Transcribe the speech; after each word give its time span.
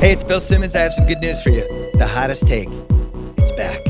Hey, 0.00 0.12
it's 0.12 0.24
Bill 0.24 0.40
Simmons. 0.40 0.74
I 0.74 0.80
have 0.80 0.94
some 0.94 1.06
good 1.06 1.20
news 1.20 1.42
for 1.42 1.50
you. 1.50 1.60
The 1.92 2.06
hottest 2.06 2.46
take. 2.46 2.70
It's 3.36 3.52
back. 3.52 3.82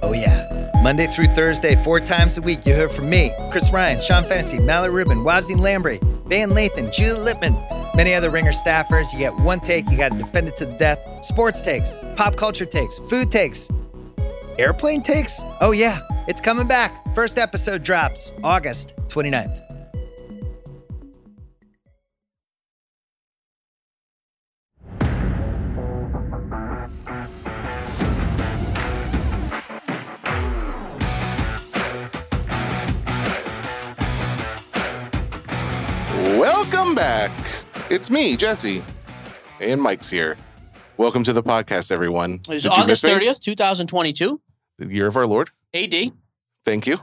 Oh, 0.00 0.14
yeah. 0.14 0.70
Monday 0.82 1.06
through 1.06 1.26
Thursday, 1.34 1.76
four 1.76 2.00
times 2.00 2.38
a 2.38 2.40
week, 2.40 2.64
you 2.64 2.72
hear 2.72 2.88
from 2.88 3.10
me, 3.10 3.30
Chris 3.50 3.70
Ryan, 3.70 4.00
Sean 4.00 4.24
Fennessey, 4.24 4.58
Mallory 4.58 5.04
Rubin, 5.04 5.18
Wosny 5.18 5.54
Lambre, 5.54 5.98
Van 6.28 6.48
Lathan, 6.52 6.90
Julie 6.90 7.30
Litman, 7.30 7.54
many 7.94 8.14
other 8.14 8.30
ringer 8.30 8.52
staffers. 8.52 9.12
You 9.12 9.18
get 9.18 9.36
one 9.36 9.60
take, 9.60 9.86
you 9.90 9.98
got 9.98 10.12
to 10.12 10.16
defend 10.16 10.48
it 10.48 10.56
to 10.56 10.64
the 10.64 10.78
death. 10.78 10.98
Sports 11.22 11.60
takes, 11.60 11.94
pop 12.16 12.36
culture 12.36 12.64
takes, 12.64 12.98
food 12.98 13.30
takes, 13.30 13.70
airplane 14.58 15.02
takes. 15.02 15.42
Oh, 15.60 15.72
yeah, 15.72 15.98
it's 16.26 16.40
coming 16.40 16.66
back. 16.66 17.14
First 17.14 17.36
episode 17.36 17.82
drops 17.82 18.32
August 18.42 18.94
29th. 19.08 19.73
Welcome 36.74 36.96
back. 36.96 37.30
It's 37.88 38.10
me, 38.10 38.36
Jesse, 38.36 38.82
and 39.60 39.80
Mike's 39.80 40.10
here. 40.10 40.36
Welcome 40.96 41.22
to 41.22 41.32
the 41.32 41.40
podcast, 41.40 41.92
everyone. 41.92 42.40
It's 42.48 42.64
Did 42.64 42.64
you 42.64 42.70
August 42.82 43.04
me? 43.04 43.10
30th, 43.10 43.38
2022. 43.38 44.40
The 44.78 44.86
year 44.92 45.06
of 45.06 45.16
our 45.16 45.24
Lord. 45.24 45.50
AD. 45.72 45.94
Thank 46.64 46.88
you. 46.88 46.98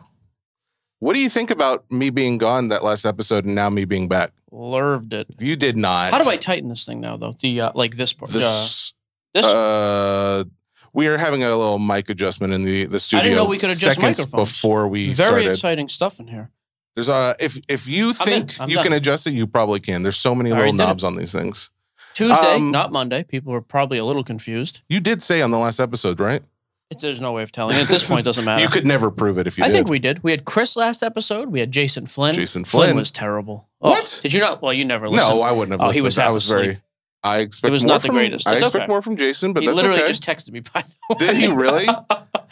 What 1.00 1.14
do 1.14 1.20
you 1.20 1.30
think 1.30 1.52
about 1.52 1.90
me 1.90 2.10
being 2.10 2.38
gone 2.38 2.68
that 2.68 2.84
last 2.84 3.06
episode 3.06 3.46
and 3.46 3.56
now 3.56 3.70
me 3.70 3.86
being 3.86 4.10
back? 4.10 4.34
Lurved 4.52 5.14
it. 5.14 5.28
You 5.40 5.56
did 5.56 5.78
not. 5.78 6.12
How 6.12 6.22
do 6.22 6.30
I 6.30 6.36
tighten 6.36 6.68
this 6.68 6.84
thing 6.86 7.00
now, 7.00 7.16
though? 7.16 7.34
The 7.40 7.62
uh, 7.62 7.72
like 7.74 7.96
this 7.96 8.12
part. 8.12 8.32
Uh, 8.32 8.34
This, 8.40 8.94
this. 9.34 9.46
uh, 9.46 10.44
we 10.92 11.08
are 11.08 11.18
having 11.18 11.44
a 11.44 11.50
little 11.56 11.80
mic 11.80 12.10
adjustment 12.10 12.52
in 12.52 12.64
the 12.64 12.86
the 12.88 13.00
studio. 13.00 13.36
know 13.36 13.46
we 13.46 13.58
could 13.58 13.70
adjust 13.70 13.96
seconds 13.96 14.20
microphones. 14.20 14.52
before 14.52 14.90
we 14.90 15.14
very 15.14 15.14
started. 15.44 15.50
exciting 15.50 15.88
stuff 15.88 16.20
in 16.20 16.28
here. 16.28 16.52
There's 16.96 17.10
a 17.10 17.36
if 17.40 17.58
if 17.70 17.88
you 17.88 18.14
think 18.14 18.60
I'm 18.60 18.70
you 18.70 18.76
done. 18.76 18.84
can 18.86 18.94
adjust 18.94 19.26
it, 19.28 19.34
you 19.34 19.48
probably 19.48 19.80
can. 19.80 20.04
There's 20.04 20.18
so 20.18 20.36
many 20.36 20.50
I 20.50 20.54
little 20.54 20.62
already 20.64 20.78
did 20.78 20.84
it. 20.84 20.88
knobs 20.88 21.04
on 21.04 21.16
these 21.16 21.32
things. 21.32 21.70
Tuesday, 22.14 22.56
Um, 22.56 22.72
not 22.72 22.92
Monday. 22.92 23.24
People 23.24 23.54
were 23.54 23.62
probably 23.62 23.98
a 23.98 24.04
little 24.06 24.24
confused. 24.24 24.82
You 24.90 25.00
did 25.00 25.22
say 25.24 25.42
on 25.42 25.52
the 25.52 25.58
last 25.58 25.80
episode, 25.80 26.20
right? 26.20 26.42
It, 26.90 27.00
there's 27.00 27.22
no 27.22 27.32
way 27.32 27.44
of 27.44 27.54
telling. 27.54 27.78
At 27.78 27.88
this 27.88 28.10
point, 28.10 28.20
it 28.20 28.24
doesn't 28.24 28.44
matter. 28.46 28.62
You 28.62 28.68
could 28.68 28.86
never 28.86 29.10
prove 29.10 29.38
it 29.38 29.48
if 29.48 29.58
you 29.58 29.64
I 29.64 29.68
did. 29.68 29.74
think 29.74 29.88
we 29.90 29.98
did. 30.00 30.22
We 30.22 30.32
had 30.32 30.44
Chris 30.44 30.76
last 30.76 31.04
episode. 31.04 31.48
We 31.48 31.62
had 31.62 31.72
Jason 31.72 32.06
Flynn. 32.06 32.34
Jason 32.34 32.66
Flynn. 32.66 32.98
was 32.98 33.12
terrible. 33.12 33.70
Oh, 33.82 33.92
What? 33.92 34.20
Did 34.22 34.34
you 34.34 34.42
not? 34.42 34.62
Well, 34.62 34.74
you 34.74 34.84
never 34.84 35.08
listened. 35.08 35.36
No, 35.38 35.42
I 35.42 35.54
wouldn't 35.54 35.72
have 35.72 35.80
Oh, 35.80 35.88
listened. 35.88 36.02
he 36.02 36.06
was 36.06 36.18
I 36.18 36.24
half 36.24 36.34
was 36.34 36.44
asleep. 36.44 36.62
very. 36.66 36.82
I 37.24 37.38
expect 37.38 37.72
was 37.72 37.84
more 37.86 37.94
not 37.94 38.02
the 38.02 38.08
from, 38.08 38.16
greatest. 38.16 38.46
I 38.46 38.52
That's 38.52 38.64
expect 38.64 38.84
okay. 38.84 38.90
more 38.92 39.02
from 39.02 39.16
Jason, 39.16 39.54
but 39.54 39.62
he 39.62 39.68
that's 39.68 39.76
literally 39.78 40.00
okay. 40.02 40.08
just 40.10 40.24
texted 40.26 40.52
me. 40.52 40.60
By 40.60 40.82
the 40.82 41.16
way. 41.16 41.28
Did 41.28 41.38
he 41.38 41.48
really? 41.48 41.88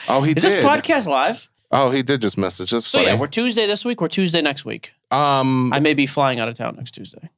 Oh, 0.07 0.21
he 0.21 0.31
Is 0.31 0.35
did. 0.43 0.43
this 0.53 0.63
podcast 0.63 1.07
live? 1.07 1.48
Oh, 1.71 1.89
he 1.91 2.01
did 2.03 2.21
just 2.21 2.37
message. 2.37 2.73
us. 2.73 2.85
So 2.87 2.99
funny. 2.99 3.11
yeah, 3.11 3.19
we're 3.19 3.27
Tuesday 3.27 3.65
this 3.67 3.83
week. 3.85 4.01
We're 4.01 4.07
Tuesday 4.07 4.41
next 4.41 4.65
week. 4.65 4.93
um, 5.11 5.71
I 5.73 5.79
may 5.79 5.93
be 5.93 6.05
flying 6.05 6.39
out 6.39 6.47
of 6.49 6.55
town 6.55 6.75
next 6.77 6.91
Tuesday. 6.91 7.29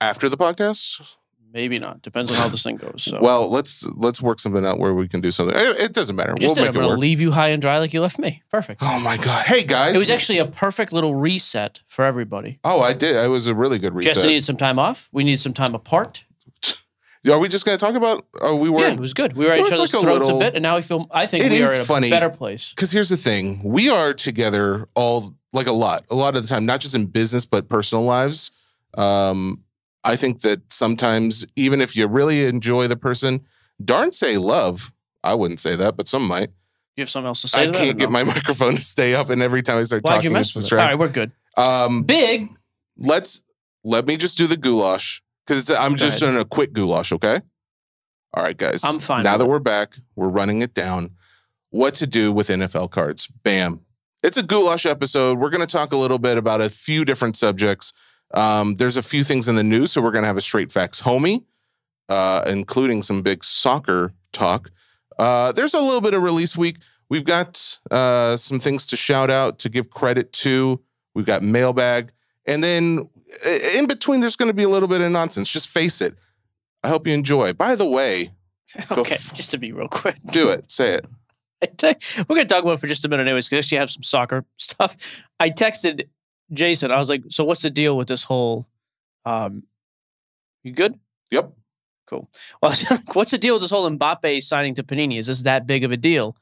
after 0.00 0.28
the 0.28 0.36
podcast. 0.36 1.14
Maybe 1.52 1.80
not. 1.80 2.00
Depends 2.02 2.30
on 2.30 2.38
how 2.38 2.46
this 2.46 2.62
thing 2.62 2.76
goes. 2.76 3.02
So 3.02 3.18
Well, 3.20 3.50
let's 3.50 3.84
let's 3.96 4.22
work 4.22 4.38
something 4.38 4.64
out 4.64 4.78
where 4.78 4.94
we 4.94 5.08
can 5.08 5.20
do 5.20 5.32
something. 5.32 5.56
It, 5.58 5.78
it 5.80 5.92
doesn't 5.92 6.14
matter. 6.14 6.32
Just 6.34 6.54
We'll 6.54 6.54
did. 6.54 6.68
I'm 6.68 6.74
make 6.76 6.84
it 6.84 6.88
work. 6.88 6.98
leave 7.00 7.20
you 7.20 7.32
high 7.32 7.48
and 7.48 7.60
dry 7.60 7.78
like 7.80 7.92
you 7.92 8.00
left 8.00 8.20
me. 8.20 8.40
Perfect. 8.52 8.80
Oh 8.84 9.00
my 9.00 9.16
god! 9.16 9.46
Hey 9.46 9.64
guys, 9.64 9.96
It 9.96 9.98
was 9.98 10.10
actually 10.10 10.38
a 10.38 10.46
perfect 10.46 10.92
little 10.92 11.16
reset 11.16 11.82
for 11.88 12.04
everybody. 12.04 12.60
Oh, 12.62 12.80
I 12.80 12.92
did. 12.92 13.16
It 13.16 13.26
was 13.26 13.48
a 13.48 13.54
really 13.56 13.78
good 13.80 13.96
reset. 13.96 14.14
Jesse 14.14 14.28
needed 14.28 14.44
some 14.44 14.58
time 14.58 14.78
off. 14.78 15.08
We 15.10 15.24
needed 15.24 15.40
some 15.40 15.52
time 15.52 15.74
apart. 15.74 16.22
Are 17.28 17.38
we 17.38 17.48
just 17.48 17.66
going 17.66 17.76
to 17.76 17.84
talk 17.84 17.94
about? 17.96 18.24
Oh, 18.40 18.56
we 18.56 18.70
were. 18.70 18.80
yeah, 18.80 18.92
it 18.94 19.00
was 19.00 19.12
good. 19.12 19.34
We 19.34 19.44
were 19.44 19.52
at 19.52 19.58
each 19.58 19.66
other's 19.72 19.92
like 19.92 20.02
a 20.02 20.04
throats 20.04 20.20
little- 20.26 20.36
a 20.40 20.44
bit, 20.44 20.54
and 20.54 20.62
now 20.62 20.76
we 20.76 20.82
feel. 20.82 21.06
I 21.10 21.26
think 21.26 21.44
we 21.50 21.62
are 21.62 21.74
in 21.74 21.80
a 21.82 21.84
funny. 21.84 22.08
better 22.08 22.30
place. 22.30 22.70
Because 22.70 22.92
here's 22.92 23.10
the 23.10 23.16
thing: 23.16 23.60
we 23.62 23.90
are 23.90 24.14
together 24.14 24.88
all 24.94 25.34
like 25.52 25.66
a 25.66 25.72
lot, 25.72 26.04
a 26.10 26.14
lot 26.14 26.34
of 26.36 26.42
the 26.42 26.48
time, 26.48 26.64
not 26.64 26.80
just 26.80 26.94
in 26.94 27.06
business 27.06 27.44
but 27.44 27.68
personal 27.68 28.04
lives. 28.04 28.50
Um, 28.96 29.64
I 30.02 30.16
think 30.16 30.40
that 30.40 30.72
sometimes, 30.72 31.46
even 31.56 31.82
if 31.82 31.94
you 31.94 32.06
really 32.06 32.46
enjoy 32.46 32.88
the 32.88 32.96
person, 32.96 33.42
darn 33.84 34.12
say 34.12 34.38
love. 34.38 34.92
I 35.22 35.34
wouldn't 35.34 35.60
say 35.60 35.76
that, 35.76 35.98
but 35.98 36.08
some 36.08 36.26
might. 36.26 36.48
You 36.96 37.02
have 37.02 37.10
something 37.10 37.26
else 37.26 37.42
to 37.42 37.48
say? 37.48 37.62
I 37.64 37.66
to 37.66 37.72
can't 37.72 37.98
get 37.98 38.08
no? 38.08 38.12
my 38.14 38.24
microphone 38.34 38.76
to 38.76 38.80
stay 38.80 39.14
up, 39.14 39.28
and 39.28 39.42
every 39.42 39.60
time 39.62 39.76
I 39.78 39.82
start 39.82 40.02
Why'd 40.04 40.24
you 40.24 40.30
talking, 40.30 40.32
mess 40.32 40.56
it's 40.56 40.66
it? 40.66 40.72
All 40.72 40.78
right, 40.78 40.96
distracting. 40.96 40.98
we're 40.98 41.08
good. 41.08 41.32
Um, 41.58 42.02
Big. 42.04 42.48
let's 42.96 43.42
let 43.84 44.06
me 44.06 44.16
just 44.16 44.38
do 44.38 44.46
the 44.46 44.56
goulash 44.56 45.22
because 45.50 45.68
I'm 45.68 45.92
Go 45.92 45.96
just 45.96 46.22
ahead. 46.22 46.32
doing 46.32 46.40
a 46.40 46.44
quick 46.44 46.72
goulash. 46.72 47.10
Okay. 47.12 47.40
All 48.34 48.44
right, 48.44 48.56
guys. 48.56 48.84
I'm 48.84 49.00
fine 49.00 49.24
Now 49.24 49.32
with 49.32 49.40
that 49.40 49.46
we're 49.46 49.58
back, 49.58 49.96
we're 50.14 50.28
running 50.28 50.62
it 50.62 50.74
down. 50.74 51.10
What 51.70 51.94
to 51.94 52.06
do 52.06 52.32
with 52.32 52.48
NFL 52.48 52.92
cards? 52.92 53.26
Bam. 53.26 53.80
It's 54.22 54.36
a 54.36 54.44
goulash 54.44 54.86
episode. 54.86 55.40
We're 55.40 55.50
going 55.50 55.66
to 55.66 55.66
talk 55.66 55.90
a 55.92 55.96
little 55.96 56.20
bit 56.20 56.38
about 56.38 56.60
a 56.60 56.68
few 56.68 57.04
different 57.04 57.36
subjects. 57.36 57.92
Um, 58.32 58.76
there's 58.76 58.96
a 58.96 59.02
few 59.02 59.24
things 59.24 59.48
in 59.48 59.56
the 59.56 59.64
news, 59.64 59.90
so 59.90 60.00
we're 60.00 60.12
going 60.12 60.22
to 60.22 60.28
have 60.28 60.36
a 60.36 60.40
straight 60.40 60.70
facts 60.70 61.02
homie, 61.02 61.42
uh, 62.08 62.44
including 62.46 63.02
some 63.02 63.22
big 63.22 63.42
soccer 63.42 64.12
talk. 64.32 64.70
Uh, 65.18 65.50
there's 65.50 65.74
a 65.74 65.80
little 65.80 66.00
bit 66.00 66.14
of 66.14 66.22
release 66.22 66.56
week. 66.56 66.76
We've 67.08 67.24
got 67.24 67.80
uh, 67.90 68.36
some 68.36 68.60
things 68.60 68.86
to 68.86 68.96
shout 68.96 69.30
out 69.30 69.58
to 69.60 69.68
give 69.68 69.90
credit 69.90 70.32
to. 70.34 70.80
We've 71.12 71.26
got 71.26 71.42
mailbag, 71.42 72.12
and 72.46 72.62
then 72.62 73.08
in 73.76 73.86
between, 73.86 74.20
there's 74.20 74.36
going 74.36 74.48
to 74.50 74.54
be 74.54 74.62
a 74.64 74.68
little 74.68 74.88
bit 74.88 75.00
of 75.00 75.10
nonsense. 75.10 75.50
Just 75.50 75.68
face 75.68 76.00
it. 76.00 76.14
I 76.82 76.88
hope 76.88 77.06
you 77.06 77.12
enjoy. 77.12 77.52
By 77.52 77.74
the 77.76 77.86
way, 77.86 78.30
Okay, 78.90 79.16
just 79.34 79.50
to 79.50 79.58
be 79.58 79.72
real 79.72 79.88
quick. 79.88 80.16
do 80.30 80.48
it. 80.50 80.70
Say 80.70 80.94
it. 80.94 81.06
Te- 81.78 82.22
we're 82.28 82.36
going 82.36 82.46
to 82.46 82.54
talk 82.54 82.62
about 82.62 82.74
it 82.74 82.80
for 82.80 82.86
just 82.86 83.04
a 83.04 83.08
minute, 83.08 83.26
anyways, 83.26 83.48
because 83.48 83.70
you 83.72 83.78
have 83.78 83.90
some 83.90 84.02
soccer 84.02 84.44
stuff. 84.56 85.24
I 85.38 85.50
texted 85.50 86.04
Jason. 86.52 86.90
I 86.90 86.98
was 86.98 87.08
like, 87.10 87.24
"So 87.28 87.44
what's 87.44 87.62
the 87.62 87.70
deal 87.70 87.96
with 87.96 88.08
this 88.08 88.24
whole? 88.24 88.66
Um, 89.24 89.64
you 90.62 90.72
good? 90.72 90.98
Yep. 91.30 91.52
Cool. 92.06 92.28
Well, 92.62 92.72
what's 93.12 93.30
the 93.30 93.38
deal 93.38 93.54
with 93.54 93.62
this 93.62 93.70
whole 93.70 93.88
Mbappe 93.90 94.42
signing 94.42 94.74
to 94.76 94.82
Panini? 94.82 95.18
Is 95.18 95.26
this 95.26 95.42
that 95.42 95.66
big 95.66 95.84
of 95.84 95.92
a 95.92 95.96
deal? 95.96 96.36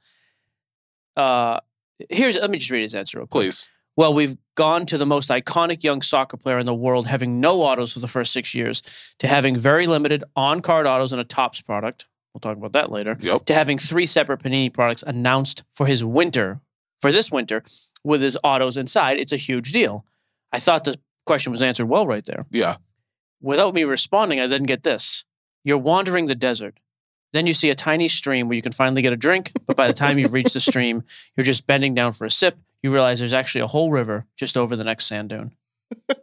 Uh, 1.16 1.60
here's 2.09 2.37
let 2.37 2.50
me 2.50 2.59
just 2.59 2.70
read 2.70 2.82
his 2.82 2.94
answer 2.94 3.19
real 3.19 3.26
quick. 3.26 3.43
Please. 3.43 3.69
Well, 3.98 4.14
we've 4.14 4.36
gone 4.54 4.86
to 4.86 4.97
the 4.97 5.04
most 5.04 5.28
iconic 5.28 5.82
young 5.82 6.03
soccer 6.03 6.36
player 6.36 6.60
in 6.60 6.66
the 6.66 6.75
world, 6.75 7.09
having 7.09 7.41
no 7.41 7.62
autos 7.62 7.94
for 7.94 7.98
the 7.98 8.06
first 8.06 8.32
six 8.32 8.54
years, 8.54 8.81
to 9.19 9.26
having 9.26 9.56
very 9.56 9.88
limited 9.88 10.22
on-card 10.36 10.86
autos 10.86 11.10
and 11.10 11.20
a 11.20 11.25
Topps 11.25 11.60
product. 11.60 12.06
We'll 12.32 12.38
talk 12.38 12.56
about 12.56 12.75
that 12.75 12.92
later. 12.92 13.16
Yep. 13.19 13.47
To 13.47 13.54
having 13.54 13.76
three 13.76 14.06
separate 14.06 14.41
Panini 14.41 14.72
products 14.72 15.03
announced 15.04 15.64
for 15.72 15.87
his 15.87 16.04
winter, 16.04 16.60
for 17.03 17.10
this 17.10 17.32
winter, 17.32 17.64
with 18.04 18.20
his 18.20 18.38
autos 18.44 18.76
inside. 18.76 19.19
It's 19.19 19.32
a 19.32 19.37
huge 19.37 19.72
deal. 19.72 20.04
I 20.53 20.60
thought 20.60 20.84
the 20.84 20.94
question 21.26 21.50
was 21.50 21.60
answered 21.60 21.87
well 21.87 22.06
right 22.06 22.25
there. 22.25 22.47
Yeah. 22.53 22.76
Without 23.42 23.75
me 23.75 23.82
responding, 23.82 24.41
I 24.41 24.47
then 24.47 24.62
get 24.62 24.84
this. 24.84 25.25
You're 25.64 25.76
wandering 25.76 26.26
the 26.26 26.37
desert. 26.37 26.78
Then 27.32 27.48
you 27.48 27.53
see 27.53 27.69
a 27.69 27.75
tiny 27.75 28.06
stream 28.06 28.47
where 28.47 28.54
you 28.54 28.62
can 28.62 28.70
finally 28.70 29.03
get 29.03 29.12
a 29.12 29.16
drink, 29.16 29.50
but 29.66 29.76
by 29.76 29.88
the 29.88 29.92
time 29.92 30.20
you've 30.20 30.32
reached 30.32 30.54
the 30.54 30.60
stream, 30.60 31.03
you're 31.37 31.42
just 31.42 31.66
bending 31.66 31.94
down 31.94 32.12
for 32.12 32.25
a 32.25 32.31
sip. 32.31 32.56
You 32.83 32.93
realize 32.93 33.19
there's 33.19 33.33
actually 33.33 33.62
a 33.62 33.66
whole 33.66 33.91
river 33.91 34.27
just 34.37 34.56
over 34.56 34.77
the 34.77 34.84
next 34.84 35.06
sand 35.06 35.28
dune. 35.31 35.53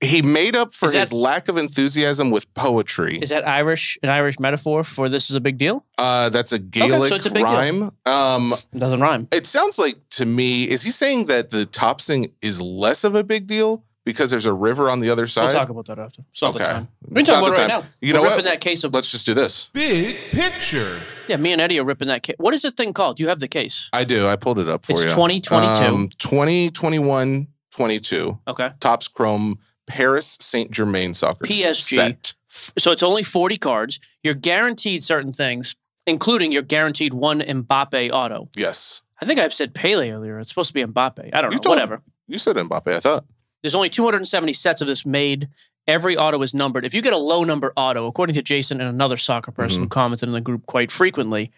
He 0.00 0.22
made 0.22 0.54
up 0.54 0.72
for 0.72 0.88
that- 0.88 0.98
his 1.00 1.12
lack 1.12 1.48
of 1.48 1.56
enthusiasm 1.56 2.30
with 2.30 2.52
poetry. 2.54 3.18
Is 3.18 3.30
that 3.30 3.46
Irish 3.46 3.98
an 4.04 4.08
Irish 4.10 4.38
metaphor 4.38 4.84
for 4.84 5.08
this 5.08 5.28
is 5.30 5.34
a 5.36 5.40
big 5.40 5.58
deal? 5.58 5.84
Uh, 5.98 6.28
that's 6.28 6.52
a 6.52 6.58
Gaelic 6.60 7.10
it's 7.10 7.26
a 7.26 7.30
big 7.30 7.44
deal. 7.44 7.52
rhyme. 7.52 7.90
Um, 8.06 8.52
It 8.72 8.78
doesn't 8.78 9.00
rhyme. 9.00 9.26
it 9.32 9.46
sounds 9.46 9.78
like 9.78 9.96
to 10.10 10.24
me, 10.24 10.68
is 10.68 10.82
he 10.82 10.92
saying 10.92 11.26
that 11.26 11.50
the 11.50 11.66
Topps 11.66 12.06
thing 12.06 12.32
is 12.40 12.60
less 12.62 13.02
of 13.02 13.16
a 13.16 13.24
big 13.24 13.48
deal 13.48 13.84
because 14.04 14.30
there's 14.30 14.46
a 14.46 14.52
river 14.52 14.90
on 14.90 14.98
the 14.98 15.10
other 15.10 15.26
side. 15.26 15.44
We'll 15.44 15.52
talk 15.52 15.68
about 15.68 15.86
that 15.86 15.98
after. 15.98 16.22
It's 16.30 16.42
not 16.42 16.54
the 16.54 16.60
Okay. 16.62 16.72
time. 16.72 16.88
We 17.08 17.20
It's 17.20 17.28
can 17.28 17.34
talk 17.40 17.42
about 17.48 17.56
the 17.56 17.62
it 17.62 17.64
right 17.68 17.82
now. 17.82 17.88
You 18.00 18.12
know 18.12 18.20
We're 18.22 18.28
what? 18.28 18.36
ripping 18.36 18.44
that 18.50 18.60
case 18.60 18.84
of 18.84 18.92
Let's 18.94 19.10
just 19.10 19.26
do 19.26 19.34
this. 19.34 19.70
Big 19.72 20.16
picture. 20.32 21.00
yeah. 21.28 21.36
Me 21.36 21.52
and 21.52 21.60
Eddie 21.60 21.78
are 21.78 21.84
ripping 21.84 22.08
that 22.08 22.22
case. 22.22 22.36
What 22.38 22.52
is 22.54 22.62
the 22.62 22.70
thing 22.70 22.92
called? 22.92 23.20
You 23.20 23.28
have 23.28 23.38
the 23.40 23.48
case. 23.48 23.88
I 23.92 24.04
do. 24.04 24.26
I 24.26 24.36
pulled 24.36 24.58
it 24.58 24.68
up 24.68 24.84
for 24.84 24.92
It's 24.92 25.04
you. 25.04 25.10
2022. 25.10 25.84
Um, 25.94 26.08
2021 26.18 27.48
22. 27.70 28.38
Okay. 28.48 28.70
Topps 28.80 29.08
Chrome 29.08 29.58
Paris 29.86 30.36
Saint 30.40 30.70
Germain 30.70 31.14
soccer 31.14 31.46
PSG. 31.46 31.94
set. 31.96 32.34
So 32.78 32.90
it's 32.92 33.02
only 33.02 33.22
40 33.22 33.56
cards. 33.56 33.98
You're 34.22 34.34
guaranteed 34.34 35.02
certain 35.04 35.32
things, 35.32 35.74
including 36.06 36.52
you're 36.52 36.62
guaranteed 36.62 37.14
one 37.14 37.40
Mbappe 37.40 38.10
auto. 38.12 38.48
Yes. 38.56 39.00
I 39.20 39.24
think 39.24 39.40
I've 39.40 39.54
said 39.54 39.72
Pele 39.74 40.10
earlier. 40.10 40.38
It's 40.38 40.50
supposed 40.50 40.68
to 40.68 40.74
be 40.74 40.82
Mbappe. 40.84 41.30
I 41.32 41.40
don't 41.40 41.52
You 41.52 41.56
know. 41.56 41.62
told- 41.62 41.76
Whatever. 41.76 42.02
You 42.28 42.38
said 42.38 42.56
Mbappe, 42.56 42.94
I 42.94 43.00
thought. 43.00 43.24
There's 43.62 43.74
only 43.74 43.88
270 43.88 44.52
sets 44.52 44.80
of 44.80 44.86
this 44.88 45.06
made. 45.06 45.48
Every 45.86 46.16
auto 46.16 46.40
is 46.42 46.54
numbered. 46.54 46.84
If 46.84 46.94
you 46.94 47.02
get 47.02 47.12
a 47.12 47.16
low 47.18 47.44
number 47.44 47.72
auto, 47.76 48.06
according 48.06 48.34
to 48.34 48.42
Jason 48.42 48.80
and 48.80 48.88
another 48.88 49.16
soccer 49.16 49.50
person 49.52 49.76
Mm-hmm. 49.76 49.82
who 49.84 49.88
commented 49.88 50.28
in 50.28 50.32
the 50.32 50.40
group 50.40 50.66
quite 50.66 50.90
frequently, 50.92 51.50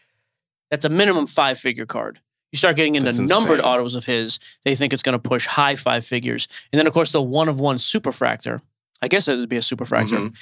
that's 0.71 0.85
a 0.85 0.89
minimum 0.89 1.27
five 1.27 1.59
figure 1.59 1.87
card. 1.87 2.21
You 2.53 2.56
start 2.59 2.77
getting 2.77 2.95
into 2.95 3.11
numbered 3.29 3.61
autos 3.61 3.95
of 3.95 4.05
his, 4.05 4.39
they 4.65 4.75
think 4.77 4.93
it's 4.93 5.03
going 5.03 5.15
to 5.15 5.19
push 5.19 5.47
high 5.47 5.75
five 5.75 6.05
figures. 6.06 6.47
And 6.73 6.79
then, 6.79 6.87
of 6.87 6.93
course, 6.93 7.11
the 7.12 7.21
one 7.21 7.49
of 7.49 7.59
one 7.59 7.77
superfractor. 7.77 8.61
I 9.03 9.09
guess 9.09 9.27
it 9.29 9.37
would 9.37 9.49
be 9.49 9.56
a 9.56 9.61
superfractor. 9.61 10.31
Mhm. 10.31 10.35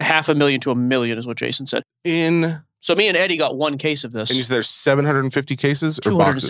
half 0.00 0.28
a 0.30 0.34
million 0.34 0.60
to 0.62 0.70
a 0.70 0.74
million 0.74 1.18
is 1.18 1.26
what 1.26 1.36
Jason 1.36 1.66
said. 1.66 1.82
In 2.04 2.62
So 2.78 2.94
me 2.94 3.08
and 3.08 3.16
Eddie 3.18 3.36
got 3.36 3.56
one 3.58 3.76
case 3.76 4.02
of 4.04 4.12
this. 4.12 4.30
and 4.30 4.36
you 4.38 4.42
said 4.42 4.54
there's 4.54 4.68
750 4.70 5.56
cases 5.56 5.98
or 6.06 6.12
boxes? 6.18 6.48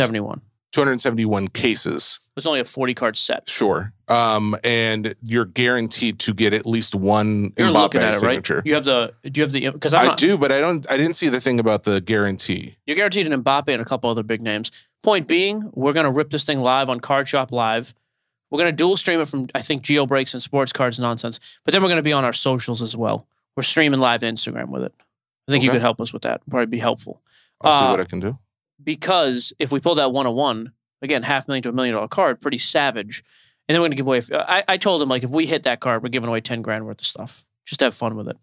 271. 0.72 1.46
271 1.46 1.48
cases. 1.48 2.20
It's 2.36 2.46
only 2.46 2.60
a 2.60 2.64
40 2.64 2.94
card 2.94 3.16
set. 3.16 3.48
Sure. 3.48 3.92
Um, 4.08 4.56
and 4.64 5.14
you're 5.22 5.44
guaranteed 5.44 6.18
to 6.20 6.34
get 6.34 6.52
at 6.54 6.66
least 6.66 6.94
one 6.94 7.52
You're 7.56 7.70
looking 7.70 8.00
Mbappe 8.00 8.04
at 8.04 8.14
it, 8.16 8.18
signature. 8.20 8.54
right? 8.56 8.66
You 8.66 8.74
have 8.74 8.84
the. 8.84 9.12
Do 9.24 9.40
you 9.40 9.42
have 9.42 9.52
the? 9.52 9.70
Because 9.70 9.92
not. 9.92 10.18
do, 10.18 10.36
but 10.38 10.50
I 10.52 10.60
don't. 10.60 10.90
I 10.90 10.96
didn't 10.96 11.14
see 11.14 11.28
the 11.28 11.40
thing 11.40 11.60
about 11.60 11.84
the 11.84 12.00
guarantee. 12.00 12.76
You're 12.86 12.96
guaranteed 12.96 13.26
an 13.30 13.42
Mbappe 13.42 13.68
and 13.68 13.80
a 13.82 13.84
couple 13.84 14.10
other 14.10 14.22
big 14.22 14.42
names. 14.42 14.70
Point 15.02 15.26
being, 15.28 15.70
we're 15.74 15.92
gonna 15.92 16.10
rip 16.10 16.30
this 16.30 16.44
thing 16.44 16.60
live 16.60 16.88
on 16.88 17.00
Card 17.00 17.26
Shop 17.28 17.52
Live. 17.52 17.94
We're 18.50 18.58
gonna 18.58 18.72
dual 18.72 18.96
stream 18.96 19.20
it 19.20 19.28
from 19.28 19.48
I 19.54 19.62
think 19.62 19.82
Gio 19.82 20.06
Breaks 20.08 20.34
and 20.34 20.42
Sports 20.42 20.72
Cards 20.72 20.98
Nonsense, 20.98 21.38
but 21.64 21.72
then 21.72 21.82
we're 21.82 21.88
gonna 21.88 22.02
be 22.02 22.12
on 22.12 22.24
our 22.24 22.32
socials 22.32 22.82
as 22.82 22.96
well. 22.96 23.26
We're 23.56 23.62
streaming 23.62 24.00
live 24.00 24.20
to 24.20 24.26
Instagram 24.26 24.68
with 24.68 24.82
it. 24.82 24.92
I 25.48 25.52
think 25.52 25.64
you 25.64 25.70
could 25.70 25.80
help 25.80 26.00
us 26.00 26.12
with 26.12 26.22
that. 26.22 26.42
Probably 26.48 26.66
be 26.66 26.78
helpful 26.78 27.20
I'll 27.60 27.70
see 27.80 27.86
Uh, 27.86 27.90
what 27.92 28.00
I 28.00 28.04
can 28.04 28.20
do. 28.20 28.38
Because 28.84 29.52
if 29.58 29.72
we 29.72 29.80
pull 29.80 29.94
that 29.96 30.12
101, 30.12 30.72
again, 31.02 31.22
half 31.22 31.48
million 31.48 31.62
to 31.64 31.68
a 31.68 31.72
million 31.72 31.94
dollar 31.94 32.08
card, 32.08 32.40
pretty 32.40 32.58
savage. 32.58 33.22
And 33.68 33.74
then 33.74 33.80
we're 33.82 33.88
gonna 33.88 33.96
give 33.96 34.06
away. 34.06 34.22
I, 34.32 34.64
I 34.68 34.76
told 34.76 35.00
him 35.02 35.08
like 35.08 35.22
if 35.22 35.30
we 35.30 35.46
hit 35.46 35.62
that 35.64 35.80
card, 35.80 36.02
we're 36.02 36.08
giving 36.08 36.28
away 36.28 36.40
10 36.40 36.62
grand 36.62 36.86
worth 36.86 37.00
of 37.00 37.06
stuff. 37.06 37.46
Just 37.66 37.80
have 37.80 37.94
fun 37.94 38.16
with 38.16 38.26
it. 38.28 38.36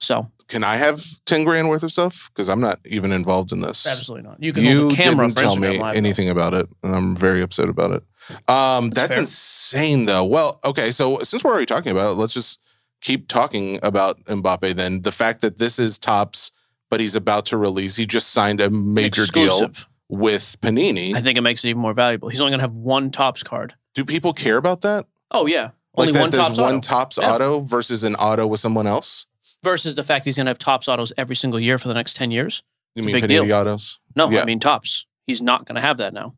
So 0.00 0.30
Can 0.48 0.64
I 0.64 0.76
have 0.76 1.04
10 1.26 1.44
grand 1.44 1.68
worth 1.68 1.84
of 1.84 1.92
stuff? 1.92 2.28
Because 2.34 2.48
I'm 2.48 2.60
not 2.60 2.80
even 2.84 3.12
involved 3.12 3.52
in 3.52 3.60
this. 3.60 3.86
absolutely 3.86 4.28
not. 4.28 4.42
You 4.42 4.52
can 4.52 4.64
You 4.64 4.78
hold 4.80 4.90
the 4.90 4.96
camera 4.96 5.26
didn't 5.28 5.36
for 5.38 5.42
tell 5.44 5.56
Instagram 5.56 5.60
me 5.60 5.78
live. 5.78 5.92
though. 5.92 5.98
anything 5.98 6.28
about 6.28 6.54
it, 6.54 6.68
and 6.82 6.94
I'm 6.94 7.14
very 7.16 7.40
upset 7.40 7.68
about 7.68 7.92
it. 7.92 8.02
Um, 8.48 8.90
That's 8.90 9.08
that's 9.10 9.18
insane, 9.18 10.06
though. 10.06 10.24
Well, 10.24 10.58
okay, 10.64 10.90
so 10.90 11.20
since 11.22 11.44
we're 11.44 11.50
already 11.52 11.66
talking 11.66 11.92
about 11.92 12.12
it, 12.12 12.14
let's 12.14 12.34
just 12.34 12.58
keep 13.00 13.28
talking 13.28 13.78
about 13.82 14.22
Mbappe. 14.24 14.74
Then 14.74 15.02
the 15.02 15.12
fact 15.12 15.40
that 15.42 15.58
this 15.58 15.78
is 15.78 15.98
Topps, 15.98 16.50
but 16.94 17.00
he's 17.00 17.16
about 17.16 17.46
to 17.46 17.56
release. 17.56 17.96
He 17.96 18.06
just 18.06 18.28
signed 18.30 18.60
a 18.60 18.70
major 18.70 19.26
deal 19.26 19.68
with 20.08 20.56
Panini. 20.60 21.12
I 21.12 21.20
think 21.20 21.36
it 21.36 21.40
makes 21.40 21.64
it 21.64 21.70
even 21.70 21.82
more 21.82 21.92
valuable. 21.92 22.28
He's 22.28 22.40
only 22.40 22.52
going 22.52 22.60
to 22.60 22.64
have 22.66 22.76
one 22.76 23.10
Topps 23.10 23.42
card. 23.42 23.74
Do 23.94 24.04
people 24.04 24.32
care 24.32 24.56
about 24.56 24.82
that? 24.82 25.06
Oh 25.32 25.46
yeah, 25.46 25.70
Like 25.96 26.08
only 26.08 26.12
that 26.12 26.20
one 26.20 26.30
there's 26.30 26.46
Topps 26.46 26.58
one 26.58 26.74
auto. 26.76 26.80
Topps 26.88 27.18
Yeah. 27.20 27.34
auto 27.34 27.60
versus 27.60 28.04
an 28.04 28.14
auto 28.14 28.46
with 28.46 28.60
someone 28.60 28.86
else. 28.86 29.26
versus 29.64 29.96
the 29.96 30.04
fact 30.04 30.24
he's 30.24 30.36
going 30.36 30.46
to 30.46 30.50
have 30.50 30.58
Topps 30.58 30.86
autos 30.86 31.12
every 31.16 31.34
single 31.34 31.58
year 31.58 31.78
for 31.78 31.88
the 31.88 31.94
next 31.94 32.14
ten 32.14 32.30
years. 32.30 32.62
You 32.94 33.00
It's 33.02 33.06
a 33.10 33.12
mean 33.12 33.20
big 33.22 33.24
Panini 33.30 33.46
deal. 33.48 33.52
autos? 33.56 33.98
No, 34.14 34.30
Yeah. 34.30 34.42
I 34.42 34.44
mean 34.44 34.60
Topps. 34.60 35.06
He's 35.26 35.42
not 35.42 35.66
going 35.66 35.74
to 35.74 35.80
have 35.80 35.96
that 35.96 36.12
now. 36.14 36.34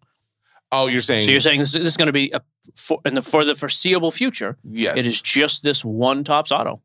Oh, 0.73 0.87
you're 0.87 1.03
saying 1.03 1.27
So 1.27 1.33
you're 1.33 1.41
saying 1.41 1.61
this, 1.61 1.73
this 1.73 1.83
is 1.83 1.97
going 1.99 2.07
to 2.07 2.13
be 2.13 2.31
a, 2.33 2.41
for, 2.77 3.01
in 3.05 3.15
the 3.15 3.21
for 3.23 3.45
the 3.45 3.55
foreseeable 3.55 4.11
future. 4.11 4.57
yes? 4.65 4.97
It 4.97 5.05
is 5.05 5.21
just 5.21 5.63
this 5.63 5.85
one 5.85 6.25
Topps 6.25 6.51
auto. 6.51 6.81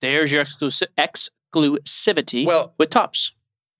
There's 0.00 0.30
your 0.30 0.44
exclusi- 0.44 0.86
exclusivity. 1.54 2.46
Well- 2.46 2.72
with 2.78 2.90
Topps, 2.90 3.32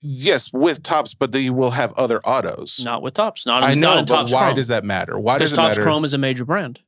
yes 0.02 0.52
with 0.52 0.82
Topps, 0.82 1.14
but 1.14 1.32
they 1.32 1.50
will 1.50 1.70
have 1.72 1.92
other 1.94 2.20
autos. 2.20 2.82
not 2.84 3.02
with 3.02 3.14
Topps. 3.14 3.46
Not 3.46 3.62
I 3.62 3.74
know, 3.74 3.96
not 3.96 4.06
but 4.08 4.14
Topps 4.16 4.32
why 4.32 4.44
Chrome. 4.46 4.56
does 4.56 4.68
that 4.68 4.84
matter? 4.84 5.18
Why 5.18 5.38
does 5.38 5.52
it 5.52 5.56
Topps 5.56 5.70
matter? 5.76 5.82
Chrome 5.82 6.04
is 6.04 6.12
a 6.14 6.18
major 6.18 6.44
brand. 6.44 6.80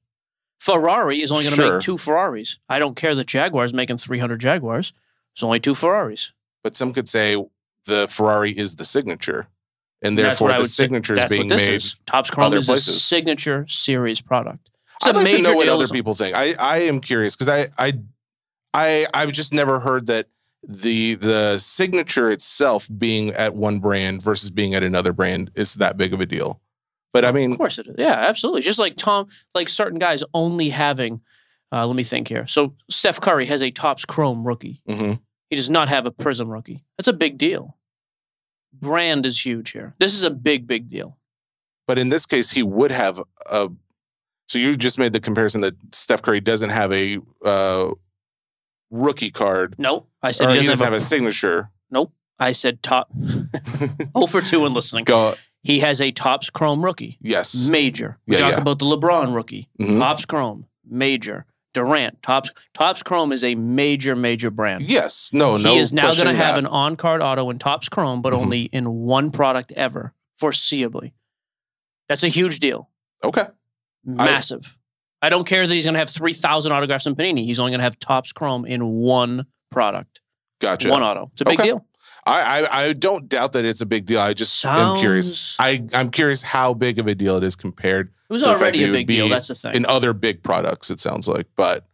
Ferrari 0.58 1.20
is 1.22 1.30
only 1.32 1.44
going 1.44 1.56
to 1.56 1.62
Sure. 1.62 1.72
make 1.74 1.82
two 1.82 1.98
Ferraris. 1.98 2.58
I 2.68 2.78
don't 2.78 2.94
care 2.94 3.14
that 3.16 3.26
Jaguar's 3.26 3.74
making 3.74 3.96
300 3.96 4.40
Jaguars. 4.40 4.92
It's 5.34 5.42
only 5.42 5.58
two 5.58 5.74
Ferraris. 5.74 6.32
But 6.62 6.76
some 6.76 6.92
could 6.92 7.08
say 7.08 7.36
the 7.86 8.06
Ferrari 8.08 8.56
is 8.56 8.76
the 8.76 8.84
signature, 8.84 9.48
and 10.02 10.16
therefore 10.16 10.52
the 10.52 10.66
signature 10.66 11.18
is 11.18 11.24
being 11.28 11.48
made. 11.48 11.60
is. 11.74 11.96
Topps 12.06 12.30
Chrome 12.30 12.54
is 12.54 12.68
a 12.68 12.78
signature 12.78 13.66
series 13.66 14.20
product. 14.20 14.70
It's 14.96 15.06
I'd 15.08 15.16
like 15.16 15.26
to 15.30 15.42
know 15.42 15.54
what 15.54 15.66
other 15.68 15.88
people 15.88 16.14
think. 16.14 16.36
I, 16.36 16.54
I 16.60 16.78
am 16.82 17.00
curious 17.00 17.34
because 17.34 17.48
I, 17.48 17.66
I 17.76 17.94
I 18.72 19.06
I've 19.12 19.32
just 19.32 19.52
never 19.52 19.80
heard 19.80 20.06
that 20.06 20.28
the 20.66 21.14
the 21.16 21.58
signature 21.58 22.30
itself 22.30 22.88
being 22.96 23.30
at 23.30 23.54
one 23.54 23.80
brand 23.80 24.22
versus 24.22 24.50
being 24.50 24.74
at 24.74 24.82
another 24.82 25.12
brand 25.12 25.50
is 25.54 25.74
that 25.74 25.96
big 25.96 26.12
of 26.14 26.20
a 26.20 26.26
deal. 26.26 26.60
But 27.12 27.24
I 27.24 27.32
mean, 27.32 27.52
of 27.52 27.58
course 27.58 27.78
it 27.78 27.86
is. 27.88 27.94
Yeah, 27.98 28.12
absolutely. 28.14 28.62
Just 28.62 28.78
like 28.78 28.96
Tom, 28.96 29.28
like 29.54 29.68
certain 29.68 29.98
guys 29.98 30.22
only 30.34 30.68
having. 30.70 31.20
Uh, 31.72 31.86
let 31.86 31.96
me 31.96 32.04
think 32.04 32.28
here. 32.28 32.46
So 32.46 32.74
Steph 32.90 33.20
Curry 33.20 33.46
has 33.46 33.62
a 33.62 33.70
Topps 33.70 34.04
Chrome 34.04 34.46
rookie. 34.46 34.82
mhm. 34.88 35.20
He 35.50 35.56
does 35.56 35.68
not 35.70 35.88
have 35.88 36.06
a 36.06 36.10
Prism 36.10 36.48
rookie. 36.48 36.82
That's 36.96 37.08
a 37.08 37.12
big 37.12 37.36
deal. 37.38 37.76
Brand 38.72 39.26
is 39.26 39.44
huge 39.44 39.70
here. 39.72 39.94
This 39.98 40.14
is 40.14 40.24
a 40.24 40.30
big, 40.30 40.66
big 40.66 40.88
deal. 40.88 41.18
but 41.86 41.98
in 41.98 42.08
this 42.08 42.24
case, 42.26 42.50
he 42.52 42.62
would 42.62 42.90
have 42.90 43.20
a. 43.46 43.68
So 44.48 44.58
you 44.58 44.76
just 44.76 44.98
made 44.98 45.12
the 45.12 45.20
comparison 45.20 45.60
that 45.62 45.74
Steph 45.94 46.22
Curry 46.22 46.40
doesn't 46.40 46.70
have 46.70 46.92
a 46.92 47.18
uh, 47.44 47.90
rookie 48.92 49.30
card, 49.32 49.74
No, 49.78 50.06
I 50.22 50.30
said 50.30 50.48
or 50.48 50.54
he 50.54 50.64
doesn't 50.64 50.84
have, 50.84 50.92
a. 50.94 51.00
signature. 51.00 51.70
I 52.38 52.50
said 52.52 52.82
top. 52.82 53.08
oh 54.16 54.26
for 54.26 54.40
two 54.40 54.64
and 54.66 54.74
listening. 54.74 55.04
Go 55.04 55.34
He 55.62 55.78
has 55.80 56.00
a 56.00 56.10
Topps 56.10 56.50
Chrome 56.50 56.84
rookie. 56.84 57.16
yes. 57.20 57.68
Major. 57.68 58.18
We 58.26 58.34
Yeah, 58.34 58.40
talk 58.42 58.52
yeah. 58.54 58.60
about 58.62 58.80
the 58.80 58.84
LeBron 58.86 59.32
rookie. 59.32 59.68
Mhm. 59.80 59.98
Topps 60.00 60.24
Chrome. 60.24 60.66
Major. 60.84 61.46
Durant. 61.72 62.20
Topps 62.20 62.50
Topps 62.74 63.04
Chrome 63.04 63.30
is 63.30 63.44
a 63.44 63.54
major, 63.54 64.16
major 64.16 64.50
brand. 64.50 64.82
Yes. 64.82 65.30
No. 65.32 65.54
he 65.54 65.62
no. 65.62 65.72
He 65.74 65.78
is 65.78 65.92
now 65.92 66.12
going 66.14 66.26
to 66.26 66.34
have 66.34 66.56
that. 66.56 66.58
an 66.58 66.66
on-card 66.66 67.22
auto 67.22 67.48
in 67.50 67.60
Topps 67.60 67.88
Chrome, 67.88 68.22
but 68.22 68.32
Mhm. 68.32 68.38
only 68.38 68.62
in 68.62 68.90
one 68.90 69.30
product 69.30 69.70
ever, 69.72 70.12
foreseeably. 70.40 71.12
That's 72.08 72.24
a 72.24 72.28
huge 72.28 72.58
deal. 72.58 72.90
Okay. 73.22 73.46
Massive. 74.04 74.78
I, 75.22 75.28
don't 75.28 75.46
care 75.46 75.66
that 75.66 75.72
he's 75.74 75.84
going 75.84 75.94
to 75.94 75.98
have 76.00 76.10
3,000 76.10 76.72
autographs 76.72 77.06
in 77.06 77.14
Panini. 77.14 77.44
He's 77.44 77.58
only 77.58 77.70
going 77.70 77.78
to 77.78 77.84
have 77.84 77.98
Topps 77.98 78.32
Chrome 78.32 78.64
in 78.66 78.84
one 78.86 79.46
product, 79.70 80.20
Gotcha. 80.60 80.90
one 80.90 81.02
auto. 81.02 81.30
It's 81.32 81.42
a 81.42 81.44
big 81.44 81.60
Okay. 81.60 81.68
deal. 81.68 81.86
I, 82.24 82.40
I 82.62 82.82
I 82.88 82.92
don't 82.92 83.28
doubt 83.28 83.52
that 83.54 83.64
it's 83.64 83.80
a 83.80 83.86
big 83.86 84.06
deal. 84.06 84.20
I 84.20 84.32
just 84.32 84.64
am 84.64 84.98
curious. 85.00 85.56
I 85.58 85.82
I'm 85.92 86.08
curious 86.08 86.40
how 86.42 86.72
big 86.72 87.00
of 87.00 87.08
a 87.08 87.16
deal 87.16 87.36
it 87.36 87.42
is 87.42 87.56
compared 87.56 88.08
It 88.30 88.32
was 88.32 88.42
So 88.42 88.48
the 88.48 88.52
fact 88.54 88.76
already 88.76 88.84
a 88.84 88.92
big 88.92 89.08
deal. 89.08 89.28
That's 89.28 89.48
the 89.48 89.56
thing. 89.56 89.74
in 89.74 89.86
other 89.86 90.12
big 90.12 90.40
products. 90.44 90.88
It 90.88 91.00
sounds 91.00 91.26
like, 91.26 91.48
but 91.56 91.84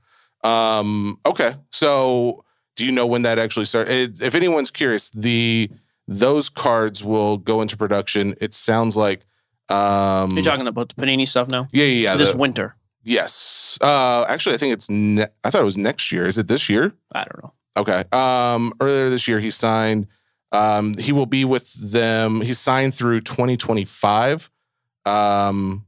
um, 0.44 1.18
okay. 1.24 1.54
So 1.70 2.44
do 2.76 2.84
you 2.84 2.92
know 2.92 3.06
when 3.06 3.22
that 3.22 3.38
actually 3.38 3.64
starts? 3.64 3.90
If 3.90 4.34
anyone's 4.34 4.70
curious, 4.70 5.08
the 5.10 5.70
those 6.06 6.50
cards 6.50 7.02
will 7.02 7.38
go 7.38 7.62
into 7.62 7.78
production. 7.78 8.34
It 8.38 8.52
sounds 8.52 8.98
like 8.98 9.24
um, 9.70 10.32
You're 10.32 10.42
talking 10.42 10.66
about 10.66 10.94
the 10.94 11.02
Panini 11.02 11.26
stuff 11.26 11.48
now? 11.48 11.68
yeah 11.72 11.84
yeah 11.86 12.10
yeah. 12.10 12.16
this 12.16 12.32
the- 12.32 12.38
winter. 12.38 12.76
Yes. 13.08 13.78
Uh, 13.80 14.24
actually, 14.28 14.54
I 14.54 14.58
think 14.58 14.72
it's. 14.72 14.88
Ne- 14.88 15.26
I 15.44 15.50
thought 15.50 15.62
it 15.62 15.64
was 15.64 15.76
next 15.76 16.12
year. 16.12 16.26
Is 16.26 16.38
it 16.38 16.48
this 16.48 16.68
year? 16.68 16.92
I 17.12 17.24
don't 17.24 17.42
know. 17.42 17.52
Okay. 17.76 18.04
Um, 18.12 18.72
earlier 18.80 19.10
this 19.10 19.28
year, 19.28 19.40
he 19.40 19.50
signed. 19.50 20.06
Um, 20.52 20.96
he 20.96 21.12
will 21.12 21.26
be 21.26 21.44
with 21.44 21.72
them. 21.92 22.40
He 22.40 22.54
signed 22.54 22.94
through 22.94 23.20
2025. 23.20 24.50
Um, 25.04 25.86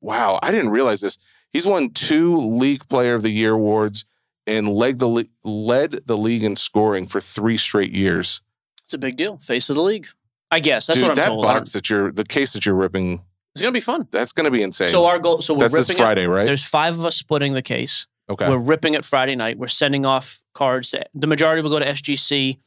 wow, 0.00 0.38
I 0.42 0.50
didn't 0.50 0.70
realize 0.70 1.00
this. 1.00 1.18
He's 1.52 1.66
won 1.66 1.90
two 1.90 2.36
League 2.36 2.88
Player 2.88 3.14
of 3.14 3.22
the 3.22 3.30
Year 3.30 3.52
awards 3.52 4.04
and 4.46 4.68
led 4.68 4.98
the 4.98 5.06
le- 5.06 5.24
led 5.44 6.06
the 6.06 6.16
league 6.16 6.44
in 6.44 6.56
scoring 6.56 7.06
for 7.06 7.20
three 7.20 7.56
straight 7.56 7.92
years. 7.92 8.40
It's 8.84 8.94
a 8.94 8.98
big 8.98 9.16
deal. 9.16 9.38
Face 9.38 9.70
of 9.70 9.76
the 9.76 9.82
league. 9.82 10.06
I 10.50 10.60
guess. 10.60 10.86
That's 10.86 10.98
Dude, 10.98 11.08
what 11.08 11.18
I'm 11.18 11.22
that 11.22 11.28
told. 11.28 11.44
Box 11.44 11.72
that 11.72 11.90
you're, 11.90 12.10
the 12.10 12.24
case 12.24 12.52
that 12.54 12.66
you're 12.66 12.74
ripping, 12.74 13.22
It's 13.54 13.62
going 13.62 13.72
to 13.72 13.76
be 13.76 13.80
fun. 13.80 14.06
that's 14.10 14.32
going 14.32 14.44
to 14.44 14.50
be 14.50 14.62
insane. 14.62 14.90
So 14.90 15.06
our 15.06 15.18
goal, 15.18 15.42
so 15.42 15.54
we're 15.54 15.60
that's 15.60 15.74
ripping 15.74 15.88
this 15.88 15.98
Friday, 15.98 16.24
it. 16.24 16.28
right? 16.28 16.44
There's 16.44 16.64
five 16.64 16.98
of 16.98 17.04
us 17.04 17.16
splitting 17.16 17.54
the 17.54 17.62
case. 17.62 18.06
Okay. 18.28 18.48
We're 18.48 18.58
ripping 18.58 18.94
it 18.94 19.04
Friday 19.04 19.34
night. 19.34 19.58
We're 19.58 19.66
sending 19.66 20.06
off 20.06 20.40
cards. 20.54 20.90
To, 20.90 21.04
the 21.14 21.26
majority 21.26 21.62
will 21.62 21.70
go 21.70 21.80
to 21.80 21.84
SGC, 21.86 22.58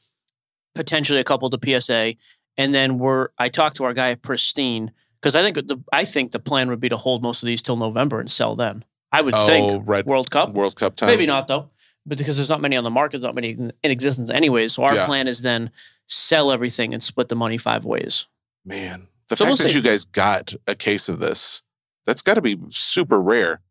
potentially 0.76 1.20
a 1.20 1.24
couple 1.24 1.50
to 1.50 1.82
PSA, 1.82 2.16
and 2.58 2.74
then 2.74 3.00
we're. 3.00 3.30
I 3.38 3.48
talked 3.48 3.78
to 3.78 3.86
our 3.86 3.94
guy 3.94 4.12
at 4.12 4.22
Pristine 4.22 4.92
because 5.22 5.36
I 5.36 5.42
think 5.42 5.56
the 5.68 5.82
I 5.94 6.04
think 6.04 6.34
the 6.34 6.40
plan 6.40 6.70
would 6.70 6.82
be 6.82 6.90
to 6.90 6.98
hold 6.98 7.24
most 7.24 7.44
of 7.44 7.48
these 7.48 7.62
till 7.62 7.78
November 7.78 8.20
and 8.20 8.30
sell 8.30 8.58
then. 8.58 8.84
I 9.14 9.24
would 9.24 9.34
oh, 9.34 9.46
think 9.46 9.84
right. 9.86 10.06
World 10.06 10.30
Cup, 10.32 10.54
World 10.54 10.76
Cup 10.76 10.98
time. 10.98 11.08
maybe 11.08 11.26
not 11.26 11.48
though, 11.48 11.70
but 12.06 12.18
because 12.18 12.36
there's 12.36 12.50
not 12.50 12.60
many 12.60 12.76
on 12.76 12.84
the 12.84 12.92
market, 12.92 13.22
there's 13.22 13.24
not 13.24 13.36
many 13.36 13.52
in 13.52 13.72
in 13.84 13.92
existence 13.92 14.30
anyways. 14.30 14.74
So 14.74 14.84
our 14.84 14.96
Yeah. 14.96 15.06
plan 15.06 15.30
is 15.30 15.44
then 15.44 15.72
sell 16.08 16.52
everything 16.52 16.94
and 16.94 17.02
split 17.02 17.30
the 17.30 17.36
money 17.36 17.58
five 17.58 17.86
ways. 17.86 18.28
Man, 18.66 19.08
the 19.34 19.38
So 19.38 19.46
fact 19.46 19.50
we'll 19.60 19.68
that 19.68 19.70
see. 19.72 19.78
you 19.78 19.84
guys 19.84 20.06
got 20.06 20.54
a 20.68 20.76
case 20.76 21.10
of 21.10 21.20
this, 21.20 21.62
that's 22.06 22.22
got 22.22 22.36
to 22.36 22.42
be 22.42 22.58
super 22.70 23.20
rare. 23.20 23.62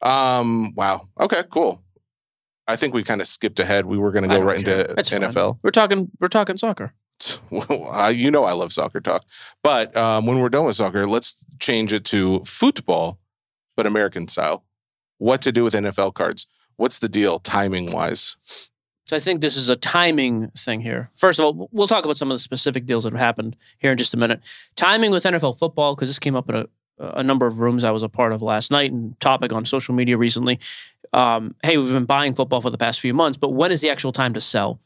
Um, 0.00 0.74
wow. 0.74 1.08
Okay, 1.20 1.42
cool. 1.50 1.82
I 2.66 2.76
think 2.76 2.94
we 2.94 3.02
kind 3.02 3.20
of 3.20 3.26
skipped 3.26 3.58
ahead. 3.60 3.86
We 3.86 3.98
were 3.98 4.10
going 4.12 4.28
to 4.28 4.34
go 4.34 4.40
right 4.40 4.64
care. 4.64 4.80
into 4.82 4.94
That's. 4.94 5.10
NFL. 5.10 5.58
We're 5.62 5.70
talking. 5.70 6.10
We're 6.20 6.28
talking 6.28 6.56
soccer. 6.56 6.92
Well, 7.50 7.88
I- 7.92 8.10
you 8.10 8.30
know 8.32 8.44
I 8.44 8.52
love 8.52 8.72
soccer 8.72 9.00
talk. 9.00 9.24
But 9.62 9.96
um, 9.96 10.26
when 10.26 10.40
we're 10.40 10.48
done 10.48 10.64
with 10.64 10.74
soccer, 10.76 11.06
let's 11.06 11.36
change 11.60 11.92
it 11.92 12.04
to 12.06 12.40
football, 12.44 13.18
but 13.76 13.86
American 13.86 14.26
style. 14.26 14.64
What 15.18 15.40
to 15.42 15.52
do 15.52 15.62
with 15.62 15.74
NFL 15.74 16.14
cards? 16.14 16.46
What's 16.76 16.98
the 16.98 17.08
deal 17.08 17.38
timing 17.38 17.92
wise? 17.92 18.36
So 19.12 19.16
I 19.16 19.20
think 19.20 19.42
this 19.42 19.58
is 19.58 19.68
a 19.68 19.76
timing 19.76 20.48
thing 20.56 20.80
here. 20.80 21.10
First 21.14 21.38
of 21.38 21.44
all, 21.44 21.68
we'll 21.70 21.86
talk 21.86 22.06
about 22.06 22.16
some 22.16 22.30
of 22.30 22.34
the 22.34 22.38
specific 22.38 22.86
deals 22.86 23.04
that 23.04 23.12
have 23.12 23.20
happened 23.20 23.56
here 23.76 23.92
in 23.92 23.98
just 23.98 24.14
a 24.14 24.16
minute. 24.16 24.40
Timing 24.74 25.10
with 25.10 25.24
NFL 25.24 25.58
football, 25.58 25.94
because 25.94 26.08
this 26.08 26.18
came 26.18 26.34
up 26.34 26.48
in 26.48 26.54
a, 26.54 26.66
a 26.98 27.22
number 27.22 27.46
of 27.46 27.60
rooms 27.60 27.84
I 27.84 27.90
was 27.90 28.02
a 28.02 28.08
part 28.08 28.32
of 28.32 28.40
last 28.40 28.70
night 28.70 28.90
and 28.90 29.20
topic 29.20 29.52
on 29.52 29.66
social 29.66 29.94
media 29.94 30.16
recently. 30.16 30.58
Um, 31.12 31.54
hey, 31.62 31.76
we've 31.76 31.92
been 31.92 32.06
buying 32.06 32.32
football 32.32 32.62
for 32.62 32.70
the 32.70 32.78
past 32.78 33.00
few 33.00 33.12
months, 33.12 33.36
but 33.36 33.50
when 33.50 33.70
is 33.70 33.82
the 33.82 33.90
actual 33.90 34.12
time 34.12 34.32
to 34.32 34.40
sell? 34.40 34.80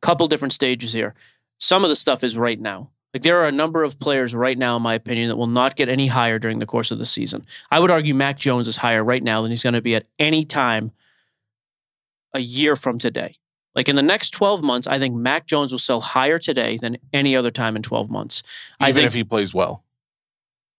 Couple 0.00 0.28
different 0.28 0.52
stages 0.52 0.92
here. 0.92 1.16
Some 1.58 1.82
of 1.82 1.90
the 1.90 1.96
stuff 1.96 2.22
is 2.22 2.38
right 2.38 2.60
now. 2.60 2.88
Like 3.12 3.24
there 3.24 3.40
are 3.40 3.48
a 3.48 3.52
number 3.52 3.82
of 3.82 3.98
players 3.98 4.32
right 4.32 4.56
now, 4.56 4.76
in 4.76 4.82
my 4.82 4.94
opinion, 4.94 5.28
that 5.28 5.36
will 5.36 5.48
not 5.48 5.74
get 5.74 5.88
any 5.88 6.06
higher 6.06 6.38
during 6.38 6.60
the 6.60 6.66
course 6.66 6.92
of 6.92 6.98
the 6.98 7.04
season. 7.04 7.44
I 7.72 7.80
would 7.80 7.90
argue 7.90 8.14
Mac 8.14 8.38
Jones 8.38 8.68
is 8.68 8.76
higher 8.76 9.02
right 9.02 9.24
now 9.24 9.42
than 9.42 9.50
he's 9.50 9.64
going 9.64 9.74
to 9.74 9.82
be 9.82 9.96
at 9.96 10.06
any 10.20 10.44
time 10.44 10.92
a 12.32 12.38
year 12.38 12.76
from 12.76 13.00
today. 13.00 13.34
Like 13.74 13.88
in 13.88 13.96
the 13.96 14.02
next 14.02 14.30
12 14.30 14.62
months, 14.62 14.86
I 14.86 14.98
think 14.98 15.14
Mac 15.14 15.46
Jones 15.46 15.72
will 15.72 15.78
sell 15.78 16.00
higher 16.00 16.38
today 16.38 16.76
than 16.76 16.98
any 17.12 17.34
other 17.34 17.50
time 17.50 17.76
in 17.76 17.82
12 17.82 18.10
months. 18.10 18.42
I 18.80 18.90
Even 18.90 18.96
think 18.96 19.06
if 19.06 19.14
he 19.14 19.24
plays 19.24 19.54
well. 19.54 19.82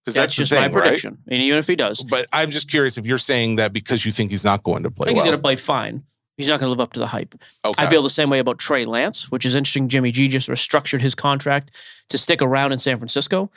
Because 0.04 0.16
that's, 0.16 0.26
that's, 0.26 0.36
just 0.36 0.52
thing, 0.52 0.60
my 0.60 0.66
right? 0.68 0.74
prediction. 0.74 1.18
And 1.30 1.42
even 1.42 1.58
if 1.60 1.66
he 1.68 1.76
does, 1.76 2.04
But 2.04 2.28
I'm 2.34 2.50
just 2.50 2.70
curious 2.70 2.98
if 2.98 3.06
you're 3.06 3.18
saying 3.18 3.56
that 3.56 3.72
because 3.72 4.06
you 4.06 4.12
think 4.12 4.32
he's 4.32 4.44
not 4.44 4.64
going 4.64 4.84
to 4.84 4.92
play 4.92 5.06
I 5.06 5.08
think 5.08 5.18
he's 5.18 5.24
going 5.24 5.38
to 5.38 5.42
play 5.42 5.56
fine. 5.56 6.04
He's 6.36 6.50
not 6.50 6.60
going 6.60 6.68
to 6.68 6.72
live 6.72 6.82
up 6.82 6.94
to 6.94 7.00
the 7.00 7.08
hype. 7.08 7.36
okay. 7.64 7.84
I 7.84 7.90
feel 7.90 8.02
the 8.02 8.10
same 8.10 8.30
way 8.30 8.40
about 8.40 8.58
Trey 8.58 8.86
Lance, 8.86 9.32
which 9.32 9.46
is 9.46 9.56
interesting. 9.56 9.88
Jimmy 9.88 10.12
G 10.12 10.28
just 10.28 10.50
restructured 10.50 11.00
his 11.00 11.16
contract 11.16 11.72
to 12.10 12.18
stick 12.18 12.42
around 12.42 12.72
in 12.72 12.80
San 12.80 12.98
Francisco. 12.98 13.52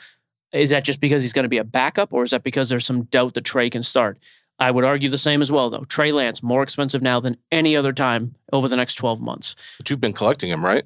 Is 0.53 0.69
that 0.69 0.83
just 0.83 1.01
because 1.01 1.21
he's 1.21 1.33
going 1.33 1.43
to 1.43 1.49
be 1.49 1.57
a 1.57 1.63
backup, 1.63 2.13
or 2.13 2.23
is 2.23 2.31
that 2.31 2.43
because 2.43 2.69
there's 2.69 2.85
some 2.85 3.03
doubt 3.03 3.33
that 3.33 3.43
Trey 3.43 3.69
can 3.69 3.83
start? 3.83 4.17
I 4.59 4.71
would 4.71 4.83
argue 4.83 5.09
the 5.09 5.17
same 5.17 5.41
as 5.41 5.51
well, 5.51 5.69
though. 5.69 5.83
Trey 5.83 6.11
Lance 6.11 6.41
more 6.41 6.63
expensive 6.63 7.01
now 7.01 7.19
than 7.19 7.37
any 7.51 7.75
other 7.75 7.93
time 7.93 8.35
over 8.51 8.67
the 8.67 8.75
next 8.77 8.95
12 8.95 9.21
months. 9.21 9.55
but 9.77 9.89
you've 9.89 10.01
been 10.01 10.13
collecting 10.13 10.49
him, 10.49 10.65
right? 10.65 10.83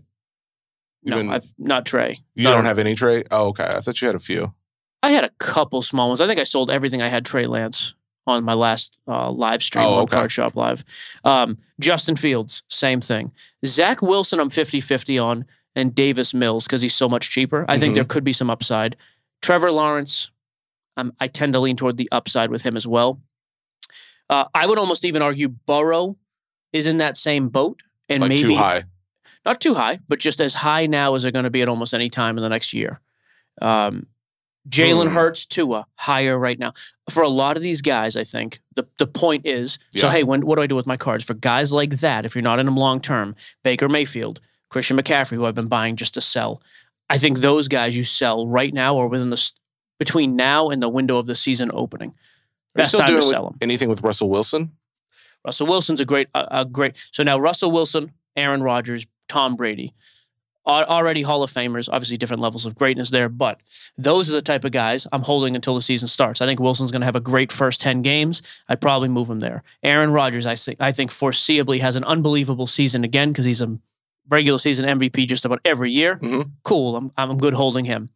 You've 1.03 1.11
No, 1.11 1.17
been- 1.17 1.31
I've 1.31 1.53
not 1.57 1.85
Trey. 1.85 2.21
you 2.35 2.43
No. 2.43 2.51
don't 2.51 2.65
have 2.65 2.77
any 2.79 2.95
Trey? 2.95 3.23
Oh, 3.31 3.47
okay. 3.49 3.63
I 3.65 3.79
thought 3.79 4.01
you 4.01 4.07
had 4.07 4.15
a 4.15 4.19
few. 4.19 4.53
I 5.01 5.11
had 5.11 5.23
a 5.23 5.29
couple 5.39 5.81
small 5.81 6.09
ones. 6.09 6.21
I 6.21 6.27
think 6.27 6.39
I 6.39 6.43
sold 6.43 6.69
everything 6.69 7.01
I 7.01 7.07
had 7.07 7.25
Trey 7.25 7.45
Lance 7.47 7.95
on 8.27 8.43
my 8.43 8.53
last 8.53 8.99
uh, 9.07 9.31
live 9.31 9.63
stream 9.63 9.83
Oh, 9.85 9.93
on 9.95 10.03
okay. 10.03 10.15
Card 10.17 10.31
Shop 10.31 10.55
Live. 10.55 10.83
Um, 11.23 11.57
Justin 11.79 12.15
Fields, 12.15 12.61
same 12.67 13.01
thing. 13.01 13.31
Zach 13.65 14.01
Wilson, 14.03 14.39
I'm 14.39 14.51
50 14.51 14.79
50 14.79 15.17
on, 15.17 15.45
and 15.75 15.95
Davis 15.95 16.33
Mills 16.35 16.65
because 16.67 16.83
he's 16.83 16.93
so 16.93 17.09
much 17.09 17.31
cheaper. 17.31 17.65
I 17.67 17.79
think 17.79 17.93
Mhm. 17.93 17.95
there 17.95 18.03
could 18.05 18.23
be 18.23 18.33
some 18.33 18.51
upside. 18.51 18.95
Trevor 19.41 19.71
Lawrence, 19.71 20.29
um, 20.97 21.13
I 21.19 21.27
tend 21.27 21.53
to 21.53 21.59
lean 21.59 21.77
toward 21.77 21.97
the 21.97 22.09
upside 22.11 22.51
with 22.51 22.61
him 22.61 22.77
as 22.77 22.85
well. 22.85 23.19
Uh, 24.31 24.45
I 24.55 24.65
would 24.65 24.79
almost 24.79 25.05
even 25.05 25.21
argue 25.21 25.49
Burrow 25.49 26.17
is 26.73 26.87
in 26.87 26.97
that 26.97 27.17
same 27.17 27.49
boat 27.49 27.81
and 28.09 28.21
Like 28.21 28.29
maybe 28.29 28.41
too 28.41 28.55
high. 28.55 28.83
not 29.45 29.59
too 29.61 29.73
high, 29.75 29.99
but 30.07 30.19
just 30.19 30.39
as 30.39 30.53
high 30.55 30.87
now 30.87 31.13
as 31.15 31.21
they're 31.23 31.31
going 31.31 31.43
to 31.43 31.49
be 31.51 31.61
at 31.61 31.67
almost 31.69 31.93
any 31.93 32.09
time 32.09 32.37
in 32.37 32.41
the 32.41 32.49
next 32.49 32.73
year. 32.73 32.99
Um, 33.61 34.07
Jalen 34.69 35.07
Hmm. 35.09 35.13
Hurts, 35.15 35.45
Tua, 35.45 35.85
higher 35.95 36.37
right 36.39 36.57
now. 36.57 36.73
For 37.09 37.23
a 37.23 37.27
lot 37.29 37.57
of 37.57 37.63
these 37.63 37.81
guys, 37.81 38.15
I 38.15 38.23
think 38.23 38.59
the, 38.75 38.87
the 38.99 39.07
point 39.07 39.45
is 39.45 39.79
so, 39.95 40.07
hey, 40.09 40.23
when, 40.23 40.45
what 40.45 40.55
do 40.55 40.61
I 40.61 40.67
do 40.67 40.75
with 40.75 40.87
my 40.87 40.97
cards? 40.97 41.23
For 41.25 41.33
guys 41.33 41.73
like 41.73 41.89
that, 41.97 42.25
if 42.25 42.35
you're 42.35 42.41
not 42.43 42.59
in 42.59 42.67
them 42.67 42.77
long 42.77 43.01
term, 43.01 43.35
Baker 43.63 43.89
Mayfield, 43.89 44.39
Christian 44.69 44.97
McCaffrey, 44.97 45.31
who 45.35 45.45
I've 45.45 45.55
been 45.55 45.67
buying 45.67 45.95
just 45.97 46.13
to 46.13 46.21
sell, 46.21 46.61
I 47.09 47.17
think 47.17 47.39
those 47.39 47.67
guys 47.67 47.97
you 47.97 48.03
sell 48.05 48.47
right 48.47 48.73
now 48.73 48.95
or 48.95 49.07
within 49.07 49.29
the 49.31 49.51
between 49.99 50.35
now 50.35 50.69
and 50.69 50.81
the 50.81 50.89
window 50.89 51.17
of 51.17 51.25
the 51.27 51.35
season 51.35 51.69
opening. 51.73 52.13
Best 52.75 52.89
still 52.89 53.01
time 53.01 53.15
to 53.15 53.21
sell 53.21 53.45
them. 53.45 53.57
anything 53.61 53.89
with 53.89 54.01
Russell 54.01 54.29
Wilson? 54.29 54.71
Russell 55.45 55.67
Wilson's 55.67 55.99
a 55.99 56.05
great, 56.05 56.27
a, 56.35 56.47
a 56.61 56.65
great. 56.65 56.95
So 57.11 57.23
now 57.23 57.37
Russell 57.39 57.71
Wilson, 57.71 58.11
Aaron 58.35 58.61
Rodgers, 58.63 59.05
Tom 59.27 59.55
Brady, 59.55 59.93
are 60.65 60.85
already 60.85 61.23
Hall 61.23 61.41
of 61.41 61.51
Famers. 61.51 61.89
Obviously, 61.91 62.17
different 62.17 62.41
levels 62.41 62.65
of 62.67 62.75
greatness 62.75 63.09
there, 63.09 63.27
but 63.27 63.59
those 63.97 64.29
are 64.29 64.33
the 64.33 64.41
type 64.43 64.63
of 64.63 64.71
guys 64.71 65.07
I'm 65.11 65.23
holding 65.23 65.55
until 65.55 65.73
the 65.73 65.81
season 65.81 66.07
starts. 66.07 66.39
I 66.41 66.45
think 66.45 66.59
Wilson's 66.59 66.91
going 66.91 67.01
to 67.01 67.05
have 67.07 67.15
a 67.15 67.19
great 67.19 67.51
first 67.51 67.81
ten 67.81 68.03
games. 68.03 68.43
I'd 68.69 68.79
probably 68.81 69.09
move 69.09 69.27
him 69.29 69.39
there. 69.39 69.63
Aaron 69.81 70.11
Rodgers, 70.11 70.45
I 70.45 70.55
think, 70.55 70.77
I 70.79 70.91
think 70.91 71.09
foreseeably 71.11 71.79
has 71.79 71.95
an 71.95 72.03
unbelievable 72.03 72.67
season 72.67 73.03
again 73.03 73.31
because 73.31 73.45
he's 73.45 73.61
a 73.63 73.75
regular 74.29 74.59
season 74.59 74.85
MVP 74.85 75.27
just 75.27 75.43
about 75.45 75.59
every 75.65 75.91
year. 75.91 76.17
Mhm. 76.17 76.51
Cool. 76.63 76.95
I'm 76.95 77.11
I'm 77.17 77.37
good 77.39 77.55
holding 77.55 77.85
him. 77.85 78.09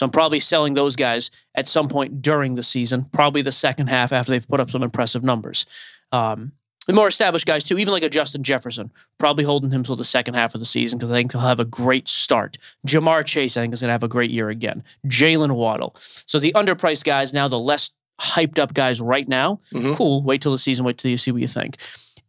So 0.00 0.06
I'm 0.06 0.10
probably 0.10 0.40
selling 0.40 0.72
those 0.72 0.96
guys 0.96 1.30
at 1.54 1.68
some 1.68 1.86
point 1.86 2.22
during 2.22 2.54
the 2.54 2.62
season, 2.62 3.04
probably 3.12 3.42
the 3.42 3.52
second 3.52 3.88
half 3.88 4.14
after 4.14 4.32
they've 4.32 4.48
put 4.48 4.58
up 4.58 4.70
some 4.70 4.82
impressive 4.82 5.22
numbers. 5.22 5.66
Um, 6.10 6.52
the 6.86 6.94
more 6.94 7.06
established 7.06 7.44
guys 7.44 7.62
too, 7.62 7.76
even 7.76 7.92
like 7.92 8.02
a 8.02 8.08
Justin 8.08 8.42
Jefferson, 8.42 8.90
probably 9.18 9.44
holding 9.44 9.70
him 9.70 9.82
till 9.82 9.96
the 9.96 10.04
second 10.04 10.36
half 10.36 10.54
of 10.54 10.60
the 10.60 10.64
season 10.64 10.98
because 10.98 11.10
I 11.10 11.16
think 11.16 11.32
he'll 11.32 11.42
have 11.42 11.60
a 11.60 11.66
great 11.66 12.08
start. 12.08 12.56
Ja'Marr 12.86 13.26
Chase, 13.26 13.58
I 13.58 13.60
think, 13.60 13.74
is 13.74 13.82
going 13.82 13.88
to 13.88 13.92
have 13.92 14.02
a 14.02 14.08
great 14.08 14.30
year 14.30 14.48
again. 14.48 14.82
Jaylen 15.06 15.52
Waddle. 15.52 15.94
So 15.98 16.38
the 16.38 16.54
underpriced 16.54 17.04
guys 17.04 17.34
now, 17.34 17.46
the 17.46 17.58
less 17.58 17.90
hyped 18.22 18.58
up 18.58 18.72
guys 18.72 19.02
right 19.02 19.28
now, 19.28 19.60
Mhm. 19.74 19.96
cool. 19.96 20.22
Wait 20.22 20.40
till 20.40 20.52
the 20.52 20.56
season. 20.56 20.86
Wait 20.86 20.96
till 20.96 21.10
you 21.10 21.18
see 21.18 21.30
what 21.30 21.42
you 21.42 21.46
think. 21.48 21.76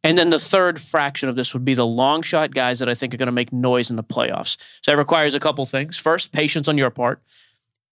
And 0.03 0.17
then 0.17 0.27
the 0.27 0.39
third 0.39 0.77
fraction 0.81 1.29
of 1.29 1.37
this 1.37 1.53
would 1.53 1.63
be 1.63 1.73
the 1.73 1.85
long 1.87 2.21
shot 2.21 2.53
guys 2.53 2.79
that 2.79 2.89
I 2.89 2.95
think 2.95 3.13
are 3.13 3.17
going 3.17 3.27
to 3.27 3.31
make 3.31 3.53
noise 3.53 3.89
in 3.89 3.95
the 3.95 4.03
playoffs. 4.03 4.57
So 4.83 4.91
it 4.91 4.97
requires 4.97 5.35
a 5.35 5.39
couple 5.39 5.65
things. 5.65 5.97
First, 5.97 6.33
patience 6.33 6.67
on 6.67 6.77
your 6.77 6.89
part. 6.89 7.21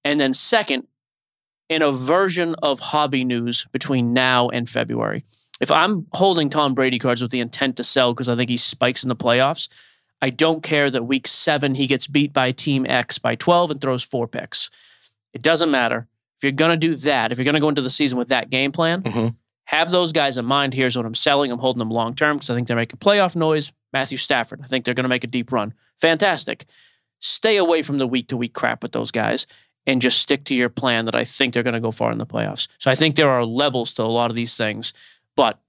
And 0.09 0.19
then 0.19 0.33
second, 0.33 0.87
in 1.69 1.81
a 1.83 1.91
version 1.91 2.55
of 2.63 2.79
hobby 2.79 3.23
news 3.23 3.67
between 3.71 4.11
now 4.11 4.49
and 4.49 4.67
February. 4.67 5.23
If 5.61 5.69
I'm 5.69 6.07
holding 6.13 6.49
Tom 6.49 6.73
Brady 6.73 6.97
cards 6.97 7.21
with 7.21 7.29
the 7.29 7.39
intent 7.41 7.77
to 7.77 7.83
sell 7.83 8.13
because 8.13 8.27
I 8.27 8.35
think 8.35 8.49
he 8.49 8.57
spikes 8.57 9.03
in 9.03 9.09
the 9.09 9.15
playoffs, 9.15 9.67
I 10.21 10.31
don't 10.31 10.63
care 10.63 10.89
that 10.89 11.03
week 11.03 11.27
seven 11.27 11.75
he 11.75 11.85
gets 11.85 12.07
beat 12.07 12.33
by 12.33 12.51
team 12.51 12.85
X 12.89 13.19
by 13.19 13.35
12 13.35 13.69
and 13.71 13.81
throws 13.81 14.03
four 14.03 14.27
picks. 14.27 14.71
It 15.31 15.43
doesn't 15.43 15.69
matter. 15.69 16.07
If 16.37 16.43
you're 16.43 16.51
going 16.53 16.71
to 16.71 16.87
do 16.87 16.95
that, 16.95 17.31
if 17.31 17.37
you're 17.37 17.45
going 17.45 17.53
to 17.53 17.61
go 17.61 17.69
into 17.69 17.81
the 17.83 17.89
season 17.91 18.17
with 18.17 18.29
that 18.29 18.49
game 18.49 18.71
plan, 18.71 19.03
Mhm. 19.03 19.35
have 19.65 19.91
those 19.91 20.11
guys 20.11 20.39
in 20.39 20.45
mind. 20.45 20.73
Here's 20.73 20.97
what 20.97 21.05
I'm 21.05 21.13
selling. 21.13 21.51
I'm 21.51 21.59
holding 21.59 21.79
them 21.79 21.91
long 21.91 22.15
term 22.15 22.37
because 22.37 22.49
I 22.49 22.55
think 22.55 22.67
they're 22.67 22.75
making 22.75 22.97
playoff 22.97 23.35
noise. 23.35 23.71
Matthew 23.93 24.17
Stafford, 24.17 24.61
I 24.63 24.67
think 24.67 24.85
they're 24.85 24.95
going 24.95 25.03
to 25.03 25.09
make 25.09 25.23
a 25.23 25.27
deep 25.27 25.51
run. 25.51 25.73
Fantastic. 26.01 26.65
Stay 27.19 27.57
away 27.57 27.81
from 27.83 27.97
the 27.99 28.07
week 28.07 28.29
to 28.29 28.37
week 28.37 28.53
crap 28.53 28.81
with 28.81 28.93
those 28.93 29.11
guys 29.11 29.45
and 29.87 30.01
just 30.01 30.19
stick 30.19 30.43
to 30.45 30.55
your 30.55 30.69
plan 30.69 31.05
that 31.05 31.15
I 31.15 31.23
think 31.23 31.53
they're 31.53 31.63
going 31.63 31.73
to 31.73 31.79
go 31.79 31.91
far 31.91 32.11
in 32.11 32.17
the 32.17 32.25
playoffs. 32.25 32.67
So 32.77 32.91
I 32.91 32.95
think 32.95 33.15
there 33.15 33.29
are 33.29 33.45
levels 33.45 33.93
to 33.95 34.03
a 34.03 34.05
lot 34.05 34.29
of 34.29 34.35
these 34.35 34.55
things, 34.55 34.93
but 35.35 35.59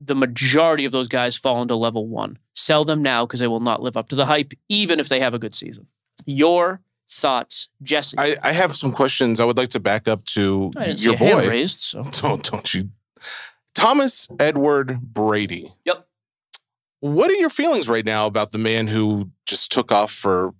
the 0.00 0.14
majority 0.14 0.84
of 0.84 0.92
those 0.92 1.08
guys 1.08 1.36
fall 1.36 1.60
into 1.60 1.74
level 1.76 2.06
one. 2.06 2.38
Sell 2.54 2.84
them 2.84 3.02
now 3.02 3.26
because 3.26 3.40
they 3.40 3.46
will 3.48 3.60
not 3.60 3.82
live 3.82 3.96
up 3.96 4.08
to 4.10 4.16
the 4.16 4.26
hype, 4.26 4.52
even 4.68 4.98
if 5.00 5.08
they 5.08 5.20
have 5.20 5.34
a 5.34 5.38
good 5.38 5.54
season. 5.54 5.86
Your 6.26 6.80
thoughts, 7.10 7.68
Jesse? 7.82 8.16
I, 8.18 8.36
I 8.42 8.52
have 8.52 8.74
some 8.74 8.92
questions. 8.92 9.40
I 9.40 9.44
would 9.44 9.56
like 9.56 9.68
to 9.70 9.80
back 9.80 10.08
up 10.08 10.24
to 10.26 10.70
I 10.76 10.86
didn't 10.86 11.02
your 11.02 11.16
see 11.18 11.24
a 11.24 11.28
hand 11.28 11.40
boy. 11.40 11.48
raised, 11.48 11.80
so 11.80 12.02
Don't 12.20 12.42
don't 12.42 12.72
you, 12.72 12.90
Thomas 13.74 14.28
Edward 14.38 15.00
Brady. 15.00 15.74
Yep. 15.84 16.06
What 17.00 17.30
are 17.30 17.34
your 17.34 17.50
feelings 17.50 17.88
right 17.88 18.04
now 18.04 18.26
about 18.26 18.52
the 18.52 18.58
man 18.58 18.86
who 18.86 19.30
just 19.46 19.72
took 19.72 19.90
off 19.90 20.10
for 20.12 20.54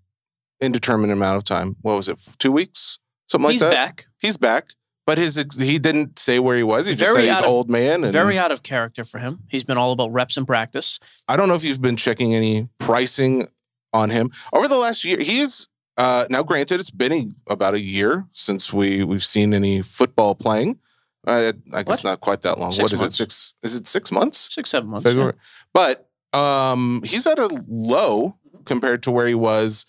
indeterminate 0.61 1.17
amount 1.17 1.37
of 1.39 1.45
time? 1.45 1.77
What 1.83 1.95
was 1.97 2.09
it? 2.09 2.19
Two 2.39 2.53
weeks, 2.53 2.99
something 3.29 3.45
like 3.47 3.53
he's 3.53 3.61
that. 3.61 3.71
back. 3.73 4.07
He's 4.19 4.37
back, 4.37 4.71
but 5.07 5.19
his 5.19 5.37
he 5.59 5.79
didn't 5.79 6.19
say 6.19 6.39
where 6.39 6.57
he 6.57 6.63
was. 6.63 6.87
He 6.87 6.95
just 6.95 7.13
Very 7.13 7.27
said 7.27 7.35
he's 7.35 7.43
of- 7.45 7.49
old 7.51 7.71
man. 7.71 8.05
And 8.05 8.13
Very 8.13 8.39
out 8.39 8.53
of 8.53 8.63
character 8.63 9.05
for 9.05 9.19
him. 9.19 9.41
He's 9.49 9.65
been 9.65 9.79
all 9.79 9.93
about 9.93 10.13
reps 10.13 10.37
and 10.37 10.47
practice. 10.47 10.99
I 11.29 11.37
don't 11.37 11.49
know 11.49 11.55
if 11.55 11.65
you've 11.65 11.83
been 11.83 11.97
checking 11.97 12.35
any 12.35 12.69
pricing 12.79 13.49
on 13.93 14.11
him 14.11 14.31
over 14.53 14.69
the 14.69 14.77
last 14.77 15.05
year. 15.05 15.19
He 15.19 15.41
is 15.41 15.69
uh, 15.97 16.27
now 16.31 16.43
granted 16.43 16.81
it's 16.81 16.91
been 16.91 17.13
a, 17.13 17.53
about 17.53 17.75
a 17.75 17.81
year 17.81 18.27
since 18.33 18.73
we 18.73 19.03
we've 19.05 19.25
seen 19.25 19.53
any 19.53 19.83
football 19.83 20.35
playing. 20.35 20.79
Uh, 21.27 21.53
I 21.75 21.83
guess 21.83 22.03
What? 22.03 22.05
not 22.05 22.21
quite 22.21 22.43
that 22.43 22.59
long. 22.59 22.73
Six 22.73 22.83
what 22.83 22.93
is 22.93 23.01
months. 23.01 23.15
it? 23.17 23.31
Six? 23.31 23.55
Is 23.63 23.75
it 23.75 23.87
six 23.87 24.11
months? 24.11 24.55
Six, 24.55 24.71
seven 24.71 24.89
months. 24.89 25.13
yeah. 25.15 25.33
But 25.75 26.09
um, 26.33 27.03
he's 27.05 27.27
at 27.27 27.39
a 27.39 27.49
low 27.69 28.37
compared 28.65 29.03
to 29.03 29.11
where 29.11 29.27
he 29.27 29.35
was 29.35 29.85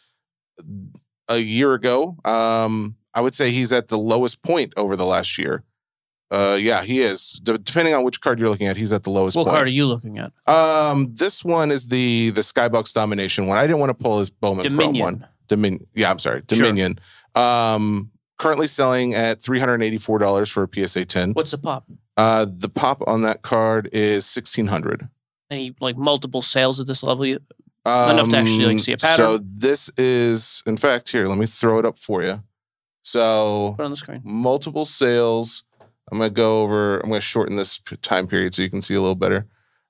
a 1.27 1.37
year 1.37 1.73
ago. 1.73 2.17
Um, 2.25 2.95
I 3.13 3.21
would 3.21 3.33
say 3.35 3.51
he's 3.51 3.71
at 3.73 3.87
the 3.87 3.97
lowest 3.97 4.41
point 4.43 4.73
over 4.77 4.95
the 4.95 5.05
last 5.05 5.37
year. 5.37 5.63
Uh, 6.29 6.57
yeah, 6.59 6.81
he 6.83 7.01
is. 7.01 7.41
D- 7.43 7.57
depending 7.61 7.93
on 7.93 8.03
which 8.05 8.21
card 8.21 8.39
you're 8.39 8.49
looking 8.49 8.67
at, 8.67 8.77
he's 8.77 8.93
at 8.93 9.03
the 9.03 9.09
lowest 9.09 9.35
point. 9.35 9.47
What 9.47 9.51
point. 9.51 9.57
card 9.57 9.67
are 9.67 9.71
you 9.71 9.85
looking 9.85 10.17
at? 10.17 10.31
Um, 10.47 11.13
this 11.13 11.43
one 11.43 11.71
is 11.71 11.87
the 11.87 12.29
the 12.29 12.39
Skybox 12.41 12.93
domination 12.93 13.47
one. 13.47 13.57
I 13.57 13.63
didn't 13.67 13.79
want 13.79 13.89
to 13.89 13.93
pull 14.01 14.19
his 14.19 14.29
Bowman 14.29 14.63
Chrome 14.63 14.77
Dominion. 14.77 15.03
one. 15.03 15.27
Dominion. 15.49 15.87
Yeah, 15.93 16.09
I'm 16.09 16.19
sorry, 16.19 16.41
Sure. 16.49 16.57
Dominion. 16.59 16.99
Um, 17.35 18.11
currently 18.37 18.67
selling 18.67 19.13
at 19.13 19.41
three 19.41 19.59
hundred 19.59 19.83
eighty 19.83 19.97
four 19.97 20.19
dollars 20.19 20.49
for 20.49 20.63
a 20.63 20.87
PSA 20.87 21.03
ten. 21.05 21.33
What's 21.33 21.51
the 21.51 21.57
pop? 21.57 21.85
Uh, 22.15 22.45
the 22.49 22.69
pop 22.69 23.03
on 23.07 23.23
that 23.23 23.41
card 23.41 23.89
is 23.91 24.25
sixteen 24.25 24.67
hundred. 24.67 25.09
Any 25.49 25.75
like 25.81 25.97
multiple 25.97 26.41
sales 26.41 26.79
at 26.79 26.87
this 26.87 27.03
level? 27.03 27.25
You- 27.85 27.91
Enough 27.91 28.29
to 28.29 28.37
actually, 28.37 28.65
like, 28.65 28.79
see 28.79 28.91
a 28.93 28.97
pattern? 28.97 29.25
Um, 29.25 29.37
So 29.37 29.43
this 29.55 29.89
is, 29.97 30.61
in 30.65 30.77
fact, 30.77 31.09
here. 31.09 31.27
Let 31.27 31.37
me 31.37 31.45
throw 31.47 31.79
it 31.79 31.85
up 31.85 31.97
for 31.97 32.21
you. 32.23 32.43
So 33.03 33.73
Put 33.77 33.83
on 33.85 33.91
the 33.91 33.97
screen. 33.97 34.21
multiple 34.23 34.85
sales. 34.85 35.63
I'm 36.11 36.17
gonna 36.19 36.29
go 36.29 36.61
over. 36.61 36.99
I'm 36.99 37.09
gonna 37.09 37.21
shorten 37.21 37.55
this 37.55 37.79
time 38.01 38.27
period 38.27 38.53
so 38.53 38.61
you 38.61 38.69
can 38.69 38.81
see 38.81 38.93
a 38.95 38.99
little 39.01 39.15
better. 39.15 39.47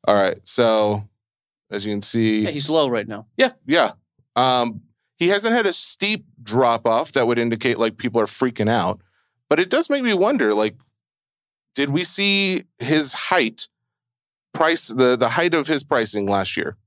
All 0.07 0.15
right. 0.15 0.39
So 0.47 1.03
as 1.69 1.85
you 1.85 1.91
can 1.93 2.01
see, 2.01 2.43
Yeah, 2.43 2.51
he's 2.51 2.69
low 2.69 2.87
right 2.89 3.07
now. 3.07 3.27
Yeah. 3.37 3.51
yeah. 3.65 3.93
Um, 4.35 4.81
he 5.17 5.27
hasn't 5.29 5.53
had 5.53 5.65
a 5.65 5.73
steep 5.73 6.25
drop 6.41 6.85
off 6.87 7.11
that 7.13 7.27
would 7.27 7.39
indicate 7.39 7.77
like 7.77 7.97
people 7.97 8.21
are 8.21 8.25
freaking 8.25 8.69
out, 8.69 9.01
but 9.49 9.59
it 9.59 9.69
does 9.69 9.89
make 9.89 10.03
me 10.03 10.13
wonder 10.13 10.53
like, 10.53 10.75
did 11.75 11.89
we 11.89 12.03
see 12.03 12.63
his 12.79 13.13
height 13.13 13.67
price 14.53 14.87
the 14.87 15.17
the 15.17 15.29
height 15.29 15.53
of 15.53 15.67
his 15.67 15.83
pricing 15.83 16.25
last 16.27 16.55
year. 16.55 16.77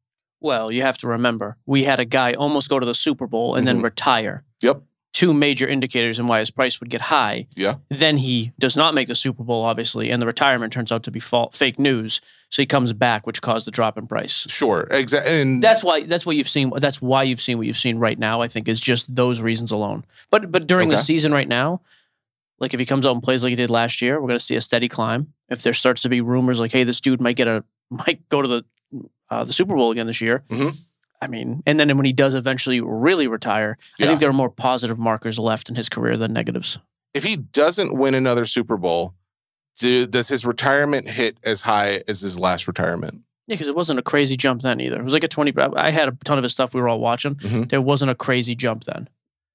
Well, 0.44 0.70
you 0.70 0.82
have 0.82 0.98
to 0.98 1.08
remember, 1.08 1.56
we 1.64 1.84
had 1.84 1.98
a 2.00 2.04
guy 2.04 2.34
almost 2.34 2.68
go 2.68 2.78
to 2.78 2.84
the 2.84 2.92
Super 2.94 3.26
Bowl 3.26 3.54
and 3.54 3.66
then 3.66 3.80
Mhm. 3.80 3.84
retire. 3.84 4.44
Yep. 4.60 4.82
Two 5.14 5.32
major 5.32 5.66
indicators 5.66 6.18
in 6.18 6.26
why 6.26 6.40
his 6.40 6.50
price 6.50 6.80
would 6.80 6.90
get 6.90 7.00
high. 7.02 7.46
Yeah. 7.56 7.76
Then 7.88 8.18
he 8.18 8.52
does 8.58 8.76
not 8.76 8.94
make 8.94 9.08
the 9.08 9.14
Super 9.14 9.42
Bowl, 9.42 9.62
obviously, 9.64 10.10
and 10.10 10.20
the 10.20 10.26
retirement 10.26 10.70
turns 10.70 10.92
out 10.92 11.02
to 11.04 11.10
be 11.10 11.18
fa- 11.20 11.48
fake 11.52 11.78
news. 11.78 12.20
So 12.50 12.60
he 12.60 12.66
comes 12.66 12.92
back, 12.92 13.26
which 13.26 13.40
caused 13.40 13.66
the 13.66 13.70
drop 13.70 13.96
in 13.96 14.06
price. 14.06 14.44
Sure, 14.50 14.86
exactly. 14.90 15.40
And 15.40 15.62
That's 15.62 15.82
why. 15.82 16.02
That's 16.02 16.26
what 16.26 16.36
you've 16.36 16.48
seen. 16.48 16.70
That's 16.76 17.00
why 17.00 17.22
you've 17.22 17.40
seen 17.40 17.56
what 17.56 17.66
you've 17.66 17.78
seen 17.78 17.96
right 17.96 18.18
now. 18.18 18.42
I 18.42 18.48
think 18.48 18.68
is 18.68 18.80
just 18.80 19.14
those 19.16 19.40
reasons 19.40 19.72
alone. 19.72 20.04
But 20.30 20.50
but 20.50 20.66
during 20.66 20.90
the 20.90 20.98
season 20.98 21.32
right 21.32 21.48
now, 21.48 21.80
like 22.58 22.74
if 22.74 22.80
he 22.80 22.84
comes 22.86 23.06
out 23.06 23.12
and 23.12 23.22
plays 23.22 23.42
like 23.42 23.50
he 23.50 23.56
did 23.56 23.70
last 23.70 24.02
year, 24.02 24.20
we're 24.20 24.28
going 24.28 24.38
to 24.38 24.44
see 24.44 24.56
a 24.56 24.60
steady 24.60 24.88
climb. 24.88 25.28
If 25.48 25.62
there 25.62 25.72
starts 25.74 26.02
to 26.02 26.08
be 26.10 26.20
rumors 26.20 26.60
like, 26.60 26.72
hey, 26.72 26.84
this 26.84 27.00
dude 27.00 27.20
might 27.20 27.36
get 27.36 27.48
a 27.48 27.64
might 27.90 28.28
go 28.28 28.42
to 28.42 28.48
the 28.48 28.64
uh, 29.30 29.44
the 29.44 29.52
Super 29.52 29.74
Bowl 29.74 29.90
again 29.90 30.06
this 30.06 30.20
year. 30.20 30.42
Mhm. 30.48 30.76
I 31.22 31.26
mean, 31.26 31.62
and 31.66 31.80
then 31.80 31.96
when 31.96 32.04
he 32.04 32.12
does 32.12 32.34
eventually 32.34 32.80
really 32.80 33.26
retire, 33.26 33.78
I 34.00 34.06
think 34.06 34.20
there 34.20 34.28
are 34.28 34.32
more 34.34 34.50
positive 34.50 34.98
markers 34.98 35.38
left 35.38 35.68
in 35.70 35.74
his 35.74 35.88
career 35.88 36.16
than 36.16 36.32
negatives. 36.32 36.78
if 37.14 37.22
he 37.24 37.36
doesn't 37.36 37.94
win 37.96 38.12
another 38.14 38.44
Super 38.44 38.76
Bowl, 38.76 39.14
do, 39.78 40.06
does 40.06 40.28
his 40.28 40.44
retirement 40.44 41.08
hit 41.08 41.38
as 41.44 41.62
high 41.62 42.02
as 42.08 42.20
his 42.20 42.38
last 42.38 42.66
retirement? 42.66 43.22
Yeah, 43.46 43.54
because 43.54 43.68
it 43.68 43.76
wasn't 43.76 43.98
a 43.98 44.02
crazy 44.02 44.36
jump 44.36 44.62
then 44.62 44.80
either. 44.80 44.98
It 44.98 45.04
was 45.04 45.12
like 45.12 45.24
a 45.24 45.28
twenty. 45.28 45.52
I 45.76 45.90
had 45.90 46.08
a 46.08 46.12
ton 46.24 46.38
of 46.38 46.42
his 46.44 46.52
stuff 46.52 46.74
we 46.74 46.80
were 46.80 46.88
all 46.88 47.00
watching. 47.00 47.36
Mhm. 47.36 47.68
There 47.70 47.80
wasn't 47.80 48.10
a 48.10 48.14
crazy 48.14 48.54
jump 48.54 48.84
then. 48.84 49.08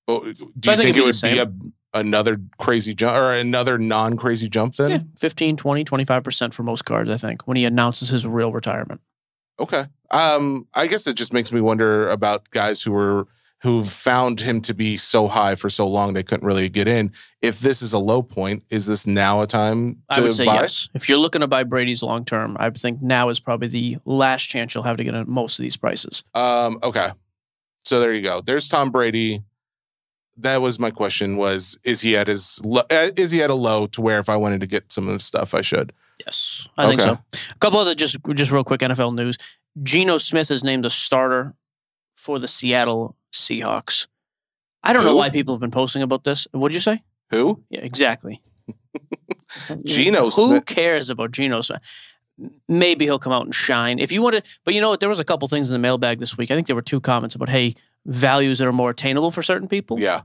Well, 0.07 0.21
do 0.21 0.33
So 0.33 0.43
you 0.43 0.49
I 0.71 0.75
think 0.75 0.95
think, 0.95 0.97
it'd 0.97 1.21
be 1.21 1.61
be 1.61 1.73
a, 1.93 1.99
another 1.99 2.37
crazy 2.57 2.93
jump 2.95 3.15
or 3.15 3.33
another 3.33 3.77
non-crazy 3.77 4.47
jump 4.49 4.75
then? 4.75 4.89
Yeah, 4.91 4.99
15, 5.19 5.57
20, 5.57 5.83
25% 5.85 6.53
for 6.53 6.63
most 6.63 6.85
cards, 6.85 7.09
I 7.09 7.17
think, 7.17 7.47
when 7.47 7.57
he 7.57 7.65
announces 7.65 8.09
his 8.09 8.25
real 8.25 8.51
retirement. 8.51 9.01
Okay. 9.59 9.85
Um, 10.11 10.67
I 10.73 10.87
guess 10.87 11.05
it 11.07 11.15
just 11.15 11.33
makes 11.33 11.51
me 11.51 11.61
wonder 11.61 12.09
about 12.09 12.49
guys 12.49 12.81
who 12.81 12.91
were 12.91 13.27
who 13.61 13.83
found 13.83 14.39
him 14.39 14.61
to 14.61 14.73
be 14.73 14.95
so 14.95 15.27
high 15.27 15.53
for 15.53 15.69
so 15.69 15.85
long 15.85 16.13
they 16.13 16.23
couldn't 16.23 16.47
really 16.47 16.69
get 16.69 16.87
in. 16.87 17.11
If 17.41 17.59
this 17.59 17.81
is 17.81 17.91
a 17.91 17.99
low 17.99 18.21
point, 18.21 18.63
is 18.69 18.85
this 18.85 19.05
now 19.05 19.41
a 19.41 19.47
time 19.47 19.95
to 19.95 19.99
I 20.09 20.19
would 20.21 20.33
say 20.33 20.45
buy? 20.45 20.61
yes. 20.61 20.87
If 20.93 21.09
you're 21.09 21.17
looking 21.17 21.41
to 21.41 21.47
buy 21.47 21.63
Brady's 21.63 22.01
long 22.01 22.23
term, 22.23 22.55
I 22.59 22.69
think 22.69 23.01
now 23.01 23.27
is 23.29 23.39
probably 23.39 23.67
the 23.67 23.97
last 24.05 24.45
chance 24.45 24.73
you'll 24.73 24.85
have 24.85 24.97
to 24.97 25.03
get 25.03 25.13
in 25.13 25.29
most 25.29 25.59
of 25.59 25.63
these 25.63 25.75
prices. 25.75 26.23
Um, 26.33 26.79
okay. 26.83 27.11
So 27.83 27.99
there 27.99 28.13
you 28.13 28.21
go. 28.21 28.41
There's 28.41 28.69
Tom 28.69 28.91
Brady. 28.91 29.43
That 30.37 30.61
was 30.61 30.79
my 30.79 30.89
question 30.89 31.35
was 31.35 31.77
is 31.83 31.99
he 31.99 32.15
at 32.15 32.27
his 32.27 32.61
lo- 32.63 32.83
uh, 32.89 33.09
is 33.17 33.31
he 33.31 33.43
at 33.43 33.49
a 33.49 33.55
low 33.55 33.87
to 33.87 33.99
where 34.01 34.19
if 34.19 34.29
I 34.29 34.37
wanted 34.37 34.61
to 34.61 34.67
get 34.67 34.89
some 34.89 35.07
of 35.07 35.13
the 35.13 35.19
stuff 35.19 35.53
I 35.53 35.61
should? 35.61 35.91
Yes, 36.25 36.67
I 36.77 36.87
think 36.87 37.01
Okay. 37.01 37.09
so. 37.33 37.39
A 37.55 37.59
couple 37.59 37.79
other 37.79 37.95
just 37.95 38.17
just 38.33 38.51
real 38.51 38.63
quick 38.63 38.81
NFL 38.81 39.13
news. 39.15 39.37
Geno 39.81 40.17
Smith 40.17 40.51
is 40.51 40.63
named 40.63 40.85
a 40.85 40.89
starter 40.89 41.55
for 42.15 42.39
the 42.39 42.47
Seattle 42.47 43.15
Seahawks. 43.33 44.07
I 44.83 44.93
don't 44.93 45.03
know 45.05 45.15
why 45.15 45.29
people 45.29 45.53
have 45.53 45.61
been 45.61 45.71
posting 45.71 46.01
about 46.01 46.23
this. 46.23 46.47
What'd 46.51 46.73
you 46.73 46.79
say? 46.81 47.03
Who? 47.31 47.63
Yeah, 47.69 47.81
exactly. 47.81 48.41
Geno 49.83 50.29
Who 50.29 50.47
Smith. 50.49 50.65
cares 50.65 51.09
about 51.09 51.31
Geno 51.31 51.61
Smith? 51.61 51.81
Maybe 52.67 53.05
he'll 53.05 53.19
come 53.19 53.33
out 53.33 53.43
and 53.45 53.53
shine. 53.53 53.99
If 53.99 54.11
you 54.11 54.21
want 54.21 54.35
to, 54.35 54.41
but 54.63 54.73
you 54.73 54.79
know 54.81 54.89
what? 54.89 54.99
There 55.01 55.09
was 55.09 55.19
a 55.19 55.25
couple 55.25 55.47
things 55.47 55.69
in 55.69 55.73
the 55.73 55.79
mailbag 55.79 56.19
this 56.19 56.37
week. 56.37 56.51
I 56.51 56.55
think 56.55 56.67
there 56.67 56.75
were 56.75 56.81
two 56.81 57.01
comments 57.01 57.35
about, 57.35 57.49
hey, 57.49 57.73
values 58.05 58.59
that 58.59 58.67
are 58.67 58.71
more 58.73 58.91
attainable 58.91 59.31
for 59.31 59.43
certain 59.43 59.67
people. 59.67 59.99
Yeah. 59.99 60.21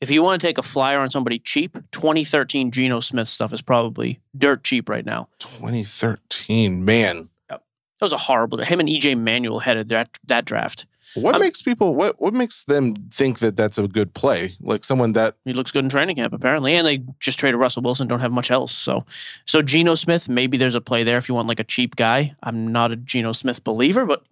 If 0.00 0.10
you 0.10 0.22
want 0.22 0.40
to 0.40 0.46
take 0.46 0.58
a 0.58 0.62
flyer 0.62 1.00
on 1.00 1.10
somebody 1.10 1.38
cheap, 1.40 1.76
2013 1.92 2.70
Geno 2.70 3.00
Smith 3.00 3.26
stuff 3.28 3.52
is 3.52 3.62
probably 3.62 4.20
dirt 4.36 4.62
cheap 4.62 4.88
right 4.88 5.04
now. 5.04 5.28
2013. 5.40 6.84
Man. 6.84 7.30
That 7.48 7.60
was 8.04 8.12
a 8.12 8.16
horrible. 8.16 8.58
Him 8.58 8.78
and 8.78 8.88
EJ 8.88 9.18
Manuel 9.18 9.58
headed 9.58 9.88
that 9.88 10.10
that 10.28 10.44
draft. 10.44 10.86
What 11.14 11.34
I'm- 11.34 11.40
makes 11.40 11.62
people 11.62 11.96
what 11.96 12.20
what 12.20 12.32
makes 12.32 12.62
them 12.62 12.94
think 13.10 13.40
that 13.40 13.56
that's 13.56 13.76
a 13.76 13.88
good 13.88 14.14
play? 14.14 14.52
Like 14.60 14.84
someone 14.84 15.14
that 15.14 15.34
He 15.44 15.52
looks 15.52 15.72
good 15.72 15.82
in 15.82 15.90
training 15.90 16.14
camp 16.14 16.32
apparently, 16.32 16.74
and 16.76 16.86
they 16.86 17.02
just 17.18 17.40
traded 17.40 17.58
Russell 17.58 17.82
Wilson. 17.82 18.06
Don't 18.06 18.20
have 18.20 18.30
much 18.30 18.52
else. 18.52 18.70
So, 18.72 19.04
so 19.46 19.62
Geno 19.62 19.96
Smith, 19.96 20.28
maybe 20.28 20.56
there's 20.56 20.76
a 20.76 20.80
play 20.80 21.02
there 21.02 21.18
if 21.18 21.28
you 21.28 21.34
want 21.34 21.48
like 21.48 21.58
a 21.58 21.64
cheap 21.64 21.96
guy. 21.96 22.36
I'm 22.44 22.68
not 22.68 22.92
a 22.92 22.96
Geno 22.96 23.32
Smith 23.32 23.64
believer, 23.64 24.06
but 24.06 24.22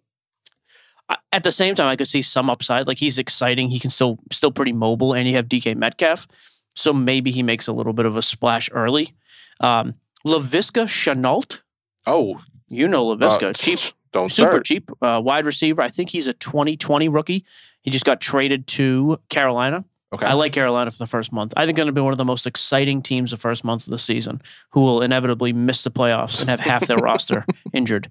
at 1.32 1.44
the 1.44 1.52
same 1.52 1.74
time, 1.74 1.86
I 1.86 1.96
could 1.96 2.08
see 2.08 2.22
some 2.22 2.50
upside. 2.50 2.86
Like 2.86 2.98
he's 2.98 3.18
exciting. 3.18 3.68
He 3.68 3.78
can 3.78 3.90
still 3.90 4.18
still 4.32 4.50
pretty 4.50 4.72
mobile, 4.72 5.12
and 5.14 5.28
you 5.28 5.34
have 5.36 5.46
DK 5.46 5.76
Metcalf, 5.76 6.26
so 6.74 6.92
maybe 6.92 7.30
he 7.30 7.42
makes 7.42 7.66
a 7.68 7.72
little 7.72 7.92
bit 7.92 8.06
of 8.06 8.16
a 8.16 8.22
splash 8.22 8.68
early. 8.72 9.14
Um, 9.60 9.94
Laviska 10.26 10.86
Shenault, 10.86 11.60
oh 12.06 12.40
you 12.68 12.88
know 12.88 13.06
Laviska, 13.06 13.50
uh, 13.50 13.52
cheap 13.52 13.78
Don't 14.12 14.30
super 14.30 14.50
start. 14.50 14.64
cheap 14.64 14.90
uh, 15.02 15.20
wide 15.22 15.46
receiver. 15.46 15.82
I 15.82 15.88
think 15.88 16.10
he's 16.10 16.26
a 16.26 16.32
2020 16.32 17.08
rookie. 17.08 17.44
He 17.82 17.90
just 17.90 18.04
got 18.04 18.20
traded 18.20 18.66
to 18.68 19.20
Carolina. 19.28 19.84
Okay. 20.12 20.26
I 20.26 20.34
like 20.34 20.52
Carolina 20.52 20.90
for 20.90 20.98
the 20.98 21.06
first 21.06 21.32
month. 21.32 21.52
I 21.56 21.66
think 21.66 21.76
they're 21.76 21.84
going 21.84 21.94
to 21.94 22.00
be 22.00 22.02
one 22.02 22.12
of 22.12 22.18
the 22.18 22.24
most 22.24 22.46
exciting 22.46 23.02
teams 23.02 23.32
the 23.32 23.36
first 23.36 23.64
month 23.64 23.86
of 23.86 23.90
the 23.90 23.98
season, 23.98 24.40
who 24.70 24.80
will 24.80 25.02
inevitably 25.02 25.52
miss 25.52 25.82
the 25.82 25.90
playoffs 25.90 26.40
and 26.40 26.48
have 26.48 26.60
half 26.60 26.86
their 26.86 26.96
roster 27.02 27.44
injured. 27.72 28.10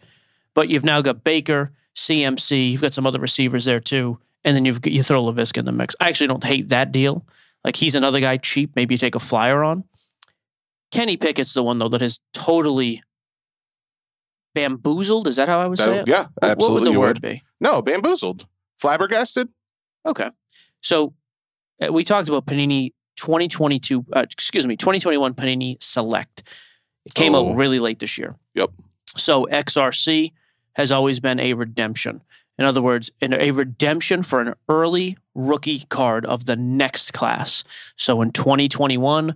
But 0.54 0.70
you've 0.70 0.84
now 0.84 1.02
got 1.02 1.24
Baker, 1.24 1.72
CMC. 1.96 2.72
You've 2.72 2.82
got 2.82 2.94
some 2.94 3.06
other 3.08 3.20
receivers 3.20 3.66
there 3.66 3.80
too, 3.80 4.20
and 4.44 4.56
then 4.56 4.66
you've 4.66 4.82
got, 4.82 4.94
you 4.94 5.04
throw 5.04 5.24
Laviska 5.24 5.58
in 5.60 5.66
the 5.66 5.72
mix. 5.72 5.96
I 6.00 6.10
actually 6.10 6.28
don't 6.28 6.44
hate 6.44 6.70
that 6.70 6.92
deal. 6.92 7.26
Like 7.64 7.76
he's 7.76 7.96
another 7.96 8.20
guy 8.20 8.38
cheap. 8.38 8.72
Maybe 8.76 8.94
you 8.96 9.00
take 9.00 9.16
a 9.16 9.20
flyer 9.20 9.64
on. 9.64 9.84
Kenny 10.92 11.18
Pickett's 11.18 11.54
the 11.54 11.64
one 11.64 11.80
though 11.80 11.90
that 11.90 12.02
has 12.02 12.20
totally 12.34 13.02
bamboozled. 14.54 15.28
Is 15.28 15.36
that 15.38 15.48
how 15.50 15.60
I 15.60 15.68
would 15.68 15.78
say 15.78 15.86
That- 15.86 16.02
it? 16.02 16.08
yeah, 16.08 16.28
absolutely. 16.42 16.64
What 16.66 16.74
would 16.82 16.88
the 16.88 16.92
you 16.92 17.00
word 17.00 17.22
be? 17.22 17.44
No, 17.60 17.82
bamboozled. 17.82 18.48
Flabbergasted? 18.80 19.50
Okay. 20.06 20.30
So 20.82 21.14
uh, 21.86 21.92
we 21.92 22.04
talked 22.04 22.30
about 22.30 22.46
Panini 22.46 22.92
2022, 23.18 24.06
uh, 24.14 24.20
excuse 24.30 24.68
me, 24.68 24.76
2021 24.78 25.34
Panini 25.34 25.82
Select. 25.82 26.44
It 27.06 27.14
came 27.14 27.36
Oh. 27.36 27.52
out 27.52 27.58
really 27.58 27.80
late 27.80 28.00
this 28.00 28.18
year. 28.18 28.36
Yep. 28.56 28.72
So 29.18 29.46
XRC 29.46 30.32
has 30.76 30.92
always 30.92 31.20
been 31.20 31.40
a 31.40 31.54
redemption. 31.54 32.22
In 32.58 32.66
other 32.66 32.82
words, 32.82 33.12
a 33.22 33.52
redemption 33.52 34.24
for 34.24 34.40
an 34.40 34.54
early 34.70 35.18
rookie 35.34 35.80
card 35.90 36.26
of 36.26 36.46
the 36.46 36.56
next 36.56 37.12
class. 37.12 37.64
So 37.98 38.22
in 38.22 38.32
2021, 38.32 39.36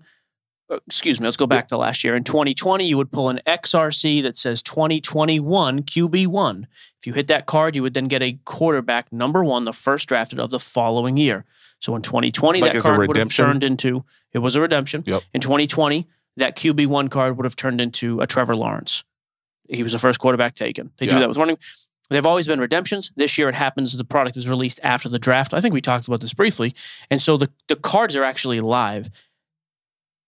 uh, 0.72 0.80
excuse 0.88 1.20
me, 1.20 1.26
let's 1.26 1.36
go 1.36 1.48
back 1.48 1.68
to 1.70 1.78
last 1.78 2.04
year. 2.04 2.16
In 2.16 2.24
2020, 2.24 2.86
you 2.86 2.96
would 2.96 3.12
pull 3.12 3.30
an 3.30 3.42
XRC 3.46 4.22
that 4.22 4.38
says 4.38 4.62
2021 4.62 5.82
QB1. 5.82 6.66
If 7.00 7.08
you 7.08 7.14
hit 7.14 7.28
that 7.28 7.46
card, 7.46 7.76
you 7.76 7.82
would 7.82 7.94
then 7.94 8.06
get 8.06 8.22
a 8.22 8.40
quarterback 8.46 9.12
number 9.12 9.44
one, 9.44 9.64
the 9.64 9.74
first 9.74 10.08
drafted 10.08 10.40
of 10.40 10.52
the 10.52 10.60
following 10.60 11.18
year. 11.18 11.44
So 11.80 11.96
in 11.96 12.02
2020, 12.02 12.62
Like 12.62 12.74
that 12.74 12.84
card 12.84 13.08
would 13.08 13.18
have 13.18 13.34
turned 13.34 13.64
into 13.64 14.06
it 14.32 14.40
was 14.40 14.56
a 14.56 14.62
redemption. 14.62 15.04
Yep. 15.06 15.24
In 15.34 15.42
2020, 15.42 16.08
that 16.38 16.56
QB1 16.56 17.10
card 17.10 17.38
would 17.38 17.46
have 17.46 17.56
turned 17.56 17.82
into 17.82 18.22
a 18.22 18.28
Trevor 18.28 18.56
Lawrence. 18.56 19.04
He 19.70 19.84
was 19.84 19.92
the 19.92 20.00
first 20.00 20.20
quarterback 20.20 20.56
taken. 20.56 20.92
They 20.98 21.06
Yeah. 21.06 21.14
do 21.14 21.20
that 21.20 21.30
with 21.30 21.38
running. 21.38 21.58
They've 22.10 22.26
always 22.26 22.48
been 22.48 22.60
redemptions. 22.60 23.12
This 23.16 23.38
year 23.38 23.50
it 23.50 23.56
happens 23.56 23.96
the 23.96 24.04
product 24.04 24.36
is 24.36 24.50
released 24.50 24.80
after 24.82 25.08
the 25.10 25.20
draft. 25.20 25.54
I 25.54 25.62
think 25.62 25.74
we 25.74 25.82
talked 25.82 26.08
about 26.08 26.22
this 26.22 26.34
briefly. 26.34 26.74
And 27.12 27.22
so 27.22 27.38
the, 27.38 27.52
the 27.68 27.76
cards 27.76 28.16
are 28.16 28.24
actually 28.24 28.60
live. 28.62 29.10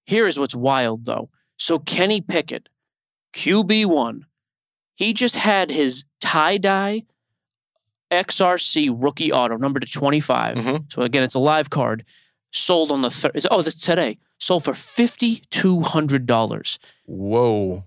Here 0.05 0.27
is 0.27 0.37
what's 0.37 0.53
wild 0.55 1.05
though. 1.05 1.29
So 1.57 1.79
Kenny 1.79 2.21
Pickett, 2.21 2.69
QB1, 3.33 4.21
he 4.95 5.13
just 5.13 5.35
had 5.35 5.71
his 5.71 6.05
tie-dye 6.19 7.03
XRC 8.11 8.89
rookie 8.95 9.31
auto 9.31 9.57
number 9.57 9.79
to 9.79 9.87
25. 9.87 10.57
Mhm. 10.57 10.91
So 10.93 11.01
again, 11.01 11.23
it's 11.23 11.35
a 11.35 11.39
live 11.39 11.69
card. 11.69 12.03
Sold 12.51 12.91
on 12.91 13.01
the 13.01 13.09
third. 13.09 13.45
Oh, 13.49 13.61
that's 13.61 13.75
today. 13.81 14.17
Sold 14.37 14.65
for 14.65 14.73
fifty 14.73 15.37
two 15.49 15.81
hundred 15.81 16.25
dollars. 16.25 16.77
Whoa. 17.05 17.85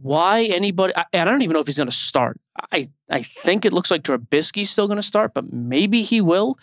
Why 0.00 0.44
anybody? 0.44 0.92
I, 0.96 1.04
and 1.12 1.28
I 1.28 1.32
don't 1.32 1.42
even 1.42 1.54
know 1.54 1.60
if 1.60 1.66
he's 1.66 1.76
going 1.76 1.88
to 1.88 1.94
start. 1.94 2.38
I 2.72 2.88
I 3.10 3.22
think 3.22 3.64
it 3.64 3.72
looks 3.72 3.90
like 3.90 4.02
Trubisky's 4.02 4.70
still 4.70 4.86
going 4.86 4.96
to 4.98 5.02
start, 5.02 5.32
but 5.34 5.52
maybe 5.52 6.02
he 6.02 6.20
will. 6.20 6.58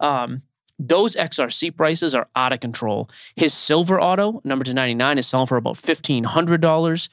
Um, 0.00 0.42
those 0.78 1.16
XRC 1.16 1.76
prices 1.76 2.14
are 2.14 2.28
out 2.36 2.52
of 2.52 2.60
control. 2.60 3.10
His 3.34 3.52
silver 3.52 4.00
auto, 4.00 4.40
number 4.44 4.64
to 4.64 4.72
99, 4.72 5.18
is 5.18 5.26
selling 5.26 5.46
for 5.48 5.56
about 5.56 5.74
$1,500. 5.76 7.08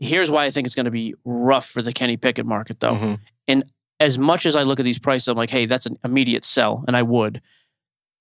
Here's 0.00 0.30
why 0.30 0.44
I 0.44 0.50
think 0.50 0.66
it's 0.66 0.74
going 0.74 0.84
to 0.86 0.90
be 0.90 1.14
rough 1.24 1.66
for 1.68 1.82
the 1.82 1.92
Kenny 1.92 2.16
Pickett 2.16 2.46
market, 2.46 2.80
though 2.80 3.18
Mhm. 3.48 3.62
as 4.00 4.18
much 4.18 4.44
as 4.44 4.56
I 4.56 4.64
look 4.64 4.80
at 4.80 4.84
these 4.84 4.98
prices, 4.98 5.28
I'm 5.28 5.36
like, 5.36 5.50
hey, 5.50 5.66
that's 5.66 5.86
an 5.86 5.96
immediate 6.04 6.44
sell, 6.44 6.84
and 6.88 6.96
I 6.96 7.02
would. 7.02 7.40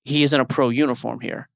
He 0.05 0.21
is 0.21 0.31
in 0.33 0.39
a 0.39 0.45
pro 0.45 0.69
uniform 0.69 1.19
here, 1.19 1.49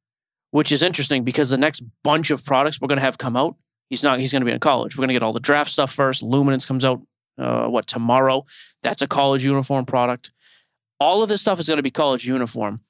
which 0.51 0.71
is 0.71 0.81
interesting 0.81 1.23
because 1.23 1.49
the 1.51 1.57
next 1.57 1.83
bunch 2.03 2.31
of 2.31 2.43
products 2.43 2.81
we're 2.81 2.87
going 2.87 2.97
to 2.97 3.03
have 3.03 3.19
come 3.19 3.37
out, 3.37 3.55
he's 3.89 4.03
not. 4.03 4.19
He's 4.19 4.31
going 4.31 4.41
to 4.41 4.45
be 4.45 4.51
in 4.51 4.59
college. 4.59 4.95
We're 4.95 5.01
going 5.01 5.09
to 5.09 5.13
get 5.13 5.23
all 5.23 5.33
the 5.33 5.39
draft 5.39 5.71
stuff 5.71 5.93
first. 5.93 6.23
Luminance 6.23 6.65
comes 6.65 6.85
out, 6.85 7.01
uh, 7.37 7.67
what 7.67 7.87
tomorrow? 7.87 8.45
That's 8.83 9.01
a 9.01 9.07
college 9.07 9.43
uniform 9.43 9.85
product. 9.85 10.31
All 10.99 11.21
of 11.21 11.29
this 11.29 11.41
stuff 11.41 11.59
is 11.59 11.67
going 11.67 11.77
to 11.77 11.83
be 11.83 11.91
college 11.91 12.27
uniform. 12.27 12.81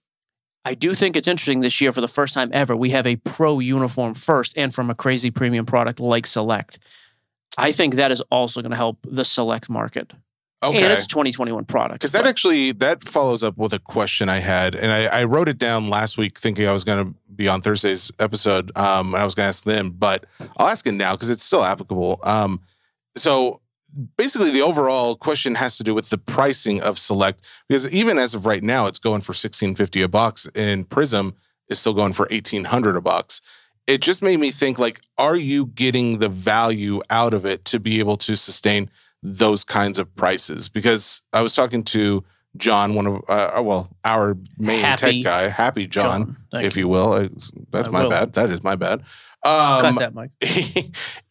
I 0.64 0.74
do 0.74 0.94
think 0.94 1.16
it's 1.16 1.28
interesting 1.28 1.62
this 1.62 1.80
year 1.80 1.94
for 1.94 2.02
the 2.02 2.10
first 2.10 2.34
time 2.34 2.50
ever 2.52 2.76
we 2.76 2.90
have 2.90 3.08
a 3.08 3.16
pro 3.16 3.60
uniform 3.60 4.14
first 4.14 4.54
and 4.58 4.74
from 4.74 4.90
a 4.90 4.96
crazy 4.96 5.32
premium 5.32 5.66
product 5.66 6.00
like 6.00 6.28
Select. 6.28 6.80
I 7.58 7.72
think 7.72 7.96
that 7.96 8.12
is 8.12 8.22
also 8.30 8.62
going 8.62 8.72
to 8.72 8.78
help 8.78 9.00
the 9.04 9.26
select 9.26 9.70
market. 9.70 10.14
Okay. 10.64 10.82
And 10.82 10.92
it's 10.92 11.06
2021 11.06 11.66
product. 11.66 12.02
Because 12.02 12.14
that 12.14 12.26
actually 12.26 12.72
that 12.74 13.04
follows 13.04 13.44
up 13.44 13.58
with 13.58 13.74
a 13.74 13.80
question 13.80 14.28
I 14.28 14.40
had, 14.40 14.74
and 14.74 14.92
I, 14.92 15.06
I 15.06 15.24
wrote 15.26 15.48
it 15.48 15.60
down 15.60 15.88
last 15.90 16.18
week, 16.18 16.40
thinking 16.40 16.68
I 16.68 16.74
was 16.74 16.84
going 16.84 17.06
to 17.06 17.16
be 17.36 17.48
on 17.48 17.62
Thursday's 17.62 18.12
episode. 18.18 18.72
Um, 18.76 19.14
and 19.14 19.18
I 19.18 19.24
was 19.24 19.36
going 19.36 19.44
to 19.44 19.50
ask 19.50 19.64
them, 19.66 19.92
but 19.92 20.26
I'll 20.58 20.68
ask 20.68 20.88
it 20.88 20.94
now 20.94 21.14
because 21.14 21.30
it's 21.30 21.44
still 21.44 21.64
applicable. 21.64 22.20
Um, 22.24 22.62
so 23.16 23.62
basically, 24.16 24.50
the 24.50 24.64
overall 24.64 25.16
question 25.16 25.56
has 25.56 25.78
to 25.78 25.84
do 25.84 25.94
with 25.94 26.10
the 26.10 26.18
pricing 26.18 26.82
of 26.82 26.98
Select, 26.98 27.44
because 27.68 27.88
even 27.90 28.18
as 28.18 28.34
of 28.34 28.48
right 28.48 28.64
now, 28.64 28.88
it's 28.88 29.00
going 29.00 29.22
for 29.22 29.34
sixteen 29.34 29.76
fifty 29.76 30.02
a 30.02 30.08
box, 30.08 30.48
and 30.56 30.90
Prism 30.90 31.36
is 31.70 31.78
still 31.78 31.94
going 31.94 32.14
for 32.14 32.28
eighteen 32.32 32.66
hundred 32.66 32.96
a 32.96 33.02
box. 33.02 33.42
It 33.86 34.02
just 34.02 34.22
made 34.22 34.40
me 34.40 34.52
think, 34.52 34.80
like, 34.80 35.02
are 35.18 35.38
you 35.38 35.68
getting 35.68 36.18
the 36.20 36.28
value 36.28 37.02
out 37.10 37.34
of 37.34 37.46
it 37.46 37.64
to 37.66 37.80
be 37.80 38.00
able 38.00 38.18
to 38.18 38.36
sustain? 38.36 38.90
Those 39.24 39.64
kinds 39.64 40.00
of 40.00 40.14
prices 40.16 40.70
because 40.70 41.22
I 41.34 41.42
was 41.42 41.56
talking 41.56 41.84
to 41.86 42.24
John, 42.56 42.96
one 42.96 43.06
of 43.08 43.22
uh, 43.28 43.62
well, 43.64 43.90
our 44.04 44.38
main 44.58 44.80
Happy 44.82 45.24
tech 45.24 45.24
guy, 45.24 45.48
Happy 45.50 45.86
John, 45.88 46.38
thank 46.52 46.66
if 46.66 46.76
you 46.78 46.88
will. 46.88 47.14
I- 47.14 47.30
That's 47.72 47.88
I 47.88 47.92
my 47.92 48.04
will. 48.04 48.10
bad. 48.10 48.34
That 48.34 48.50
is 48.50 48.64
my 48.64 48.76
bad. 48.76 49.02
Um, 49.44 49.82
Cut 49.82 50.00
that, 50.00 50.14
Mike. 50.14 50.32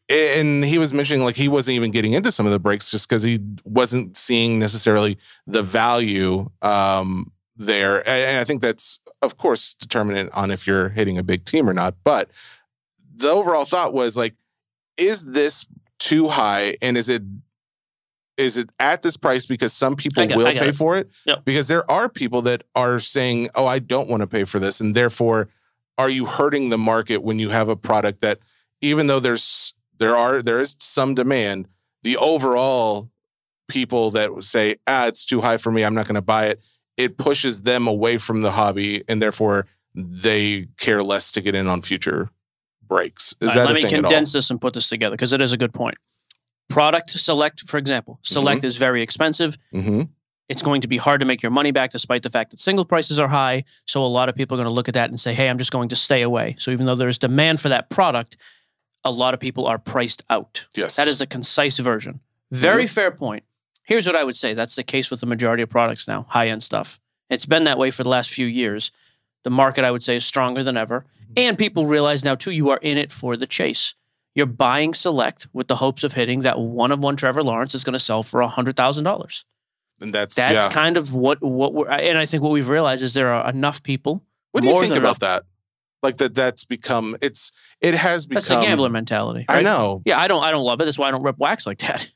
and 0.08 0.64
he 0.64 0.78
was 0.78 0.92
mentioning 0.92 1.24
like 1.24 1.36
he 1.36 1.48
wasn't 1.48 1.74
even 1.74 1.90
getting 1.90 2.12
into 2.12 2.30
some 2.30 2.46
of 2.46 2.52
the 2.52 2.58
breaks 2.60 2.90
just 2.90 3.08
because 3.08 3.22
he 3.22 3.40
wasn't 3.64 4.16
seeing 4.16 4.58
necessarily 4.58 5.18
the 5.46 5.62
value 5.62 6.48
um, 6.62 7.32
there. 7.56 7.98
And 8.00 8.08
and 8.08 8.38
I 8.38 8.44
think 8.44 8.60
that's 8.62 9.00
of 9.22 9.36
course 9.36 9.74
determinant 9.74 10.30
on 10.32 10.50
if 10.50 10.66
you're 10.66 10.90
hitting 10.90 11.18
a 11.18 11.22
big 11.22 11.44
team 11.44 11.68
or 11.68 11.72
not. 11.74 11.96
But 12.04 12.30
the 13.16 13.28
overall 13.30 13.64
thought 13.64 13.92
was 13.94 14.16
like, 14.16 14.34
is 14.96 15.24
this 15.24 15.66
too 15.98 16.28
high? 16.28 16.76
And 16.80 16.96
is 16.96 17.08
it 17.08 17.22
is 18.36 18.56
it 18.56 18.70
at 18.78 19.02
this 19.02 19.16
price 19.16 19.46
because 19.46 19.72
some 19.72 19.96
people 19.96 20.26
got- 20.26 20.36
will 20.36 20.46
pay 20.46 20.68
it. 20.68 20.74
for 20.74 20.96
it? 20.96 21.10
Yep. 21.24 21.44
Because 21.44 21.68
there 21.68 21.90
are 21.90 22.08
people 22.08 22.42
that 22.42 22.64
are 22.74 22.98
saying, 22.98 23.48
"Oh, 23.54 23.66
I 23.66 23.78
don't 23.78 24.08
want 24.08 24.20
to 24.20 24.26
pay 24.26 24.44
for 24.44 24.58
this," 24.58 24.80
and 24.80 24.94
therefore, 24.94 25.48
are 25.98 26.10
you 26.10 26.26
hurting 26.26 26.68
the 26.68 26.78
market 26.78 27.22
when 27.22 27.38
you 27.38 27.50
have 27.50 27.68
a 27.68 27.76
product 27.76 28.20
that, 28.20 28.38
even 28.80 29.06
though 29.06 29.20
there's 29.20 29.72
there 29.98 30.16
are 30.16 30.42
there 30.42 30.60
is 30.60 30.76
some 30.78 31.14
demand, 31.14 31.68
the 32.02 32.16
overall 32.18 33.10
people 33.68 34.10
that 34.12 34.30
say, 34.44 34.76
"Ah, 34.86 35.06
it's 35.06 35.24
too 35.24 35.40
high 35.40 35.56
for 35.56 35.72
me. 35.72 35.82
I'm 35.82 35.94
not 35.94 36.06
going 36.06 36.16
to 36.16 36.22
buy 36.22 36.46
it." 36.46 36.60
It 36.96 37.18
pushes 37.18 37.62
them 37.62 37.86
away 37.86 38.18
from 38.18 38.42
the 38.42 38.52
hobby, 38.52 39.02
and 39.08 39.20
therefore 39.20 39.66
they 39.94 40.68
care 40.76 41.02
less 41.02 41.32
to 41.32 41.40
get 41.40 41.54
in 41.54 41.66
on 41.66 41.80
future 41.82 42.30
breaks. 42.86 43.34
Is 43.40 43.48
right, 43.48 43.54
that 43.56 43.66
let 43.66 43.74
me 43.74 43.82
thing 43.82 43.92
at 43.92 44.04
all? 44.04 44.10
condense 44.10 44.32
this 44.32 44.50
and 44.50 44.60
put 44.60 44.74
this 44.74 44.88
together 44.88 45.14
because 45.14 45.32
it 45.32 45.40
is 45.40 45.52
a 45.52 45.56
good 45.56 45.72
point. 45.72 45.96
Product 46.68 47.10
select, 47.10 47.60
for 47.62 47.78
example, 47.78 48.18
select 48.22 48.58
Mm-hmm. 48.58 48.66
is 48.66 48.76
very 48.76 49.02
expensive. 49.02 49.56
hmm 49.72 50.02
It's 50.48 50.62
going 50.62 50.80
to 50.82 50.88
be 50.88 50.96
hard 50.96 51.20
to 51.20 51.26
make 51.26 51.42
your 51.42 51.50
money 51.52 51.70
back 51.72 51.90
despite 51.90 52.22
the 52.22 52.30
fact 52.30 52.50
that 52.50 52.60
single 52.60 52.84
prices 52.84 53.18
are 53.18 53.28
high. 53.28 53.64
So 53.86 54.04
a 54.04 54.06
lot 54.06 54.28
of 54.28 54.34
people 54.34 54.54
are 54.56 54.58
going 54.62 54.66
to 54.72 54.76
look 54.78 54.88
at 54.88 54.94
that 54.94 55.10
and 55.10 55.18
say, 55.18 55.34
hey, 55.34 55.48
I'm 55.48 55.58
just 55.58 55.72
going 55.72 55.88
to 55.90 55.96
stay 55.96 56.22
away. 56.22 56.56
So 56.58 56.70
even 56.70 56.86
though 56.86 56.94
there's 56.94 57.18
demand 57.18 57.60
for 57.60 57.68
that 57.68 57.88
product, 57.90 58.36
a 59.04 59.10
lot 59.10 59.34
of 59.34 59.40
people 59.40 59.66
are 59.66 59.78
priced 59.78 60.22
out. 60.28 60.66
Yes, 60.76 60.96
That 60.96 61.08
is 61.08 61.18
the 61.18 61.26
concise 61.26 61.78
version. 61.78 62.20
Very 62.50 62.84
Mm-hmm. 62.84 62.94
fair 62.94 63.10
point. 63.10 63.44
Here's 63.84 64.06
what 64.06 64.16
I 64.16 64.24
would 64.24 64.36
say 64.36 64.52
that's 64.54 64.74
the 64.74 64.82
case 64.82 65.10
with 65.12 65.20
the 65.20 65.26
majority 65.26 65.62
of 65.62 65.68
products 65.70 66.08
now, 66.08 66.26
high 66.30 66.48
end 66.48 66.62
stuff. 66.64 66.98
It's 67.30 67.46
been 67.46 67.64
that 67.64 67.78
way 67.78 67.90
for 67.92 68.02
the 68.02 68.08
last 68.08 68.30
few 68.30 68.46
years. 68.46 68.90
The 69.44 69.50
market, 69.50 69.84
I 69.84 69.92
would 69.92 70.02
say, 70.02 70.16
is 70.16 70.24
stronger 70.24 70.64
than 70.64 70.76
ever. 70.76 71.00
Mm-hmm. 71.22 71.32
And 71.36 71.58
people 71.58 71.86
realize 71.86 72.24
now, 72.24 72.34
too, 72.34 72.50
you 72.50 72.70
are 72.70 72.78
in 72.82 72.98
it 72.98 73.12
for 73.12 73.36
the 73.36 73.46
chase. 73.46 73.94
You're 74.36 74.46
buying 74.46 74.94
select 74.94 75.48
with 75.52 75.66
the 75.66 75.76
hopes 75.76 76.04
of 76.04 76.12
hitting 76.12 76.40
that 76.42 76.60
one 76.60 76.92
of 76.92 77.00
one 77.00 77.16
Trevor 77.16 77.42
Lawrence 77.42 77.74
is 77.74 77.82
going 77.82 77.94
to 77.94 77.98
sell 77.98 78.22
for 78.22 78.40
$100,000. 78.42 79.44
and 80.00 80.12
that's 80.12 80.34
That's 80.34 80.52
yeah. 80.54 80.68
kind 80.70 80.96
of 80.96 81.12
what, 81.14 81.42
what 81.42 81.74
we're, 81.74 81.88
and 81.88 82.18
I 82.18 82.26
think 82.26 82.42
what 82.42 82.52
we've 82.52 82.68
realized 82.68 83.02
is 83.02 83.14
there 83.14 83.32
are 83.32 83.48
enough 83.50 83.82
people. 83.82 84.22
What 84.52 84.62
do 84.62 84.68
you 84.68 84.80
think 84.80 84.92
about 84.92 84.98
enough- 84.98 85.18
that? 85.20 85.44
Like 86.02 86.18
that 86.18 86.34
that's 86.34 86.64
become 86.64 87.16
it's 87.20 87.50
it 87.80 87.94
has 87.94 88.26
become 88.26 88.36
That's 88.36 88.48
the 88.48 88.60
gambler 88.60 88.90
mentality. 88.90 89.46
I 89.48 89.62
know. 89.62 90.02
Yeah, 90.04 90.20
I 90.20 90.28
don't, 90.28 90.44
I 90.44 90.50
don't 90.52 90.62
love 90.62 90.80
it. 90.80 90.84
That's 90.84 90.98
why 90.98 91.08
I 91.08 91.10
don't 91.10 91.22
rip 91.22 91.38
wax 91.38 91.66
like 91.66 91.78
that. 91.78 92.08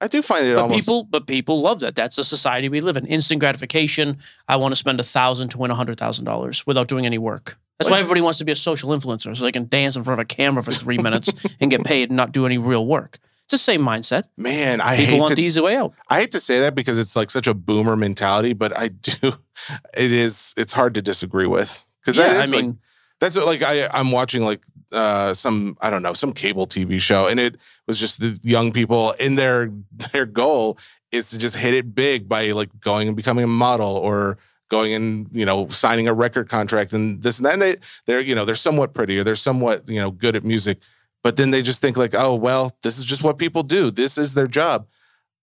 I 0.00 0.08
do 0.08 0.20
find 0.20 0.44
it 0.44 0.54
but 0.54 0.62
almost 0.62 0.86
people 0.86 1.04
but 1.04 1.26
people 1.26 1.60
love 1.62 1.80
that 1.80 1.94
that's 1.94 2.16
the 2.16 2.24
society 2.24 2.68
we 2.68 2.80
live 2.80 2.96
in 2.96 3.04
instant 3.06 3.40
gratification 3.40 4.18
i 4.46 4.54
want 4.54 4.70
to 4.70 4.76
spend 4.76 5.00
a 5.00 5.02
thousand 5.02 5.48
to 5.48 5.58
win 5.58 5.72
a 5.72 5.74
hundred 5.74 5.98
thousand 5.98 6.24
dollars 6.24 6.64
without 6.66 6.86
doing 6.86 7.04
any 7.04 7.18
work 7.18 7.58
that's 7.78 7.90
why 7.90 7.98
everybody 7.98 8.20
wants 8.20 8.38
to 8.38 8.44
be 8.44 8.52
a 8.52 8.56
social 8.56 8.90
influencer 8.90 9.36
so 9.36 9.44
they 9.44 9.52
can 9.52 9.68
dance 9.68 9.96
in 9.96 10.02
front 10.02 10.20
of 10.20 10.22
a 10.22 10.26
camera 10.26 10.62
for 10.62 10.72
three 10.72 10.98
minutes 10.98 11.32
and 11.60 11.70
get 11.70 11.84
paid 11.84 12.10
and 12.10 12.16
not 12.16 12.32
do 12.32 12.44
any 12.44 12.58
real 12.58 12.86
work. 12.86 13.18
It's 13.44 13.52
the 13.52 13.58
same 13.58 13.80
mindset. 13.80 14.24
Man, 14.36 14.80
I 14.80 14.96
people 14.96 15.12
hate 15.12 15.20
want 15.20 15.28
to 15.30 15.34
the 15.36 15.42
easy 15.42 15.60
way 15.60 15.76
out. 15.76 15.94
I 16.08 16.20
hate 16.20 16.32
to 16.32 16.40
say 16.40 16.60
that 16.60 16.74
because 16.74 16.98
it's 16.98 17.16
like 17.16 17.30
such 17.30 17.46
a 17.46 17.54
boomer 17.54 17.96
mentality, 17.96 18.52
but 18.52 18.76
I 18.76 18.88
do 18.88 19.32
it 19.96 20.12
is 20.12 20.52
it's 20.56 20.72
hard 20.72 20.94
to 20.94 21.02
disagree 21.02 21.46
with. 21.46 21.86
Because 22.00 22.16
yeah 22.16 22.42
is 22.42 22.52
i 22.52 22.56
like 22.56 22.64
mean 22.64 22.78
that's 23.20 23.36
what 23.36 23.46
like 23.46 23.62
I 23.62 23.86
I'm 23.88 24.12
watching 24.12 24.42
like 24.42 24.62
uh 24.92 25.34
some 25.34 25.76
I 25.80 25.90
don't 25.90 26.02
know 26.02 26.12
some 26.12 26.32
cable 26.32 26.66
TV 26.66 27.00
show 27.00 27.26
and 27.26 27.38
it 27.40 27.56
was 27.86 27.98
just 27.98 28.20
the 28.20 28.38
young 28.42 28.72
people 28.72 29.12
in 29.12 29.34
their 29.34 29.70
their 30.12 30.26
goal 30.26 30.78
is 31.10 31.30
to 31.30 31.38
just 31.38 31.56
hit 31.56 31.74
it 31.74 31.94
big 31.94 32.28
by 32.28 32.50
like 32.52 32.68
going 32.80 33.08
and 33.08 33.16
becoming 33.16 33.44
a 33.44 33.48
model 33.48 33.96
or 33.96 34.38
going 34.68 34.92
and 34.92 35.28
you 35.32 35.44
know 35.44 35.68
signing 35.68 36.08
a 36.08 36.14
record 36.14 36.48
contract 36.48 36.92
and 36.92 37.22
this 37.22 37.38
and 37.38 37.46
that 37.46 37.54
and 37.54 37.62
they 37.62 37.76
they're 38.06 38.20
you 38.20 38.34
know 38.34 38.44
they're 38.44 38.54
somewhat 38.54 38.94
pretty 38.94 39.18
or 39.18 39.24
they're 39.24 39.34
somewhat 39.34 39.88
you 39.88 40.00
know 40.00 40.10
good 40.10 40.36
at 40.36 40.44
music 40.44 40.78
but 41.22 41.36
then 41.36 41.50
they 41.50 41.62
just 41.62 41.80
think 41.80 41.96
like 41.96 42.14
oh 42.14 42.34
well 42.34 42.76
this 42.82 42.98
is 42.98 43.04
just 43.04 43.22
what 43.22 43.38
people 43.38 43.62
do 43.62 43.90
this 43.90 44.18
is 44.18 44.34
their 44.34 44.46
job 44.46 44.86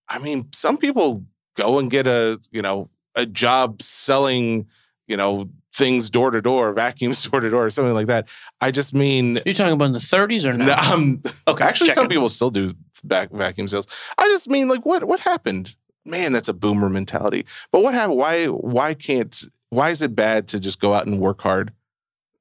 I 0.08 0.18
mean 0.18 0.48
some 0.52 0.76
people 0.76 1.24
go 1.56 1.78
and 1.78 1.90
get 1.90 2.06
a 2.06 2.40
you 2.50 2.62
know 2.62 2.90
a 3.14 3.26
job 3.26 3.82
selling 3.82 4.66
you 5.06 5.16
know 5.16 5.48
things 5.76 6.08
door 6.08 6.30
to 6.30 6.40
door, 6.40 6.72
vacuums 6.72 7.22
door 7.30 7.40
to 7.40 7.50
door, 7.50 7.66
or 7.66 7.70
something 7.70 7.94
like 7.94 8.06
that. 8.06 8.28
I 8.60 8.70
just 8.70 8.94
mean, 8.94 9.38
you're 9.44 9.54
talking 9.54 9.74
about 9.74 9.86
in 9.86 9.92
the 9.92 9.98
30s 9.98 10.50
or 10.50 10.56
no, 10.56 10.66
now 10.66 10.94
um, 10.94 11.22
okay 11.46 11.64
actually, 11.64 11.90
some 11.90 12.08
people 12.08 12.28
still 12.28 12.50
do 12.50 12.72
back 13.04 13.30
vacuum 13.30 13.68
sales. 13.68 13.86
I 14.18 14.24
just 14.28 14.48
mean, 14.48 14.68
like, 14.68 14.84
what 14.86 15.04
what 15.04 15.20
happened? 15.20 15.76
Man, 16.06 16.32
that's 16.32 16.48
a 16.48 16.54
boomer 16.54 16.88
mentality. 16.88 17.46
But 17.70 17.82
what 17.82 17.94
happened? 17.94 18.18
Why 18.18 18.46
why 18.46 18.94
can't? 18.94 19.44
Why 19.70 19.90
is 19.90 20.02
it 20.02 20.14
bad 20.14 20.48
to 20.48 20.60
just 20.60 20.80
go 20.80 20.94
out 20.94 21.06
and 21.06 21.18
work 21.18 21.40
hard? 21.42 21.72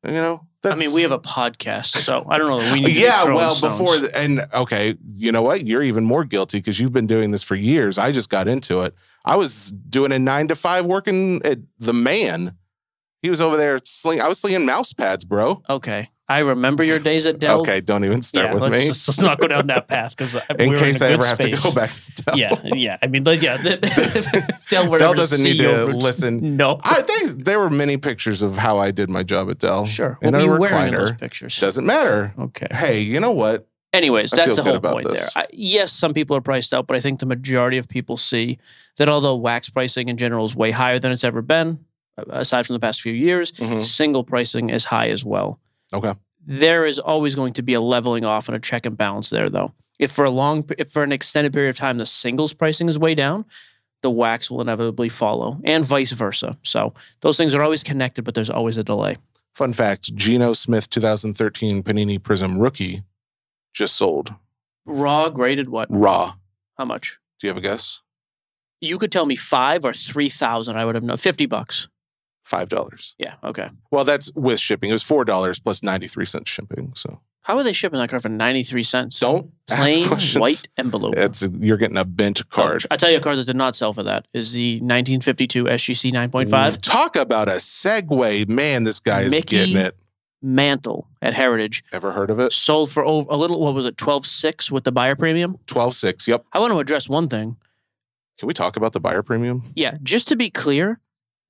You 0.06 0.12
know, 0.12 0.48
i 0.72 0.76
mean 0.76 0.94
we 0.94 1.02
have 1.02 1.12
a 1.12 1.20
podcast 1.20 1.98
so 1.98 2.26
i 2.30 2.38
don't 2.38 2.50
know 2.50 2.74
we 2.74 2.80
need 2.80 2.88
to 2.88 2.94
be 2.94 3.00
yeah, 3.00 3.26
well, 3.26 3.52
stones. 3.52 3.78
before 3.78 3.98
the, 3.98 4.18
and 4.18 4.42
okay, 4.54 4.96
you 5.16 5.32
know 5.32 5.42
what? 5.42 5.66
You're 5.66 5.84
even 5.84 6.04
more 6.04 6.24
guilty 6.24 6.60
because 6.60 6.80
you've 6.80 6.94
been 6.94 7.08
doing 7.08 7.32
this 7.32 7.44
for 7.44 7.56
years. 7.56 7.98
I 7.98 8.12
just 8.12 8.30
got 8.30 8.48
into 8.48 8.82
it. 8.82 8.96
I 9.24 9.36
was 9.36 9.72
doing 9.72 10.12
a 10.12 10.20
nine 10.20 10.48
to 10.50 10.56
five 10.56 10.86
working 10.86 11.42
at 11.46 11.60
the 11.80 11.94
man. 11.94 12.56
He 13.22 13.30
was 13.30 13.42
over 13.42 13.58
there 13.58 13.80
sling. 13.84 14.22
I 14.22 14.28
was 14.28 14.40
slinging 14.40 14.66
mouse 14.66 14.94
pads, 14.94 15.26
bro. 15.26 15.62
okay 15.70 16.10
i 16.28 16.40
remember 16.40 16.84
your 16.84 17.00
days 17.00 17.26
at 17.26 17.40
dell 17.40 17.62
Okay, 17.62 17.82
don't 17.82 18.04
even 18.06 18.22
start 18.22 18.48
yeah, 18.48 18.54
with 18.54 18.62
let's, 18.64 18.74
me. 18.84 18.88
let's 18.90 19.18
not 19.20 19.40
go 19.40 19.48
down 19.48 19.68
that 19.68 19.88
path 19.88 20.16
because 20.16 20.36
In 20.60 20.74
case 20.76 21.02
I 21.02 21.10
ever 21.12 21.26
have 21.26 21.38
to 21.40 21.52
go 21.52 21.74
back 21.74 21.90
to 21.92 22.12
Dell. 22.24 22.38
yeah, 22.38 22.60
yeah. 22.64 22.98
I 23.02 23.08
mean, 23.08 23.24
like, 23.24 23.42
yeah. 23.42 23.58
Dell, 24.70 24.98
Dell 24.98 25.14
doesn't 25.14 25.44
need 25.44 25.58
to 25.60 25.86
listen. 25.86 26.58
No, 26.58 26.80
I 26.84 27.02
think 27.04 27.44
there 27.46 27.60
were 27.60 27.70
many 27.70 27.98
pictures 27.98 28.42
of 28.42 28.58
how 28.58 28.78
I 28.78 28.92
did 28.92 29.10
my 29.10 29.24
job 29.24 29.50
at 29.50 29.60
Dell. 29.60 29.86
sure. 29.86 30.18
In 30.22 30.34
What 30.34 30.42
a 30.42 30.48
were 30.48 30.70
you 30.70 30.76
in 30.78 30.94
those 30.94 31.12
pictures? 31.14 31.58
Doesn't 31.60 31.86
matter. 31.86 32.34
Okay. 32.40 32.68
Hey, 32.72 33.02
you 33.02 33.20
know 33.20 33.32
what? 33.32 33.68
Anyways, 33.94 34.34
I 34.34 34.38
that's 34.38 34.56
the 34.58 34.64
whole 34.64 34.80
point 34.80 35.10
this. 35.10 35.34
there. 35.34 35.44
I, 35.44 35.48
yes, 35.54 35.92
some 35.94 36.14
people 36.14 36.36
are 36.36 36.42
priced 36.42 36.74
out, 36.74 36.86
but 36.88 36.98
I 36.98 37.00
think 37.00 37.20
the 37.20 37.26
majority 37.26 37.78
of 37.78 37.88
people 37.88 38.18
see 38.18 38.58
that 38.98 39.08
although 39.08 39.36
wax 39.36 39.70
pricing 39.70 40.10
in 40.10 40.18
general 40.18 40.44
is 40.46 40.56
way 40.56 40.72
higher 40.72 41.00
than 41.00 41.12
it's 41.14 41.24
ever 41.24 41.42
been, 41.42 41.80
aside 42.30 42.66
from 42.66 42.74
the 42.74 42.80
past 42.80 43.02
few 43.02 43.14
years, 43.14 43.52
Mhm. 43.54 43.84
single 43.84 44.24
pricing 44.24 44.70
is 44.70 44.86
high 44.86 45.10
as 45.10 45.24
well. 45.24 45.60
Okay. 45.96 46.14
There 46.46 46.86
is 46.86 47.00
always 47.00 47.34
going 47.34 47.54
to 47.54 47.64
be 47.64 47.74
a 47.74 47.82
leveling 47.82 48.24
off 48.24 48.48
and 48.48 48.56
a 48.56 48.60
check 48.60 48.86
and 48.86 48.96
balance 48.98 49.30
there, 49.30 49.50
though. 49.50 49.74
If 49.98 50.12
for 50.12 50.26
a 50.26 50.30
long, 50.30 50.70
if 50.78 50.92
for 50.92 51.04
an 51.04 51.12
extended 51.12 51.54
period 51.54 51.70
of 51.70 51.78
time 51.78 51.98
the 51.98 52.06
singles 52.06 52.54
pricing 52.54 52.90
is 52.90 53.00
way 53.00 53.16
down, 53.16 53.46
the 54.02 54.12
wax 54.12 54.52
will 54.52 54.62
inevitably 54.62 55.10
follow, 55.10 55.60
and 55.64 55.84
vice 55.86 56.12
versa. 56.12 56.58
So 56.64 56.94
those 57.22 57.38
things 57.38 57.56
are 57.56 57.64
always 57.64 57.82
connected, 57.84 58.24
but 58.24 58.36
there's 58.36 58.50
always 58.50 58.78
a 58.78 58.84
delay. 58.84 59.16
Fun 59.56 59.74
fact: 59.74 60.14
Geno 60.14 60.54
Smith, 60.54 60.90
2013 60.90 61.82
Panini 61.82 62.22
Prism 62.22 62.60
rookie, 62.60 63.04
just 63.74 63.96
sold 63.96 64.36
Raw 64.86 65.30
graded 65.30 65.70
what? 65.70 65.88
raw. 65.90 66.36
How 66.78 66.86
much? 66.86 67.18
Do 67.40 67.48
you 67.48 67.50
have 67.50 67.58
a 67.58 67.62
guess? 67.62 68.02
You 68.82 68.98
could 68.98 69.12
tell 69.12 69.26
me 69.26 69.36
five 69.36 69.86
or 69.86 69.94
three 69.94 70.30
thousand. 70.30 70.78
I 70.78 70.86
would 70.86 70.96
have 70.96 71.04
known. 71.04 71.18
Fifty 71.18 71.46
bucks. 71.46 71.88
Five 72.46 72.70
dollars. 72.70 73.16
Yeah. 73.18 73.34
Okay. 73.44 73.70
Well, 73.90 74.04
that's 74.06 74.32
with 74.36 74.60
shipping. 74.60 74.92
It 74.92 74.94
was 74.94 75.02
four 75.04 75.26
dollars 75.26 75.58
plus 75.60 75.82
ninety 75.82 76.08
three 76.08 76.26
cents 76.26 76.52
shipping. 76.52 76.92
So 76.96 77.20
How 77.42 77.58
are 77.58 77.64
they 77.64 77.74
shipping 77.74 78.00
that 78.00 78.08
card 78.10 78.22
for 78.22 78.30
ninety 78.30 78.62
three 78.62 78.84
cents? 78.84 79.20
don't 79.20 79.52
Plain 79.68 80.08
white 80.36 80.68
envelope. 80.78 81.16
It's 81.18 81.42
you're 81.60 81.78
getting 81.78 81.98
a 81.98 82.06
bent 82.06 82.48
card. 82.50 82.84
Oh, 82.84 82.88
I 82.94 82.98
tell 82.98 83.10
you, 83.10 83.18
a 83.18 83.20
card 83.20 83.40
that 83.40 83.46
did 83.46 83.56
not 83.56 83.76
sell 83.76 83.94
for 83.94 84.04
that 84.04 84.28
is 84.32 84.54
the 84.54 84.76
1952 84.82 85.64
SGC 85.64 86.14
9.5 86.14 86.82
Talk 86.82 87.16
about 87.16 87.50
a 87.50 87.54
segue, 87.54 88.48
man! 88.48 88.84
This 88.84 89.00
guy 89.00 89.22
is 89.24 89.32
Mickey 89.32 89.58
getting 89.58 89.78
it. 89.78 89.98
mantle 90.44 91.08
at 91.24 91.34
Heritage 91.34 91.84
Ever 91.92 92.12
heard 92.12 92.30
of 92.30 92.40
it? 92.40 92.54
sold 92.54 92.92
for 92.92 93.04
over 93.04 93.28
a 93.32 93.38
little. 93.38 93.60
What 93.60 93.74
was 93.74 93.88
it? 93.88 93.98
Twelve 93.98 94.28
six 94.28 94.72
with 94.72 94.84
the 94.84 94.92
buyer 94.92 95.16
premium. 95.16 95.58
12.6. 95.66 96.28
Yep. 96.28 96.46
I 96.54 96.60
want 96.60 96.74
to 96.74 96.80
address 96.80 97.10
one 97.10 97.28
thing. 97.28 97.58
Can 98.38 98.48
we 98.48 98.54
talk 98.54 98.78
about 98.78 98.94
the 98.94 99.00
buyer 99.00 99.24
premium? 99.24 99.64
Yeah, 99.76 99.98
just 100.04 100.28
to 100.28 100.36
be 100.36 100.50
clear, 100.50 101.00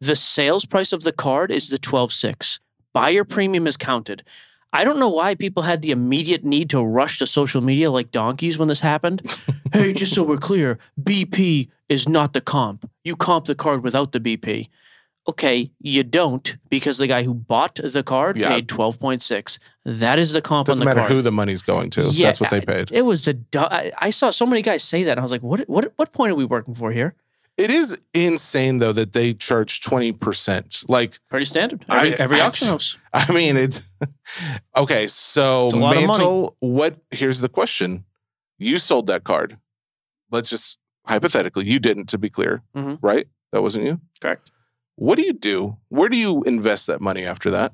the 0.02 0.16
sales 0.16 0.66
price 0.66 0.92
of 0.94 1.04
the 1.04 1.12
card 1.12 1.52
is 1.52 1.70
the 1.70 1.78
twelve 1.78 2.12
six. 2.12 2.60
Buyer 2.94 3.24
premium 3.24 3.68
is 3.68 3.78
counted. 3.78 4.24
I 4.74 4.84
don't 4.84 5.00
know 5.00 5.10
why 5.10 5.36
people 5.36 5.64
had 5.64 5.82
the 5.82 5.92
immediate 5.92 6.44
need 6.44 6.70
to 6.72 6.82
rush 6.84 7.20
to 7.20 7.26
social 7.28 7.62
media 7.62 7.90
like 7.92 8.12
donkeys 8.12 8.58
when 8.58 8.68
this 8.68 8.82
happened. 8.82 9.22
hey, 9.74 9.94
just 9.94 10.14
so 10.14 10.24
we're 10.24 10.36
clear, 10.38 10.80
BP 11.02 11.70
is 11.88 12.10
not 12.10 12.34
the 12.34 12.42
comp. 12.42 12.90
You 13.06 13.16
comp 13.16 13.46
the 13.46 13.56
card 13.56 13.84
without 13.84 14.12
the 14.12 14.20
BP. 14.20 14.68
Okay, 15.28 15.72
you 15.80 16.04
don't 16.04 16.56
because 16.70 16.98
the 17.00 17.08
guy 17.08 17.24
who 17.24 17.34
bought 17.34 17.76
the 17.76 18.04
card 18.04 18.38
Yeah. 18.38 18.50
paid 18.50 18.68
12.6. 18.68 19.60
That 19.86 20.20
is 20.20 20.34
the 20.34 20.42
comp 20.42 20.68
Doesn't 20.68 20.82
on 20.82 20.86
the 20.86 20.90
matter 20.90 21.00
card. 21.08 21.12
who 21.14 21.22
the 21.22 21.32
money's 21.32 21.62
going 21.64 21.90
to. 21.92 22.02
Yeah, 22.04 22.28
That's 22.28 22.42
what 22.42 22.50
they 22.52 22.58
I- 22.58 22.66
paid. 22.66 22.92
It 22.92 23.04
was 23.06 23.26
the 23.26 23.40
I, 23.56 23.92
I 23.98 24.10
saw 24.12 24.30
so 24.30 24.46
many 24.46 24.62
guys 24.62 24.84
say 24.84 25.04
that 25.04 25.12
and 25.12 25.20
I 25.20 25.24
was 25.24 25.32
like, 25.32 25.42
what 25.44 25.62
what 25.70 25.94
what 25.96 26.12
point 26.12 26.32
are 26.32 26.36
we 26.36 26.46
working 26.46 26.76
for 26.76 26.92
here? 26.92 27.16
It 27.58 27.72
is 27.72 27.98
insane 28.14 28.80
though 28.80 28.92
that 28.92 29.14
they 29.14 29.34
charge 29.34 29.80
20%. 29.82 30.90
Like, 30.90 31.20
Pretty 31.30 31.46
standard. 31.46 31.86
Every, 31.90 32.14
I- 32.14 32.16
every 32.20 32.42
I- 32.42 32.46
auction 32.48 32.68
house. 32.68 32.98
I 33.14 33.32
mean, 33.32 33.56
it's 33.58 33.82
okay. 34.76 35.08
So, 35.08 35.68
It's 35.68 35.76
a 35.76 35.78
lot 35.78 35.96
of 35.96 36.04
money. 36.04 36.08
Mantle, 36.08 36.58
what? 36.60 36.98
Here's 37.12 37.40
the 37.40 37.48
question: 37.50 38.04
You 38.58 38.78
sold 38.78 39.08
that 39.08 39.24
card. 39.24 39.58
Let's 40.32 40.50
just 40.50 40.80
hypothetically, 41.06 41.66
you 41.66 41.80
didn't. 41.80 42.08
To 42.10 42.18
be 42.18 42.30
clear, 42.30 42.62
Mhm. 42.76 42.98
right? 43.02 43.28
That 43.54 43.62
wasn't 43.62 43.86
you. 43.86 44.02
Correct. 44.20 44.52
What 44.98 45.18
do 45.18 45.24
you 45.26 45.34
do? 45.34 45.78
Where 45.90 46.10
do 46.10 46.18
you 46.18 46.44
invest 46.44 46.88
that 46.88 47.00
money 47.02 47.24
after 47.26 47.50
that? 47.52 47.74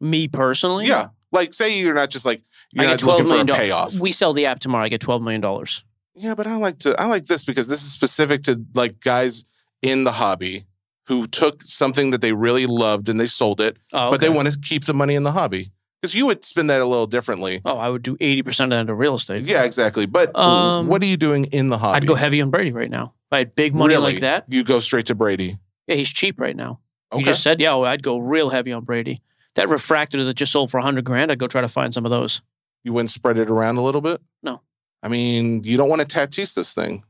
Me 0.00 0.26
personally, 0.28 0.86
Yeah, 0.86 1.08
like 1.30 1.52
say 1.54 1.78
you're 1.78 1.94
not 1.94 2.10
just 2.10 2.24
like 2.26 2.42
you're 2.72 2.84
I 2.84 2.88
not 2.90 2.98
get 2.98 3.06
looking 3.06 3.26
for 3.26 3.36
a 3.36 3.44
dollars. 3.44 3.60
payoff. 3.60 3.94
We 3.94 4.10
sell 4.12 4.32
the 4.32 4.46
app 4.46 4.58
tomorrow. 4.60 4.84
I 4.84 4.88
get 4.88 5.00
twelve 5.00 5.22
million 5.22 5.40
dollars. 5.40 5.84
Yeah, 6.14 6.34
but 6.34 6.46
I 6.46 6.56
like 6.56 6.78
to 6.80 7.00
I 7.00 7.06
like 7.06 7.26
this 7.26 7.44
because 7.44 7.68
this 7.68 7.82
is 7.82 7.90
specific 7.92 8.42
to 8.44 8.60
like 8.74 9.00
guys 9.00 9.44
in 9.82 10.04
the 10.04 10.12
hobby 10.12 10.64
who 11.06 11.26
took 11.26 11.62
something 11.62 12.10
that 12.10 12.20
they 12.20 12.32
really 12.32 12.66
loved 12.66 13.08
and 13.08 13.18
they 13.18 13.26
sold 13.26 13.60
it, 13.60 13.76
Oh, 13.92 14.10
but 14.10 14.20
they 14.20 14.28
want 14.28 14.50
to 14.50 14.58
keep 14.58 14.84
the 14.84 14.94
money 14.94 15.14
in 15.14 15.22
the 15.24 15.32
hobby. 15.32 15.70
Because 16.00 16.14
you 16.14 16.24
would 16.26 16.44
spend 16.44 16.70
that 16.70 16.80
a 16.80 16.84
little 16.84 17.06
differently. 17.06 17.60
Oh, 17.64 17.76
I 17.76 17.88
would 17.88 18.02
do 18.02 18.16
eighty 18.20 18.42
percent 18.42 18.72
of 18.72 18.76
that 18.76 18.80
into 18.82 18.94
real 18.94 19.14
estate. 19.14 19.42
Yeah, 19.42 19.64
exactly. 19.64 20.06
But 20.06 20.36
Um, 20.36 20.86
what 20.88 21.02
are 21.02 21.06
you 21.06 21.16
doing 21.16 21.44
in 21.46 21.68
the 21.68 21.78
hobby? 21.78 21.96
I'd 21.96 22.06
go 22.06 22.14
heavy 22.14 22.40
on 22.40 22.50
Brady 22.50 22.72
right 22.72 22.90
now. 22.90 23.12
If 23.30 23.32
I 23.32 23.38
had 23.38 23.54
big 23.54 23.74
money 23.74 23.94
Really? 23.94 24.12
like 24.12 24.20
that, 24.20 24.44
You 24.48 24.64
go 24.64 24.80
straight 24.80 25.06
to 25.06 25.14
Brady. 25.14 25.58
yeah, 25.86 25.94
he's 25.96 26.08
cheap 26.10 26.40
right 26.40 26.56
now. 26.56 26.80
Okay. 27.12 27.20
You 27.20 27.26
just 27.26 27.42
said, 27.42 27.60
yeah, 27.60 27.70
well, 27.74 27.86
I'd 27.86 28.02
go 28.04 28.18
real 28.18 28.50
heavy 28.50 28.72
on 28.72 28.84
Brady. 28.84 29.20
That 29.56 29.68
refractor 29.68 30.22
that 30.24 30.34
just 30.34 30.52
sold 30.52 30.70
for 30.70 30.78
hundred 30.80 31.04
grand, 31.04 31.30
I'd 31.32 31.38
go 31.38 31.46
try 31.48 31.60
to 31.60 31.68
find 31.68 31.92
some 31.92 32.04
of 32.04 32.10
those. 32.10 32.40
you 32.84 32.92
wouldn't 32.92 33.10
spread 33.10 33.38
it 33.38 33.50
around 33.50 33.76
a 33.76 33.82
little 33.82 34.00
bit? 34.00 34.20
No. 34.42 34.62
I 35.02 35.08
mean, 35.08 35.62
you 35.64 35.76
don't 35.76 35.88
want 35.88 36.02
to 36.02 36.06
Tatis 36.18 36.54
this 36.54 36.74
thing. 36.74 37.04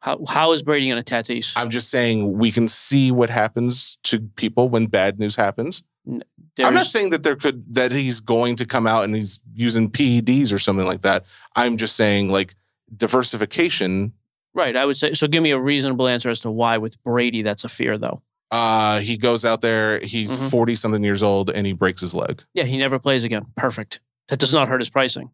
How 0.00 0.22
how 0.28 0.52
is 0.52 0.62
Brady 0.62 0.88
going 0.88 1.02
to 1.02 1.14
Tatis? 1.14 1.52
I'm 1.56 1.70
just 1.70 1.88
saying 1.90 2.36
we 2.38 2.50
can 2.50 2.68
see 2.68 3.10
what 3.10 3.30
happens 3.30 3.96
to 4.04 4.20
people 4.36 4.68
when 4.68 4.86
bad 4.86 5.18
news 5.18 5.36
happens. 5.36 5.82
I'm 6.06 6.74
not 6.74 6.86
saying 6.86 7.10
that 7.10 7.22
there 7.22 7.36
could 7.36 7.74
that 7.74 7.90
he's 7.90 8.20
going 8.20 8.56
to 8.56 8.66
come 8.66 8.86
out 8.86 9.04
and 9.04 9.14
he's 9.16 9.40
using 9.54 9.90
PEDs 9.90 10.52
or 10.52 10.58
something 10.58 10.86
like 10.86 11.02
that. 11.02 11.24
I'm 11.56 11.78
just 11.78 11.96
saying 11.96 12.28
like 12.30 12.54
diversification. 12.94 14.12
right. 14.54 14.76
I 14.76 14.84
would 14.84 14.96
say 14.96 15.14
so. 15.14 15.26
Give 15.26 15.42
me 15.42 15.50
a 15.52 15.58
reasonable 15.58 16.06
answer 16.06 16.28
as 16.30 16.40
to 16.40 16.50
why 16.50 16.78
with 16.78 17.02
Brady 17.02 17.42
that's 17.42 17.64
a 17.64 17.68
fear 17.68 17.96
though. 17.98 18.22
Uh 18.50 19.00
he 19.00 19.16
goes 19.16 19.44
out 19.44 19.62
there, 19.62 19.98
he's 20.00 20.36
Mhm. 20.36 20.50
40 20.50 20.74
something 20.74 21.02
years 21.02 21.22
old 21.22 21.50
and 21.50 21.66
he 21.66 21.72
breaks 21.72 22.00
his 22.00 22.14
leg. 22.14 22.42
Yeah, 22.52 22.64
he 22.64 22.76
never 22.76 22.98
plays 22.98 23.24
again. 23.24 23.46
Perfect. 23.56 24.00
That 24.28 24.38
does 24.38 24.52
not 24.52 24.68
hurt 24.68 24.80
his 24.80 24.90
pricing. 24.90 25.30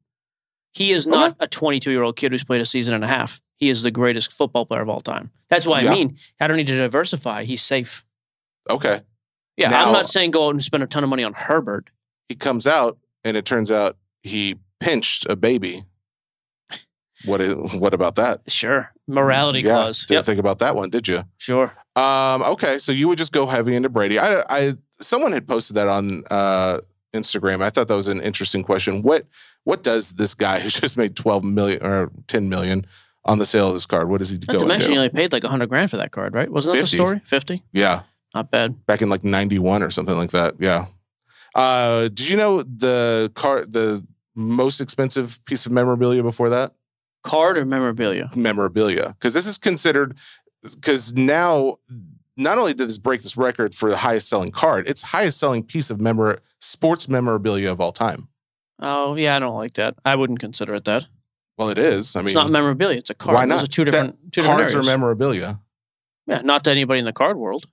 He 0.73 0.93
is 0.93 1.07
not 1.07 1.37
a 1.41 1.47
22 1.47 1.91
year 1.91 2.03
old 2.03 2.17
kid 2.17 2.33
who's 2.33 2.45
played 2.45 2.61
a 2.61 2.67
season 2.67 2.95
and 2.95 3.03
a 3.05 3.09
half. 3.09 3.41
He 3.57 3.69
is 3.69 3.83
the 3.83 3.91
greatest 3.91 4.33
football 4.33 4.65
player 4.67 4.81
of 4.83 4.89
all 4.89 5.01
time. 5.01 5.31
That's 5.49 5.67
why 5.67 5.81
Yeah. 5.83 5.91
I 5.91 5.95
mean, 5.95 6.17
I 6.41 6.47
don't 6.47 6.57
need 6.57 6.67
to 6.69 6.77
diversify. 6.77 7.45
He's 7.45 7.63
safe. 7.63 8.05
Okay. 8.69 9.01
Yeah, 9.57 9.69
Now- 9.71 9.87
I'm 9.87 9.93
not 9.93 10.09
saying 10.09 10.31
go 10.31 10.47
out 10.47 10.51
and 10.51 10.63
spend 10.63 10.83
a 10.83 10.87
ton 10.87 11.03
of 11.05 11.11
money 11.11 11.25
on 11.25 11.33
Herbert. 11.35 11.91
He 12.29 12.35
comes 12.37 12.67
out 12.67 12.99
and 13.25 13.37
it 13.37 13.45
turns 13.45 13.71
out 13.71 13.97
he 14.23 14.57
pinched 14.81 15.27
a 15.29 15.37
baby. 15.37 15.85
What 17.27 17.43
i- 17.43 17.53
what 17.53 17.93
about 17.93 18.15
that? 18.15 18.41
Sure. 18.49 18.93
Morality 19.07 19.61
Yeah, 19.61 19.75
clause. 19.75 20.01
Didn't 20.07 20.19
Yep. 20.21 20.25
think 20.27 20.39
about 20.39 20.59
that 20.61 20.75
one, 20.75 20.89
did 20.89 21.07
you? 21.07 21.25
Sure. 21.37 21.77
Um, 21.97 22.43
okay, 22.43 22.79
so 22.79 22.93
you 22.93 23.09
would 23.09 23.19
just 23.19 23.33
go 23.33 23.47
heavy 23.47 23.75
into 23.75 23.89
Brady. 23.91 24.19
I, 24.19 24.43
I, 24.49 24.75
someone 25.01 25.33
had 25.33 25.47
posted 25.47 25.77
that 25.77 25.89
on 25.89 26.23
uh, 26.31 26.79
Instagram. 27.12 27.62
I 27.62 27.70
thought 27.70 27.88
that 27.88 27.96
was 27.96 28.09
an 28.09 28.20
interesting 28.20 28.62
question. 28.62 29.03
What, 29.03 29.27
what 29.64 29.83
does 29.83 30.12
this 30.14 30.35
guy 30.35 30.61
who 30.61 30.68
just 30.83 30.96
made 30.96 31.16
twelve 31.16 31.44
million 31.44 31.83
or 31.85 32.11
ten 32.27 32.49
million 32.49 32.87
on 33.25 33.38
the 33.38 33.44
sale 33.44 33.68
of 33.68 33.75
this 33.75 33.87
card? 33.87 34.09
What 34.09 34.18
does 34.18 34.31
he 34.31 34.37
Not 34.38 34.46
go 34.49 34.59
to 34.61 34.66
mention, 34.66 34.88
do? 34.88 34.92
he 34.94 34.99
only 34.99 35.11
paid 35.11 35.33
like 35.33 35.42
100 35.42 35.68
grand 35.68 35.90
for 35.90 35.99
that 35.99 36.11
card, 36.11 36.33
right? 36.35 36.51
Wasn't 36.51 36.73
that 36.75 36.81
50. 36.81 36.96
the 36.96 37.03
story? 37.03 37.20
50? 37.27 37.62
yeah, 37.73 38.03
Not 38.35 38.51
bad. 38.51 38.87
back 38.87 39.03
in 39.03 39.09
like 39.11 39.25
ninety 39.25 39.59
one 39.59 39.83
or 39.83 39.90
something 39.90 40.16
like 40.16 40.31
that. 40.31 40.55
Yeah. 40.59 40.87
Uh, 41.55 42.03
did 42.09 42.29
you 42.29 42.37
know 42.37 42.62
the 42.62 43.31
card, 43.35 43.73
the 43.73 44.05
most 44.37 44.81
expensive 44.81 45.44
piece 45.44 45.66
of 45.66 45.73
memorabilia 45.73 46.23
before 46.23 46.49
that? 46.51 46.73
Card 47.23 47.59
or 47.59 47.64
memorabilia? 47.66 48.31
memorabilia 48.35 49.09
because 49.18 49.35
this 49.35 49.46
is 49.46 49.59
considered 49.59 50.16
because 50.62 51.12
now 51.14 51.77
not 52.40 52.59
only 52.59 52.74
did 52.74 52.88
this 52.88 52.98
break 52.98 53.22
this 53.22 53.37
record 53.37 53.74
for 53.74 53.90
the 53.90 53.96
highest 53.98 54.29
selling 54.29 54.50
card, 54.50 54.88
it's 54.88 55.03
highest 55.03 55.38
selling 55.38 55.62
piece 55.62 55.90
of 55.90 56.00
memor 56.00 56.38
sports 56.61 57.09
memorabilia 57.09 57.70
of 57.70 57.81
all 57.81 57.92
time. 57.92 58.29
Oh, 58.81 59.14
yeah, 59.16 59.37
I 59.37 59.38
don't 59.38 59.57
like 59.57 59.74
that. 59.74 59.94
I 60.05 60.16
wouldn't 60.16 60.38
consider 60.40 60.74
it 60.74 60.85
that. 60.85 61.07
Well, 61.59 61.68
it 61.68 61.79
is. 61.79 62.16
I 62.16 62.20
mean, 62.20 62.29
it's 62.29 62.35
not 62.35 62.50
memorabilia. 62.50 62.98
It's 62.98 63.11
a 63.11 63.14
card. 63.14 63.35
why 63.35 63.44
Those 63.46 63.57
not? 63.61 63.64
are 63.64 63.66
two 63.66 63.85
That- 63.85 63.90
different, 63.90 64.33
two 64.33 64.40
different 64.40 64.59
cards 64.70 64.74
are 64.74 64.83
memorabilia. 64.83 65.61
yeah, 66.26 66.40
not 66.42 66.64
to 66.64 66.70
anybody 66.70 66.98
in 67.00 67.05
the 67.05 67.12
card 67.12 67.37
world. 67.37 67.66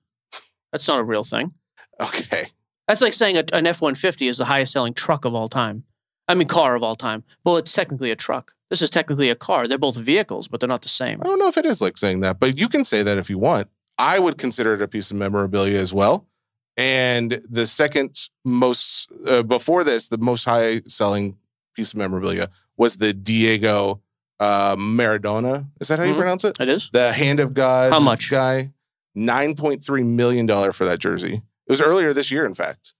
That's 0.72 0.88
not 0.88 1.00
a 1.00 1.04
real 1.04 1.24
thing. 1.24 1.54
Okay, 2.00 2.48
That's 2.88 3.02
like 3.02 3.14
saying 3.14 3.38
a, 3.38 3.44
an 3.54 3.66
F 3.66 3.82
150 3.82 4.28
is 4.28 4.38
the 4.38 4.46
highest 4.46 4.72
selling 4.74 4.94
truck 4.94 5.26
of 5.26 5.34
all 5.34 5.48
time. 5.48 5.84
I 6.28 6.36
mean, 6.36 6.48
car 6.48 6.76
of 6.76 6.84
all 6.84 6.96
time. 6.96 7.24
Well, 7.46 7.58
it's 7.58 7.72
technically 7.74 8.12
a 8.12 8.16
truck. 8.16 8.52
This 8.70 8.82
is 8.82 8.90
technically 8.90 9.30
a 9.30 9.36
car. 9.36 9.66
They're 9.68 9.78
both 9.78 9.96
vehicles, 9.96 10.50
but 10.50 10.60
they're 10.60 10.68
not 10.68 10.82
the 10.82 10.90
same. 10.90 11.22
I 11.22 11.26
don't 11.26 11.40
know 11.40 11.48
if 11.48 11.58
it 11.58 11.66
is 11.66 11.82
like 11.82 11.98
saying 11.98 12.20
that, 12.20 12.38
but 12.40 12.58
you 12.60 12.68
can 12.68 12.84
say 12.84 13.02
that 13.02 13.18
if 13.18 13.30
you 13.30 13.38
want. 13.40 13.70
I 13.98 14.20
would 14.20 14.38
consider 14.38 14.74
it 14.76 14.82
a 14.82 14.88
piece 14.88 15.12
of 15.12 15.18
memorabilia 15.18 15.80
as 15.80 15.94
well. 15.94 16.28
And 16.76 17.42
the 17.50 17.66
second 17.66 18.16
most 18.46 19.10
uh, 19.28 19.42
before 19.44 19.84
this, 19.84 20.08
the 20.10 20.18
most 20.20 20.46
high 20.46 20.82
selling 20.82 21.38
piece 21.76 21.94
of 21.94 21.98
memorabilia 21.98 22.50
was 22.78 22.98
the 22.98 23.14
Diego 23.14 24.02
uh, 24.40 24.76
Maradona. 24.76 25.68
Is 25.80 25.88
that 25.88 25.98
how 25.98 26.06
you 26.06 26.14
Mhm. 26.14 26.18
pronounce 26.18 26.44
it? 26.44 26.58
It 26.60 26.70
is? 26.70 26.90
the 26.94 27.12
hand 27.12 27.40
of 27.40 27.56
God. 27.56 27.92
How 27.92 28.00
much? 28.00 28.30
guy? 28.30 28.72
Nine 29.16 29.56
point 29.56 29.84
three 29.84 30.04
million 30.04 30.46
dollar 30.46 30.72
for 30.72 30.86
that 30.86 31.00
jersey. 31.00 31.42
It 31.66 31.72
was 31.72 31.82
earlier 31.82 32.14
this 32.14 32.30
year, 32.32 32.46
in 32.46 32.54
fact. 32.54 32.94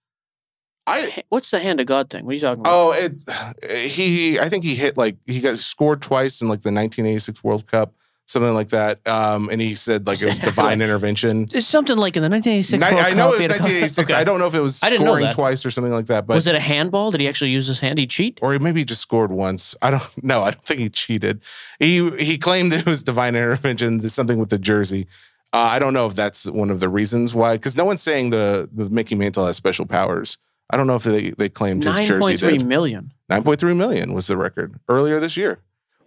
I 0.84 1.22
What's 1.28 1.50
the 1.52 1.60
hand 1.60 1.78
of 1.80 1.86
God 1.86 2.10
thing? 2.10 2.24
What 2.24 2.32
are 2.32 2.34
you 2.34 2.40
talking 2.40 2.60
about? 2.60 2.72
oh 2.74 2.92
it 2.92 3.22
he 3.88 4.40
I 4.40 4.48
think 4.48 4.64
he 4.64 4.74
hit 4.74 4.96
like 4.96 5.16
he 5.26 5.38
got 5.40 5.56
scored 5.58 6.02
twice 6.02 6.40
in 6.40 6.48
like 6.48 6.62
the 6.62 6.72
1986 6.72 7.44
World 7.44 7.66
Cup, 7.70 7.94
something 8.28 8.54
like 8.54 8.68
that. 8.68 9.04
Um, 9.06 9.48
and 9.50 9.60
he 9.60 9.74
said 9.74 10.06
like 10.06 10.22
it 10.22 10.26
was 10.26 10.38
divine 10.50 10.80
intervention. 10.80 11.46
It's 11.52 11.66
something 11.66 11.96
like 11.96 12.16
in 12.16 12.22
the 12.22 12.28
1986 12.28 12.80
Ni- 12.80 12.94
World 12.94 13.06
I 13.06 13.10
know 13.14 13.32
Cup, 13.32 13.40
it 13.40 13.42
was 13.42 13.42
had 13.42 13.50
1986. 13.62 14.10
Okay. 14.10 14.20
I 14.20 14.24
don't 14.24 14.38
know 14.38 14.46
if 14.46 14.54
it 14.54 14.60
was 14.60 14.80
I 14.84 14.90
didn't 14.90 15.04
know 15.04 15.12
scoring 15.12 15.24
that. 15.24 15.34
twice 15.34 15.66
or 15.66 15.70
something 15.70 15.92
like 15.92 16.06
that, 16.06 16.26
but 16.26 16.34
was 16.34 16.46
it 16.46 16.54
a 16.54 16.60
handball? 16.60 17.10
Did 17.10 17.20
he 17.20 17.28
actually 17.28 17.50
use 17.50 17.66
his 17.66 17.80
hand? 17.80 17.98
He 17.98 18.06
cheat? 18.06 18.38
or 18.42 18.56
maybe 18.58 18.80
he 18.80 18.84
just 18.84 19.00
scored 19.00 19.32
once. 19.32 19.74
I 19.82 19.90
don't 19.90 20.22
know. 20.24 20.42
I 20.42 20.50
don't 20.52 20.64
think 20.64 20.80
he 20.80 20.88
cheated. 20.90 21.40
He 21.80 22.08
he 22.18 22.38
claimed 22.38 22.72
it 22.72 22.86
was 22.86 23.02
divine 23.02 23.34
intervention, 23.34 23.98
there's 23.98 24.14
something 24.14 24.38
with 24.38 24.50
the 24.50 24.58
jersey. 24.58 25.06
Uh, 25.52 25.56
I 25.72 25.78
don't 25.78 25.94
know 25.94 26.04
if 26.06 26.14
that's 26.14 26.44
one 26.50 26.68
of 26.70 26.80
the 26.80 26.90
reasons 26.90 27.34
why, 27.34 27.54
because 27.54 27.74
no 27.74 27.86
one's 27.86 28.02
saying 28.02 28.28
the, 28.28 28.68
the 28.70 28.90
Mickey 28.90 29.14
Mantle 29.14 29.46
has 29.46 29.56
special 29.56 29.86
powers. 29.86 30.36
I 30.68 30.76
don't 30.76 30.86
know 30.86 30.96
if 30.96 31.04
they, 31.04 31.30
they 31.30 31.48
claimed 31.48 31.84
his 31.84 31.96
jersey 32.00 32.20
point 32.20 32.38
three 32.40 32.58
did. 32.58 32.66
million. 32.66 33.14
9.3 33.32 33.74
million 33.74 34.12
was 34.12 34.26
the 34.26 34.36
record 34.36 34.78
earlier 34.90 35.18
this 35.20 35.38
year, 35.38 35.58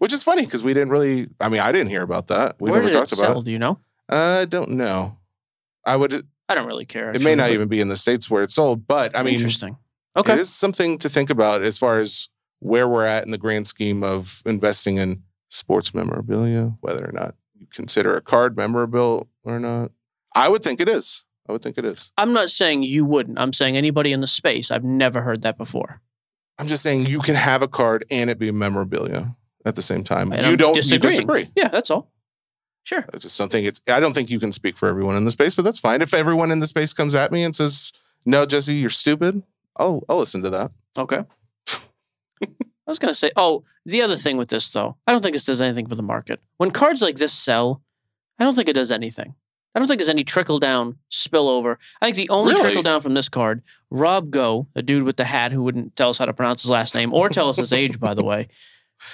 which 0.02 0.14
is 0.14 0.24
funny 0.24 0.44
because 0.44 0.64
we 0.64 0.74
didn't 0.74 0.90
really, 0.90 1.28
I 1.40 1.48
mean, 1.48 1.62
I 1.62 1.72
didn't 1.72 1.90
hear 1.90 2.02
about 2.02 2.26
that. 2.30 2.56
We 2.60 2.72
Where 2.72 2.80
never 2.82 2.90
did 2.92 2.96
it 2.96 3.00
talked 3.02 3.12
about 3.14 3.20
sell? 3.20 3.40
it. 3.42 3.46
Do 3.46 3.52
you 3.52 3.60
know? 3.60 3.78
I 4.10 4.46
don't 4.46 4.72
know. 4.72 5.20
I 5.86 5.96
would, 5.96 6.26
I 6.50 6.56
don't 6.56 6.66
really 6.66 6.86
care. 6.86 7.12
It 7.12 7.24
may 7.24 7.36
not 7.36 7.52
even 7.52 7.68
be 7.68 7.80
in 7.80 7.88
the 7.88 7.96
States 7.96 8.28
where 8.28 8.42
it's 8.42 8.56
sold, 8.56 8.88
but 8.88 9.16
I 9.16 9.22
mean, 9.22 9.36
interesting. 9.36 9.78
Okay. 10.18 10.34
it 10.34 10.40
is 10.40 10.50
something 10.50 10.98
to 10.98 11.08
think 11.08 11.30
about 11.30 11.62
as 11.62 11.78
far 11.78 12.00
as 12.00 12.30
where 12.62 12.88
we're 12.88 13.06
at 13.06 13.26
in 13.26 13.32
the 13.32 13.38
grand 13.38 13.68
scheme 13.68 14.04
of 14.04 14.42
investing 14.44 14.98
in 14.98 15.22
sports 15.50 15.94
memorabilia, 15.94 16.74
whether 16.82 17.08
or 17.08 17.12
not 17.12 17.36
you 17.54 17.68
consider 17.72 18.16
a 18.16 18.22
card 18.22 18.58
memorable 18.58 19.30
or 19.44 19.60
not. 19.60 19.92
I 20.36 20.50
would 20.50 20.64
think 20.64 20.80
it 20.80 20.90
is. 20.90 21.26
I 21.48 21.52
would 21.52 21.62
think 21.62 21.78
it 21.78 21.86
is. 21.86 22.12
I'm 22.18 22.34
not 22.34 22.50
saying 22.50 22.82
you 22.82 23.06
wouldn't. 23.06 23.38
I'm 23.38 23.54
saying 23.54 23.78
anybody 23.78 24.14
in 24.14 24.22
the 24.22 24.28
space. 24.28 24.72
I've 24.72 24.84
never 24.84 25.22
heard 25.22 25.44
that 25.44 25.60
before. 25.60 26.02
I'm 26.58 26.66
just 26.66 26.82
saying 26.82 27.06
you 27.06 27.20
can 27.20 27.36
have 27.36 27.62
a 27.62 27.68
card 27.68 28.04
and 28.10 28.32
it 28.32 28.40
be 28.40 28.50
memorabilia 28.50 29.36
at 29.66 29.76
the 29.76 29.82
same 29.82 30.04
time. 30.04 30.32
And 30.32 30.42
you 30.44 30.52
I'm 30.52 30.58
don't 30.58 30.74
disagreeing. 30.76 31.02
you 31.04 31.10
disagree. 31.26 31.52
Yeah, 31.56 31.68
that's 31.70 31.90
all. 31.92 32.12
Sure. 32.84 33.06
It's 33.14 33.24
just 33.24 33.36
something 33.36 33.64
it's 33.64 33.80
I 33.88 34.00
don't 34.00 34.14
think 34.14 34.30
you 34.32 34.40
can 34.40 34.52
speak 34.52 34.76
for 34.76 34.88
everyone 34.90 35.16
in 35.16 35.24
the 35.26 35.32
space, 35.32 35.54
but 35.56 35.64
that's 35.64 35.80
fine. 35.80 36.02
If 36.02 36.14
everyone 36.14 36.50
in 36.52 36.60
the 36.60 36.68
space 36.68 36.94
comes 36.94 37.14
at 37.14 37.32
me 37.32 37.44
and 37.44 37.56
says, 37.56 37.92
No, 38.26 38.46
Jesse, 38.46 38.74
you're 38.76 38.90
stupid, 38.90 39.44
I'll 39.78 40.04
I'll 40.10 40.18
listen 40.18 40.42
to 40.44 40.50
that. 40.50 40.72
Okay. 40.98 41.24
I 42.42 42.48
was 42.92 43.00
gonna 43.00 43.14
say, 43.14 43.32
oh, 43.38 43.64
the 43.86 44.02
other 44.02 44.16
thing 44.18 44.36
with 44.38 44.50
this 44.50 44.70
though, 44.72 44.98
I 45.08 45.12
don't 45.12 45.22
think 45.22 45.34
this 45.34 45.46
does 45.46 45.62
anything 45.62 45.88
for 45.88 45.96
the 45.96 46.02
market. 46.04 46.42
When 46.58 46.72
cards 46.72 47.02
like 47.02 47.16
this 47.16 47.32
sell, 47.32 47.82
I 48.40 48.44
don't 48.44 48.56
think 48.56 48.68
it 48.68 48.74
does 48.74 48.92
anything. 48.92 49.36
I 49.74 49.80
don't 49.80 49.88
think 49.88 50.00
there's 50.00 50.10
any 50.10 50.26
trickle 50.26 50.60
down 50.60 50.98
spillover. 51.10 51.78
I 52.02 52.06
think 52.08 52.18
the 52.18 52.30
only 52.30 52.52
Really? 52.54 52.64
trickle 52.64 52.84
down 52.84 53.00
from 53.00 53.14
this 53.14 53.30
card, 53.30 53.62
Rob 53.90 54.30
Go, 54.32 54.68
the 54.74 54.82
dude 54.84 55.04
with 55.04 55.16
the 55.16 55.24
hat 55.24 55.54
who 55.54 55.64
wouldn't 55.64 55.96
tell 55.96 56.10
us 56.10 56.18
how 56.18 56.26
to 56.26 56.34
pronounce 56.34 56.64
his 56.64 56.72
last 56.72 56.94
name 56.96 57.14
or 57.14 57.30
tell 57.30 57.48
us 57.48 57.56
his 57.58 57.72
age, 57.72 57.98
by 58.00 58.14
the 58.14 58.24
way, 58.26 58.50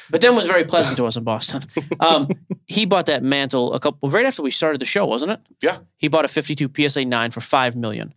but 0.09 0.21
then 0.21 0.35
was 0.35 0.47
very 0.47 0.63
pleasant 0.63 0.97
to 0.97 1.05
us 1.05 1.15
in 1.17 1.23
Boston. 1.23 1.63
Um, 1.99 2.29
he 2.65 2.85
bought 2.85 3.05
that 3.07 3.23
mantle 3.23 3.73
a 3.73 3.79
couple 3.79 4.09
right 4.09 4.25
after 4.25 4.41
we 4.41 4.51
started 4.51 4.79
the 4.81 4.85
show, 4.85 5.05
wasn't 5.05 5.31
it? 5.31 5.39
Yeah. 5.61 5.79
He 5.97 6.07
bought 6.07 6.25
a 6.25 6.27
52 6.27 6.69
PSA 6.89 7.05
9 7.05 7.31
for 7.31 7.41
5 7.41 7.75
million. 7.75 8.13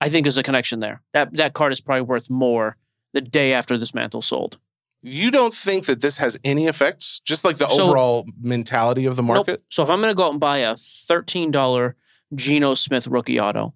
I 0.00 0.08
think 0.08 0.24
there's 0.24 0.38
a 0.38 0.42
connection 0.42 0.80
there. 0.80 1.00
That 1.12 1.36
that 1.36 1.52
card 1.54 1.72
is 1.72 1.80
probably 1.80 2.02
worth 2.02 2.28
more 2.30 2.76
the 3.12 3.20
day 3.20 3.52
after 3.52 3.76
this 3.78 3.94
mantle 3.94 4.22
sold. 4.22 4.58
You 5.04 5.30
don't 5.30 5.52
think 5.54 5.86
that 5.86 6.00
this 6.00 6.18
has 6.18 6.38
any 6.44 6.66
effects? 6.66 7.20
Just 7.24 7.44
like 7.44 7.56
the 7.56 7.68
So- 7.68 7.84
overall 7.84 8.26
mentality 8.40 9.04
of 9.06 9.16
the 9.16 9.22
Nope. 9.22 9.34
market? 9.34 9.62
So 9.68 9.82
if 9.82 9.90
I'm 9.90 10.00
going 10.00 10.12
to 10.12 10.16
go 10.16 10.24
out 10.26 10.30
and 10.32 10.40
buy 10.40 10.58
a 10.58 10.74
$13 10.74 11.94
Geno 12.34 12.74
Smith 12.74 13.06
rookie 13.08 13.38
auto, 13.40 13.74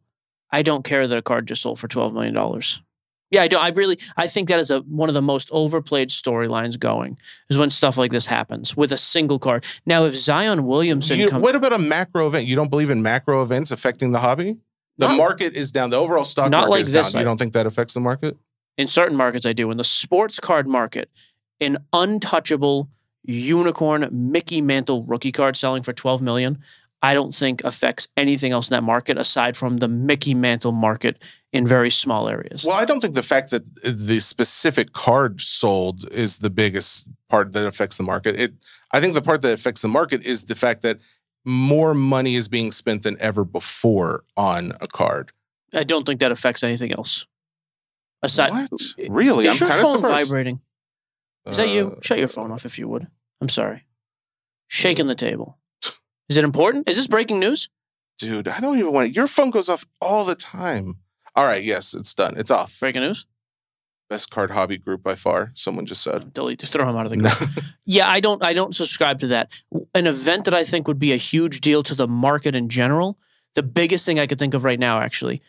I 0.51 0.63
don't 0.63 0.85
care 0.85 1.07
that 1.09 1.19
a 1.19 1.23
card 1.23 1.47
just 1.49 1.63
sold 1.63 1.79
for 1.79 1.89
$12 1.89 2.13
million. 2.13 2.35
Yeah, 3.31 3.43
I 3.43 3.49
don't. 3.49 3.63
I 3.63 3.69
really, 3.71 3.99
I 4.17 4.27
think 4.29 4.49
that 4.49 4.61
is 4.61 4.71
a 4.71 4.81
one 4.83 5.09
of 5.09 5.15
the 5.15 5.23
most 5.23 5.49
overplayed 5.53 6.11
storylines 6.11 6.79
going 6.79 7.19
is 7.51 7.59
when 7.59 7.71
stuff 7.71 7.99
like 7.99 8.13
this 8.13 8.27
happens 8.27 8.77
with 8.77 8.93
a 8.93 8.97
single 8.99 9.39
card. 9.41 9.65
Now, 9.85 10.05
if 10.05 10.15
Zion 10.15 10.65
Williamson 10.65 11.19
You- 11.19 11.29
comes, 11.29 11.43
what 11.43 11.57
about 11.57 11.73
a 11.73 11.79
macro 11.79 12.27
event? 12.29 12.47
You 12.47 12.55
don't 12.55 12.71
believe 12.71 12.89
in 12.91 13.03
macro 13.03 13.43
events 13.43 13.71
affecting 13.73 14.13
the 14.13 14.21
hobby? 14.21 14.59
The 14.99 15.09
Not- 15.09 15.17
market 15.19 15.55
is 15.55 15.73
down. 15.73 15.91
The 15.91 15.97
overall 15.97 16.25
stock 16.25 16.51
Not 16.51 16.59
market 16.61 16.71
like 16.71 16.81
is 16.83 16.93
this, 16.93 17.13
down. 17.13 17.21
You 17.21 17.25
don't 17.25 17.37
think 17.37 17.53
that 17.55 17.67
affects 17.67 17.95
the 17.95 18.01
market? 18.01 18.37
in 18.79 18.87
certain 18.87 19.17
markets, 19.17 19.47
I 19.47 19.55
do. 19.55 19.71
In 19.71 19.79
the 19.79 19.85
sports 19.85 20.39
card 20.39 20.69
market, 20.69 21.11
an 21.63 21.79
untouchable 21.95 22.91
unicorn 23.25 24.09
Mickey 24.13 24.61
Mantle 24.61 25.05
rookie 25.05 25.33
card 25.33 25.57
selling 25.57 25.83
for 25.83 25.93
12 25.95 26.23
million, 26.23 26.59
I 27.03 27.15
don't 27.15 27.35
think 27.35 27.63
affects 27.65 28.09
anything 28.17 28.53
else 28.53 28.69
in 28.69 28.75
that 28.75 28.83
market 28.83 29.17
aside 29.19 29.57
from 29.57 29.79
the 29.79 29.89
Mickey 29.89 30.35
Mantle 30.35 30.73
market 30.73 31.23
in 31.57 31.67
very 31.67 31.91
small 31.91 32.29
areas. 32.29 32.65
Well, 32.65 32.77
I 32.77 32.85
don't 32.85 33.01
think 33.01 33.15
the 33.15 33.23
fact 33.23 33.51
that 33.51 33.65
the 33.83 34.21
specific 34.21 34.93
card 34.93 35.41
sold 35.41 36.09
is 36.13 36.39
the 36.39 36.51
biggest 36.51 37.09
part 37.29 37.53
that 37.53 37.67
affects 37.67 37.97
the 37.97 38.03
market. 38.03 38.39
It, 38.39 38.55
I 38.93 39.01
think 39.01 39.15
the 39.15 39.23
part 39.23 39.43
that 39.43 39.53
affects 39.53 39.83
the 39.83 39.89
market 39.89 40.25
is 40.25 40.45
the 40.45 40.55
fact 40.55 40.83
that 40.83 40.99
more 41.45 41.95
money 41.95 42.35
is 42.35 42.49
being 42.49 42.73
spent 42.73 43.03
than 43.03 43.17
ever 43.21 43.45
before 43.45 44.25
on 44.37 44.73
a 44.81 44.87
card. 44.87 45.33
I 45.73 45.85
don't 45.85 46.05
think 46.05 46.21
that 46.21 46.33
affects 46.33 46.63
anything 46.63 46.93
else. 46.93 47.27
Aside, 48.23 48.53
what? 48.53 48.81
Really? 49.09 49.47
Is 49.47 49.61
I'm 49.61 49.69
your 49.69 49.77
phone 49.79 50.03
surprised. 50.03 50.29
vibrating? 50.29 50.61
Is 51.47 51.57
that 51.59 51.69
you? 51.69 51.93
Uh, 51.93 52.01
Shut 52.03 52.19
your 52.19 52.29
phone 52.29 52.51
off 52.51 52.65
if 52.65 52.79
you 52.79 52.89
would. 52.89 53.07
I'm 53.41 53.49
sorry. 53.49 53.85
Shaking 54.69 55.07
the 55.07 55.15
table. 55.15 55.59
Is 56.29 56.37
it 56.37 56.45
important? 56.45 56.89
Is 56.89 56.97
this 56.97 57.07
breaking 57.07 57.39
news? 57.41 57.69
dude, 58.19 58.49
I 58.49 58.61
don't 58.61 58.79
even 58.79 58.93
want 58.93 59.11
it. 59.11 59.17
Your 59.17 59.27
phone 59.27 59.51
goes 59.51 59.69
off 59.69 59.85
all 60.01 60.25
the 60.25 60.35
time. 60.35 60.97
All 61.37 61.45
right, 61.45 61.63
yes, 61.63 61.95
it's 61.95 62.15
done. 62.15 62.35
It's 62.37 62.51
off. 62.51 62.81
Breaking 62.81 63.03
news? 63.03 63.27
Best 64.09 64.31
card 64.31 64.53
hobby 64.53 64.79
group 64.79 65.03
by 65.03 65.15
far. 65.17 65.53
Someone 65.55 65.85
just 65.85 66.03
said. 66.03 66.23
Oh, 66.25 66.31
delete. 66.33 66.61
Just 66.61 66.73
Throw 66.73 66.89
him 66.89 66.97
out 66.97 67.07
of 67.07 67.11
the 67.11 67.17
group. 67.19 67.65
Yeah, 67.85 68.09
I 68.09 68.21
don't. 68.21 68.43
I 68.43 68.53
don't 68.53 68.75
subscribe 68.75 69.21
to 69.21 69.27
that. 69.29 69.53
An 69.95 70.07
event 70.07 70.45
that 70.47 70.55
I 70.55 70.65
think 70.65 70.89
would 70.89 70.99
be 70.99 71.13
a 71.13 71.17
huge 71.17 71.61
deal 71.61 71.83
to 71.85 71.95
the 71.95 72.09
market 72.09 72.55
in 72.55 72.69
general. 72.69 73.19
The 73.55 73.63
biggest 73.63 74.07
thing 74.07 74.19
I 74.19 74.27
could 74.27 74.39
think 74.39 74.55
of 74.55 74.65
right 74.65 74.79
now, 74.79 75.01
actually, 75.01 75.43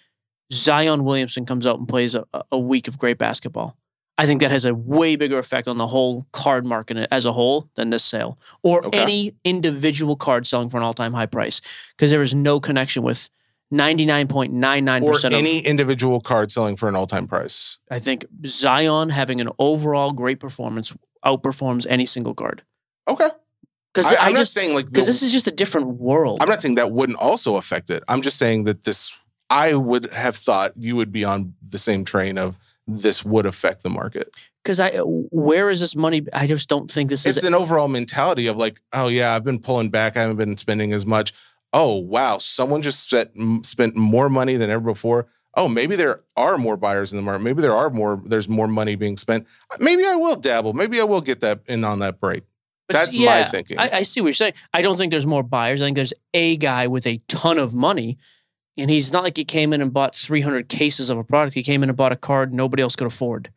Zion 0.52 1.04
Williamson 1.04 1.46
comes 1.46 1.68
out 1.68 1.78
and 1.78 1.88
plays 1.88 2.16
a, 2.16 2.26
a 2.52 2.58
week 2.60 2.88
of 2.88 2.98
great 2.98 3.18
basketball. 3.18 3.78
I 4.18 4.26
think 4.26 4.42
that 4.42 4.50
has 4.50 4.66
a 4.66 4.74
way 4.74 5.16
bigger 5.16 5.38
effect 5.38 5.68
on 5.68 5.78
the 5.78 5.86
whole 5.88 6.26
card 6.32 6.66
market 6.66 7.08
as 7.12 7.26
a 7.26 7.32
whole 7.34 7.70
than 7.76 7.92
this 7.92 8.04
sale 8.04 8.40
or 8.64 8.84
Okay. 8.88 8.98
any 9.00 9.36
individual 9.44 10.16
card 10.16 10.48
selling 10.48 10.70
for 10.70 10.78
an 10.78 10.84
all-time 10.84 11.14
high 11.14 11.28
price 11.28 11.62
because 11.96 12.10
there 12.10 12.24
is 12.24 12.34
no 12.34 12.60
connection 12.60 13.04
with 13.04 13.30
99.99% 13.74 15.04
or 15.04 15.28
of 15.28 15.34
any 15.34 15.60
individual 15.60 16.22
card 16.22 16.52
selling 16.52 16.76
for 16.78 16.88
an 16.88 16.96
all-time 16.96 17.28
price. 17.28 17.80
I 17.92 18.00
think 18.00 18.26
Zion 18.46 19.10
having 19.10 19.42
an 19.42 19.50
overall 19.60 20.14
great 20.14 20.40
performance 20.40 20.94
outperforms 21.26 21.86
any 21.90 22.06
single 22.06 22.34
card. 22.34 22.64
Okay. 23.08 23.30
Because 23.94 24.12
I, 24.12 24.16
I, 24.16 24.28
am 24.28 24.34
not 24.34 24.40
just 24.40 24.54
saying 24.54 24.76
like 24.76 24.86
because 24.86 25.08
this 25.08 25.24
is 25.24 25.32
just 25.32 25.48
a 25.48 25.52
different 25.52 25.88
world. 25.88 26.42
I'm 26.42 26.50
not 26.50 26.62
saying 26.62 26.76
that 26.76 26.92
wouldn't 26.92 27.18
also 27.18 27.56
affect 27.56 27.90
it. 27.90 28.04
I'm 28.08 28.22
just 28.22 28.38
saying 28.38 28.66
that 28.66 28.84
this 28.84 29.14
I 29.50 29.74
would 29.74 30.12
have 30.14 30.36
thought 30.36 30.74
you 30.78 30.96
would 30.96 31.12
be 31.12 31.24
on 31.24 31.56
the 31.68 31.78
same 31.78 32.06
train 32.06 32.38
of 32.38 32.58
this 32.88 33.26
would 33.26 33.46
affect 33.46 33.84
the 33.84 33.90
market. 33.90 34.30
Because 34.64 34.80
I, 34.80 34.98
where 34.98 35.70
is 35.70 35.80
this 35.80 35.96
money? 35.96 36.26
I 36.34 36.48
just 36.48 36.70
don't 36.70 36.92
think 36.92 37.10
this 37.10 37.26
It's 37.26 37.38
is. 37.38 37.44
an 37.44 37.54
overall 37.54 37.88
mentality 37.88 38.48
of 38.48 38.58
like, 38.58 38.82
oh 38.94 39.08
yeah, 39.08 39.34
I've 39.34 39.44
been 39.44 39.60
pulling 39.60 39.90
back. 39.90 40.18
I 40.18 40.22
haven't 40.22 40.38
been 40.38 40.58
spending 40.58 40.94
as 40.94 41.06
much. 41.06 41.34
Oh 41.80 41.98
wow, 41.98 42.40
someone 42.40 42.82
just 42.82 43.04
spent 43.04 43.64
spent 43.64 43.96
more 43.96 44.30
money 44.30 44.56
than 44.56 44.72
ever 44.72 44.84
before. 44.84 45.28
Oh, 45.56 45.68
maybe 45.68 45.96
there 45.96 46.22
are 46.36 46.58
more 46.58 46.76
buyers 46.76 47.14
in 47.14 47.18
the 47.18 47.22
market. 47.22 47.44
Maybe 47.44 47.62
there 47.62 47.76
are 47.76 47.92
more. 47.92 48.20
There's 48.26 48.50
more 48.50 48.68
money 48.68 48.96
being 48.96 49.16
spent. 49.16 49.46
Uh, 49.70 49.78
maybe 49.80 50.04
I 50.04 50.16
will 50.16 50.36
dabble. 50.36 50.74
Maybe 50.74 51.00
I 51.00 51.04
will 51.04 51.22
get 51.22 51.42
that 51.42 51.60
in 51.68 51.84
on 51.84 52.00
that 52.00 52.20
break. 52.20 52.46
but 52.88 52.96
That's 52.96 53.14
my 53.14 53.22
yeah, 53.22 53.46
thinking. 53.46 53.78
I, 53.78 53.90
I 53.94 54.04
see 54.04 54.22
what 54.22 54.28
you're 54.28 54.34
saying. 54.34 54.54
I 54.74 54.82
don't 54.82 54.98
think 54.98 55.12
there's 55.12 55.28
more 55.28 55.44
buyers. 55.44 55.80
I 55.80 55.86
think 55.86 55.98
there's 55.98 56.16
a 56.34 56.58
guy 56.58 56.88
with 56.88 57.06
a 57.06 57.22
ton 57.28 57.60
of 57.60 57.76
money, 57.76 58.18
and 58.76 58.90
he's 58.90 59.14
not 59.14 59.24
like 59.24 59.38
he 59.38 59.46
came 59.46 59.72
in 59.72 59.80
and 59.80 59.94
bought 59.94 60.16
300 60.16 60.70
cases 60.70 61.12
of 61.12 61.20
a 61.20 61.24
product. 61.24 61.54
He 61.54 61.62
came 61.62 61.84
in 61.84 61.90
and 61.90 61.98
bought 61.98 62.12
a 62.12 62.16
card 62.16 62.56
nobody 62.56 62.82
else 62.82 62.96
could 62.96 63.08
afford. 63.08 63.52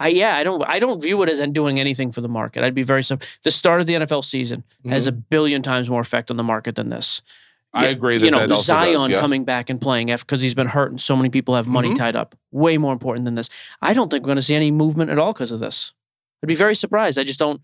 I 0.00 0.08
yeah, 0.08 0.36
I 0.36 0.42
don't 0.42 0.64
I 0.66 0.78
don't 0.78 1.00
view 1.00 1.22
it 1.22 1.28
as 1.28 1.46
doing 1.48 1.78
anything 1.78 2.10
for 2.10 2.22
the 2.22 2.28
market. 2.28 2.64
I'd 2.64 2.74
be 2.74 2.82
very 2.82 3.02
the 3.02 3.50
start 3.50 3.80
of 3.82 3.86
the 3.86 3.94
NFL 3.94 4.24
season 4.24 4.64
has 4.88 5.06
a 5.06 5.12
billion 5.12 5.62
times 5.62 5.90
more 5.90 6.00
effect 6.00 6.30
on 6.30 6.38
the 6.38 6.42
market 6.42 6.74
than 6.74 6.88
this. 6.88 7.20
I 7.72 7.86
agree 7.86 8.18
that 8.18 8.24
you 8.24 8.30
know, 8.32 8.46
that 8.46 8.56
Zion 8.56 8.94
does, 8.96 9.08
yeah. 9.10 9.20
coming 9.20 9.44
back 9.44 9.70
and 9.70 9.80
playing 9.80 10.06
because 10.08 10.40
he's 10.40 10.54
been 10.54 10.66
hurt 10.66 10.90
and 10.90 11.00
so 11.00 11.14
many 11.14 11.28
people 11.28 11.54
have 11.54 11.68
money 11.68 11.90
Mhm. 11.90 11.98
tied 11.98 12.16
up. 12.16 12.34
Way 12.50 12.78
more 12.78 12.92
important 12.92 13.26
than 13.26 13.36
this. 13.36 13.48
I 13.80 13.92
don't 13.94 14.10
think 14.10 14.24
we're 14.24 14.28
going 14.28 14.36
to 14.36 14.42
see 14.42 14.56
any 14.56 14.72
movement 14.72 15.08
at 15.10 15.20
all 15.20 15.32
because 15.32 15.52
of 15.52 15.60
this. 15.60 15.92
I'd 16.42 16.48
be 16.48 16.56
very 16.56 16.74
surprised. 16.74 17.16
I 17.18 17.22
just 17.22 17.38
don't. 17.38 17.60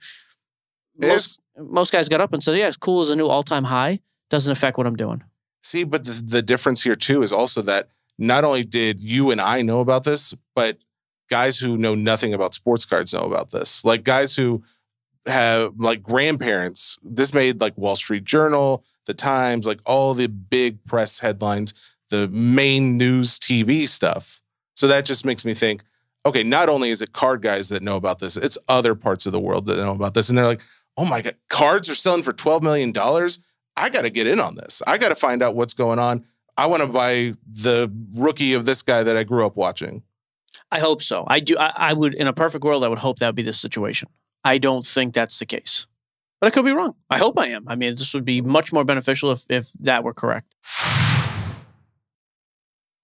Most, 0.98 1.40
most 1.58 1.90
guys 1.90 2.08
got 2.08 2.20
up 2.20 2.32
and 2.32 2.42
said, 2.42 2.56
"Yeah, 2.56 2.68
it's 2.68 2.76
cool 2.76 3.00
as 3.00 3.10
a 3.10 3.16
new 3.16 3.26
all-time 3.26 3.64
high. 3.64 4.00
Doesn't 4.30 4.52
affect 4.52 4.78
what 4.78 4.86
I'm 4.86 4.96
doing." 4.96 5.24
See, 5.62 5.82
but 5.84 6.04
the, 6.04 6.12
the 6.12 6.42
difference 6.42 6.84
here 6.84 6.96
too 6.96 7.22
is 7.22 7.32
also 7.32 7.60
that 7.62 7.88
not 8.18 8.44
only 8.44 8.64
did 8.64 9.00
you 9.00 9.30
and 9.30 9.40
I 9.40 9.62
know 9.62 9.80
about 9.80 10.04
this, 10.04 10.34
but 10.54 10.78
guys 11.28 11.58
who 11.58 11.76
know 11.76 11.94
nothing 11.94 12.32
about 12.34 12.54
sports 12.54 12.84
cards 12.84 13.12
know 13.12 13.20
about 13.20 13.50
this. 13.50 13.84
Like 13.84 14.04
guys 14.04 14.36
who 14.36 14.62
have 15.26 15.74
like 15.78 16.02
grandparents. 16.02 16.98
This 17.02 17.34
made 17.34 17.60
like 17.60 17.76
Wall 17.76 17.96
Street 17.96 18.24
Journal, 18.24 18.84
the 19.06 19.14
Times, 19.14 19.66
like 19.66 19.80
all 19.84 20.14
the 20.14 20.28
big 20.28 20.84
press 20.84 21.18
headlines, 21.18 21.74
the 22.10 22.28
main 22.28 22.96
news 22.96 23.38
TV 23.38 23.88
stuff. 23.88 24.42
So 24.74 24.86
that 24.88 25.04
just 25.04 25.24
makes 25.24 25.44
me 25.44 25.54
think, 25.54 25.82
okay, 26.24 26.42
not 26.42 26.68
only 26.68 26.90
is 26.90 27.02
it 27.02 27.12
card 27.12 27.42
guys 27.42 27.68
that 27.70 27.82
know 27.82 27.96
about 27.96 28.18
this, 28.18 28.36
it's 28.36 28.58
other 28.68 28.94
parts 28.94 29.26
of 29.26 29.32
the 29.32 29.40
world 29.40 29.66
that 29.66 29.76
know 29.76 29.92
about 29.92 30.14
this. 30.14 30.28
And 30.28 30.36
they're 30.36 30.46
like, 30.46 30.62
oh 30.96 31.04
my 31.04 31.22
God, 31.22 31.36
cards 31.48 31.88
are 31.88 31.94
selling 31.94 32.22
for 32.22 32.32
$12 32.32 32.62
million. 32.62 32.92
I 33.76 33.90
got 33.90 34.02
to 34.02 34.10
get 34.10 34.26
in 34.26 34.40
on 34.40 34.54
this. 34.54 34.82
I 34.86 34.98
got 34.98 35.10
to 35.10 35.14
find 35.14 35.42
out 35.42 35.54
what's 35.54 35.74
going 35.74 35.98
on. 35.98 36.24
I 36.56 36.66
want 36.66 36.82
to 36.82 36.88
buy 36.88 37.34
the 37.46 37.92
rookie 38.14 38.54
of 38.54 38.64
this 38.64 38.80
guy 38.80 39.02
that 39.02 39.16
I 39.16 39.24
grew 39.24 39.44
up 39.44 39.56
watching. 39.56 40.02
I 40.70 40.80
hope 40.80 41.02
so. 41.02 41.24
I 41.28 41.40
do. 41.40 41.56
I, 41.58 41.72
I 41.76 41.92
would, 41.92 42.14
in 42.14 42.26
a 42.26 42.32
perfect 42.32 42.64
world, 42.64 42.82
I 42.84 42.88
would 42.88 42.98
hope 42.98 43.18
that 43.18 43.28
would 43.28 43.36
be 43.36 43.42
the 43.42 43.52
situation. 43.52 44.08
I 44.44 44.58
don't 44.58 44.84
think 44.86 45.14
that's 45.14 45.38
the 45.38 45.46
case, 45.46 45.86
but 46.40 46.48
I 46.48 46.50
could 46.50 46.64
be 46.64 46.72
wrong. 46.72 46.94
I 47.10 47.18
hope 47.18 47.38
I 47.38 47.46
am. 47.48 47.64
I 47.68 47.74
mean, 47.76 47.94
this 47.96 48.12
would 48.14 48.24
be 48.24 48.40
much 48.40 48.72
more 48.72 48.84
beneficial 48.84 49.30
if 49.30 49.42
if 49.50 49.72
that 49.80 50.02
were 50.04 50.12
correct. 50.14 50.54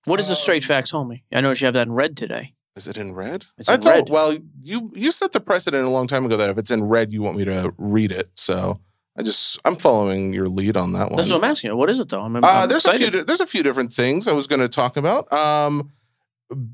What 0.05 0.18
is 0.18 0.29
the 0.29 0.35
straight 0.35 0.64
Um, 0.64 0.68
facts, 0.68 0.92
homie? 0.92 1.22
I 1.33 1.40
noticed 1.40 1.61
you 1.61 1.66
have 1.66 1.75
that 1.75 1.87
in 1.87 1.92
red 1.92 2.16
today. 2.16 2.55
Is 2.75 2.88
it 2.88 2.96
in 2.96 3.14
red? 3.14 3.46
It's 3.59 3.68
in 3.68 3.75
That's 3.75 3.87
all- 3.87 3.92
red. 3.92 4.09
well, 4.09 4.37
you 4.62 4.90
you 4.94 5.12
set 5.12 5.33
the 5.33 5.40
precedent 5.40 5.85
a 5.87 5.90
long 5.90 6.07
time 6.07 6.25
ago 6.25 6.37
that 6.37 6.51
if 6.51 6.59
it's 6.59 6.70
in 6.70 6.85
red, 6.85 7.13
you 7.13 7.23
want 7.23 7.37
me 7.37 7.44
to 7.44 7.73
read 7.79 8.10
it. 8.10 8.31
So 8.35 8.79
I 9.17 9.23
just 9.23 9.58
I'm 9.65 9.77
following 9.77 10.33
your 10.33 10.46
lead 10.48 10.77
on 10.77 10.92
that 10.94 11.10
one. 11.10 11.19
That's 11.19 11.31
what 11.31 11.37
I'm 11.37 11.44
asking 11.50 11.71
you. 11.71 11.77
What 11.77 11.90
is 11.90 12.00
it 12.00 12.08
though? 12.08 12.23
I'm, 12.23 12.35
I'm 12.37 12.44
Uh, 12.44 12.67
there's 12.67 12.87
a 12.87 12.94
few. 12.94 13.10
There's 13.10 13.40
a 13.40 13.46
few 13.46 13.63
different 13.63 13.92
things 13.92 14.27
I 14.27 14.33
was 14.33 14.46
going 14.46 14.60
to 14.60 14.69
talk 14.69 14.96
about. 14.96 15.31
Um, 15.33 15.92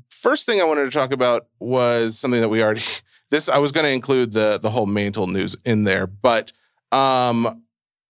first 0.09 0.45
thing 0.45 0.61
I 0.61 0.63
wanted 0.65 0.85
to 0.85 0.91
talk 0.91 1.11
about 1.11 1.47
was 1.59 2.17
something 2.17 2.41
that 2.41 2.49
we 2.49 2.61
already. 2.63 2.81
This 3.31 3.47
I 3.47 3.59
was 3.59 3.71
going 3.71 3.83
to 3.85 3.91
include 3.91 4.33
the 4.33 4.57
the 4.57 4.71
whole 4.71 4.87
mantle 4.87 5.27
news 5.27 5.55
in 5.63 5.83
there, 5.83 6.07
but 6.07 6.51
um, 6.91 7.63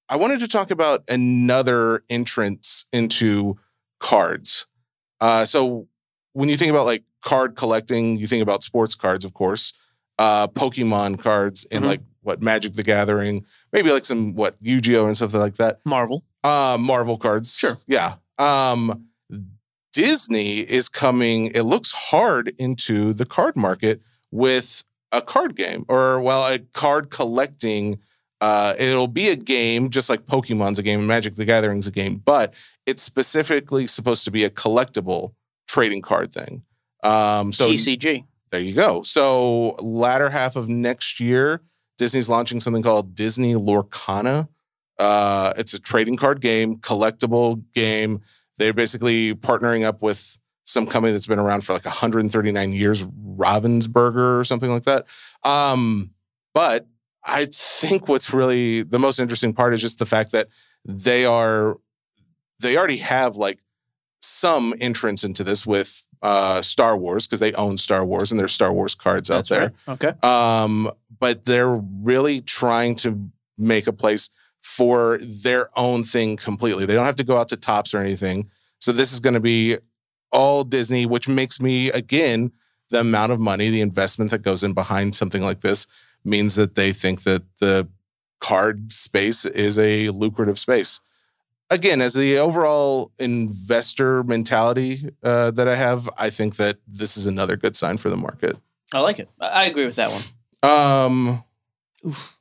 I 0.08 0.16
wanted 0.16 0.40
to 0.40 0.48
talk 0.48 0.72
about 0.72 1.04
another 1.10 2.06
entrance 2.10 2.86
into 2.94 3.58
cards. 4.00 4.66
Uh, 5.20 5.44
so 5.44 5.90
when 6.32 6.48
you 6.48 6.56
think 6.56 6.70
about 6.70 6.86
like 6.86 7.04
card 7.22 7.58
collecting, 7.58 8.16
you 8.18 8.28
think 8.28 8.42
about 8.42 8.64
sports 8.64 8.96
cards, 8.96 9.26
of 9.26 9.34
course. 9.34 9.74
Uh, 10.18 10.48
Pokemon 10.48 11.20
cards 11.20 11.66
and 11.70 11.84
Mhm. 11.84 11.88
like 11.88 12.02
what 12.22 12.42
Magic 12.42 12.72
the 12.76 12.84
Gathering, 12.84 13.46
maybe 13.74 13.92
like 13.92 14.06
some 14.06 14.36
what 14.36 14.56
Yu-Gi-Oh 14.62 15.06
and 15.06 15.18
stuff 15.18 15.34
like 15.34 15.56
that 15.56 15.80
Marvel. 15.84 16.24
uh 16.46 16.78
Marvel 16.80 17.18
cards. 17.18 17.58
Sure. 17.58 17.78
Yeah. 17.88 18.14
Um 18.38 19.09
Disney 19.94 20.60
is 20.60 20.90
coming, 20.90 21.48
it 21.48 21.64
looks 21.64 21.92
hard 21.92 22.54
into 22.58 23.14
the 23.14 23.26
card 23.26 23.56
market 23.56 24.02
with 24.32 24.84
a 25.12 25.22
card 25.22 25.56
game 25.56 25.86
or, 25.88 26.22
well, 26.22 26.46
a 26.46 26.60
card 26.60 27.10
collecting. 27.10 28.00
Uh, 28.42 28.76
it'll 28.78 29.08
be 29.08 29.30
a 29.30 29.36
game 29.36 29.90
just 29.90 30.10
like 30.10 30.26
Pokemon's 30.26 30.80
a 30.80 30.84
game 30.84 31.00
and 31.00 31.08
Magic 31.08 31.36
the 31.36 31.46
Gathering's 31.46 31.88
a 31.88 31.92
game, 31.92 32.22
but 32.24 32.54
it's 32.86 33.02
specifically 33.04 33.86
supposed 33.88 34.26
to 34.26 34.32
be 34.32 34.44
a 34.44 34.50
collectible 34.50 35.34
trading 35.68 36.02
card 36.02 36.34
thing. 36.34 36.64
Um, 37.04 37.52
so 37.52 37.70
TCG. 37.70 38.26
there 38.52 38.60
you 38.60 38.74
go. 38.74 39.02
So 39.04 39.76
latter 39.80 40.30
half 40.30 40.56
of 40.56 40.70
next 40.70 41.20
year, 41.20 41.62
Disney's 41.98 42.30
launching 42.30 42.60
something 42.60 42.82
called 42.84 43.14
Disney 43.16 43.54
Lorcana. 43.56 44.48
Uh, 44.98 45.54
it's 45.58 45.74
a 45.74 45.80
trading 45.80 46.18
card 46.18 46.42
game, 46.42 46.78
collectible 46.78 47.64
game. 47.74 48.22
They're 48.60 48.74
basically 48.74 49.34
partnering 49.34 49.84
up 49.84 50.02
with 50.02 50.38
some 50.66 50.86
company 50.86 51.14
that's 51.14 51.26
been 51.26 51.40
around 51.40 51.62
for 51.62 51.74
like 51.74 51.86
139 51.86 52.74
years, 52.74 53.04
Ravensburger 53.06 54.40
or 54.40 54.44
something 54.44 54.70
like 54.70 54.84
that. 54.84 55.08
Um, 55.44 56.12
but 56.54 56.88
I 57.24 57.48
think 57.52 58.08
what's 58.08 58.32
really 58.34 58.84
the 58.84 59.00
most 59.00 59.20
interesting 59.20 59.54
part 59.54 59.74
is 59.74 59.82
just 59.82 59.98
the 59.98 60.06
fact 60.06 60.32
that 60.34 60.48
they 60.86 61.26
are 61.26 61.78
they 62.60 62.78
already 62.78 62.98
have 62.98 63.38
like 63.38 63.60
some 64.22 64.74
entrance 64.80 65.24
into 65.24 65.44
this 65.44 65.66
with 65.66 66.06
uh 66.22 66.62
Star 66.62 66.98
Wars 66.98 67.26
because 67.26 67.40
they 67.40 67.54
own 67.54 67.78
Star 67.78 68.06
Wars 68.06 68.32
and 68.32 68.40
there's 68.40 68.52
Star 68.52 68.74
Wars 68.74 68.94
cards 68.94 69.32
out 69.32 69.48
there. 69.48 69.74
right. 69.88 70.04
Okay. 70.04 70.28
Um, 70.28 70.92
but 71.20 71.46
they're 71.46 71.82
really 72.02 72.42
trying 72.42 72.96
to 72.96 73.30
make 73.58 73.88
a 73.88 73.94
place 73.94 74.30
for 74.70 75.18
their 75.22 75.68
own 75.76 76.04
thing 76.04 76.38
completely. 76.38 76.86
They 76.86 76.94
don't 76.94 77.06
have 77.06 77.16
to 77.16 77.24
go 77.24 77.38
out 77.38 77.50
to 77.50 77.58
Topps 77.58 77.94
or 77.94 77.98
anything. 77.98 78.48
So 78.78 78.92
this 78.92 79.12
is 79.12 79.20
going 79.20 79.34
to 79.34 79.40
be 79.40 79.78
all 80.32 80.64
Disney, 80.64 81.08
which 81.08 81.28
makes 81.28 81.60
me 81.60 81.90
again 81.90 82.52
the 82.90 83.00
amount 83.00 83.32
of 83.32 83.40
money, 83.40 83.70
the 83.72 83.82
investment 83.82 84.30
that 84.30 84.44
goes 84.44 84.64
in 84.64 84.74
behind 84.74 85.16
something 85.16 85.42
like 85.42 85.62
this 85.62 85.88
means 86.24 86.54
that 86.56 86.76
they 86.76 86.94
think 86.94 87.24
that 87.24 87.44
the 87.60 87.88
card 88.40 88.94
space 88.94 89.44
is 89.44 89.80
a 89.80 90.10
lucrative 90.10 90.60
space. 90.60 91.02
Again, 91.72 92.00
as 92.00 92.14
the 92.14 92.38
overall 92.38 93.12
investor 93.20 94.24
mentality 94.24 95.10
uh, 95.24 95.52
that 95.52 95.68
I 95.68 95.76
have, 95.76 96.10
I 96.18 96.30
think 96.30 96.58
that 96.58 96.78
this 96.88 97.18
is 97.18 97.26
another 97.26 97.58
good 97.58 97.76
sign 97.76 97.98
for 97.98 98.10
the 98.10 98.18
market. 98.18 98.56
I 98.94 99.00
like 99.00 99.20
it. 99.20 99.30
I 99.40 99.48
I 99.48 99.64
agree 99.66 99.86
with 99.86 99.96
that 99.96 100.12
one. 100.12 100.24
Um, 100.62 101.44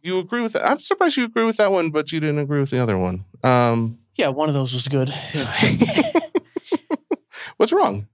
you 0.03 0.19
agree 0.19 0.41
with 0.43 0.53
that? 0.55 0.67
I'm 0.67 0.81
surprised 0.81 1.17
you 1.17 1.25
agree 1.25 1.45
with 1.45 1.57
that 1.59 1.71
one, 1.73 1.91
but 1.91 2.13
you 2.13 2.21
didn't 2.21 2.39
agree 2.39 2.61
with 2.61 2.71
the 2.71 2.79
other 2.81 2.97
one. 2.99 3.25
Um, 3.43 3.99
Yeah, 4.17 4.29
one 4.29 4.49
of 4.49 4.55
those 4.55 4.73
was 4.73 4.89
good. 4.89 5.09
what's 7.57 7.73
wrong? 7.73 8.09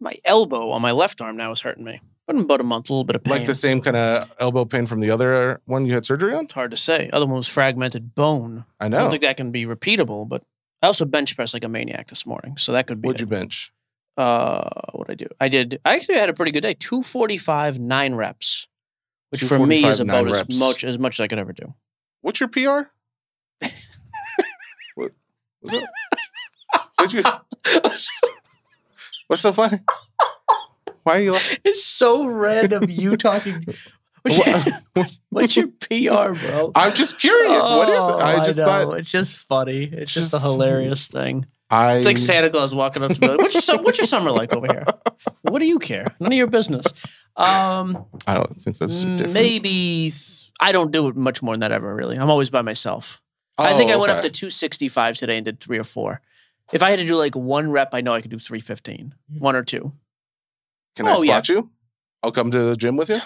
my 0.00 0.14
elbow 0.26 0.68
on 0.70 0.82
my 0.82 0.90
left 0.90 1.22
arm 1.22 1.34
now 1.36 1.50
is 1.50 1.62
hurting 1.62 1.84
me. 1.84 1.98
Been 2.26 2.40
about 2.40 2.60
a 2.60 2.64
month, 2.64 2.90
a 2.90 2.92
little 2.92 3.04
bit 3.04 3.16
of 3.16 3.24
pain. 3.24 3.32
Like 3.34 3.46
the 3.46 3.54
same 3.54 3.80
kind 3.80 3.96
of 3.96 4.30
elbow 4.38 4.64
pain 4.66 4.84
from 4.86 5.00
the 5.00 5.10
other 5.10 5.60
one 5.64 5.86
you 5.86 5.94
had 5.94 6.04
surgery 6.04 6.34
on? 6.34 6.44
It's 6.44 6.52
hard 6.54 6.70
to 6.72 6.76
say. 6.76 7.08
Other 7.12 7.24
one 7.26 7.36
was 7.36 7.48
fragmented 7.48 8.14
bone. 8.14 8.64
I 8.80 8.86
I 8.86 8.88
know. 8.88 8.98
don't 8.98 9.10
think 9.10 9.22
that 9.22 9.36
can 9.38 9.50
be 9.50 9.64
repeatable, 9.64 10.28
but 10.28 10.42
I 10.82 10.88
also 10.88 11.06
bench 11.06 11.36
pressed 11.36 11.54
like 11.54 11.64
a 11.64 11.68
maniac 11.68 12.08
this 12.08 12.26
morning, 12.26 12.56
so 12.58 12.72
that 12.72 12.86
could 12.86 13.00
be. 13.00 13.06
What'd 13.08 13.20
you 13.20 13.26
bench? 13.26 13.72
Uh, 14.18 14.68
what 14.92 15.08
I 15.10 15.14
do? 15.14 15.26
I 15.40 15.48
did. 15.48 15.80
I 15.86 15.94
actually 15.96 16.16
had 16.18 16.28
a 16.28 16.34
pretty 16.34 16.52
good 16.52 16.62
day. 16.62 16.74
Two 16.74 17.02
forty 17.02 17.38
five, 17.38 17.78
nine 17.78 18.14
reps, 18.14 18.68
which 19.42 19.48
for 19.48 19.66
me 19.66 19.84
is 19.84 20.00
about 20.00 20.26
as 20.26 20.32
reps. 20.38 20.58
much 20.58 20.84
as 20.84 20.98
much 20.98 21.18
as 21.18 21.24
I 21.24 21.28
could 21.28 21.38
ever 21.38 21.52
do. 21.52 21.74
What's 22.20 22.40
your 22.40 22.48
PR? 22.48 22.90
what? 24.94 25.12
What's 25.60 25.74
up? 25.74 25.88
What'd 26.96 27.14
you, 27.14 27.22
what's 29.26 29.42
so 29.42 29.52
funny? 29.52 29.80
Why 31.02 31.16
are 31.16 31.20
you 31.20 31.32
laughing? 31.32 31.58
It's 31.64 31.84
so 31.84 32.26
random 32.26 32.88
you 32.88 33.16
talking. 33.16 33.66
What's 34.24 34.46
your, 34.46 35.06
what's 35.28 35.56
your 35.56 35.66
PR, 35.66 36.32
bro? 36.32 36.72
I'm 36.74 36.94
just 36.94 37.20
curious. 37.20 37.62
what 37.62 37.90
is 37.90 37.96
it? 37.96 38.00
Oh, 38.00 38.18
I 38.18 38.42
just 38.42 38.58
know. 38.58 38.64
thought 38.64 38.98
it's 38.98 39.10
just 39.10 39.36
funny. 39.36 39.82
It's 39.84 40.14
just, 40.14 40.32
a 40.32 40.38
hilarious 40.38 41.08
thing. 41.08 41.44
I. 41.70 41.96
It's 41.96 42.06
like 42.06 42.18
Santa 42.18 42.50
Claus 42.50 42.74
walking 42.74 43.02
up 43.02 43.12
to 43.12 43.20
me. 43.20 43.28
Like, 43.28 43.38
what's 43.38 43.66
your 43.68 43.82
what's 43.82 43.98
your 43.98 44.06
summer 44.06 44.30
like 44.30 44.54
over 44.54 44.66
here? 44.70 44.84
What 45.42 45.58
do 45.60 45.66
you 45.66 45.78
care? 45.78 46.06
None 46.20 46.32
of 46.32 46.36
your 46.36 46.46
business. 46.48 46.86
Um, 47.36 48.06
I 48.26 48.34
don't 48.34 48.60
think 48.60 48.78
that's 48.78 49.02
so 49.02 49.08
different. 49.08 49.32
maybe 49.32 50.10
I 50.60 50.72
don't 50.72 50.90
do 50.90 51.06
it 51.08 51.16
much 51.16 51.42
more 51.42 51.54
than 51.54 51.60
that 51.60 51.70
ever. 51.72 51.94
Really, 51.94 52.16
I'm 52.18 52.30
always 52.30 52.50
by 52.50 52.62
myself. 52.62 53.22
I 53.58 53.72
Oh, 53.72 53.76
think 53.76 53.90
I 53.90 53.96
went 53.96 54.10
up 54.10 54.22
to 54.22 54.30
265 54.30 55.16
today 55.16 55.36
and 55.36 55.44
did 55.44 55.60
three 55.60 55.78
or 55.78 55.84
four. 55.84 56.20
If 56.72 56.82
I 56.82 56.90
had 56.90 56.98
to 56.98 57.06
do 57.06 57.16
like 57.16 57.36
one 57.36 57.70
rep, 57.70 57.90
I 57.92 58.00
know 58.00 58.12
I 58.12 58.20
could 58.20 58.30
do 58.30 58.38
315, 58.38 59.14
one 59.38 59.54
or 59.54 59.62
two. 59.62 59.92
Can 60.96 61.06
I 61.06 61.14
Oh, 61.14 61.22
yeah. 61.22 61.34
spot 61.36 61.48
you? 61.50 61.70
I'll 62.22 62.32
come 62.32 62.50
to 62.50 62.58
the 62.58 62.76
gym 62.76 62.96
with 62.96 63.10
you. 63.10 63.18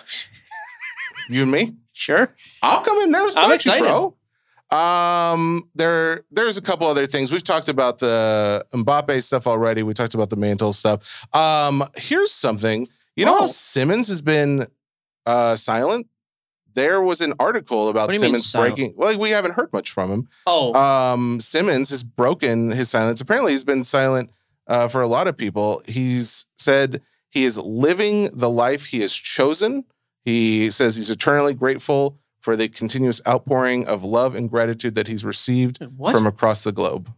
you 1.31 1.43
and 1.43 1.51
me. 1.53 1.73
Sure. 1.95 2.35
I'll 2.63 2.83
come 2.83 3.01
in 3.03 3.13
there. 3.13 3.23
and 3.23 3.31
I'm 3.31 3.33
spot 3.33 3.49
you, 3.49 3.55
excited. 3.55 3.85
bro. 3.85 4.15
Um, 4.71 5.69
there, 5.75 6.25
there's 6.31 6.57
a 6.57 6.63
couple 6.63 6.87
other 6.87 7.07
things. 7.07 7.33
We've 7.33 7.43
talked 7.43 7.69
about 7.69 7.99
the 7.99 8.65
Mbappe 8.73 9.23
stuff 9.23 9.47
already. 9.47 9.83
We 9.83 9.95
talked 9.95 10.15
about 10.15 10.31
the 10.31 10.37
mantle 10.37 10.73
stuff. 10.73 11.27
Um, 11.35 11.85
here's 11.97 12.33
something. 12.33 12.87
You 13.17 13.25
know, 13.25 13.35
how 13.35 13.45
Oh. 13.45 13.47
Simmons 13.47 14.09
has 14.09 14.23
been 14.23 14.67
uh 15.27 15.57
silent. 15.57 16.07
There 16.75 17.03
was 17.03 17.21
an 17.21 17.33
article 17.41 17.89
about 17.89 18.13
you 18.13 18.21
mean 18.21 18.39
Simmons 18.39 18.53
breaking. 18.53 18.95
Well, 18.97 19.19
we 19.19 19.31
haven't 19.31 19.55
heard 19.55 19.73
much 19.73 19.91
from 19.91 20.11
him. 20.11 20.29
Oh, 20.47 20.75
Um, 20.75 21.41
Simmons 21.41 21.91
has 21.91 22.05
broken 22.05 22.71
his 22.71 22.89
silence. 22.89 23.21
Apparently, 23.21 23.53
he's 23.53 23.65
been 23.65 23.83
silent 23.85 24.31
uh, 24.69 24.87
for 24.87 25.01
a 25.01 25.09
lot 25.09 25.27
of 25.27 25.37
people. 25.37 25.83
He's 25.87 26.47
said 26.55 27.01
he 27.31 27.45
is 27.45 27.59
living 27.59 28.31
the 28.33 28.49
life 28.51 28.87
he 28.87 29.01
has 29.01 29.13
chosen. 29.13 29.85
He 30.25 30.71
says 30.71 30.95
he's 30.95 31.11
eternally 31.11 31.55
grateful 31.55 32.19
for 32.49 32.57
the 32.57 32.67
continuous 32.67 33.21
outpouring 33.29 33.87
of 33.87 34.03
love 34.03 34.35
and 34.35 34.49
gratitude 34.49 34.95
that 34.95 35.07
he's 35.07 35.23
received 35.23 35.85
what? 35.95 36.13
from 36.15 36.27
across 36.27 36.65
the 36.65 36.73
globe. 36.73 37.13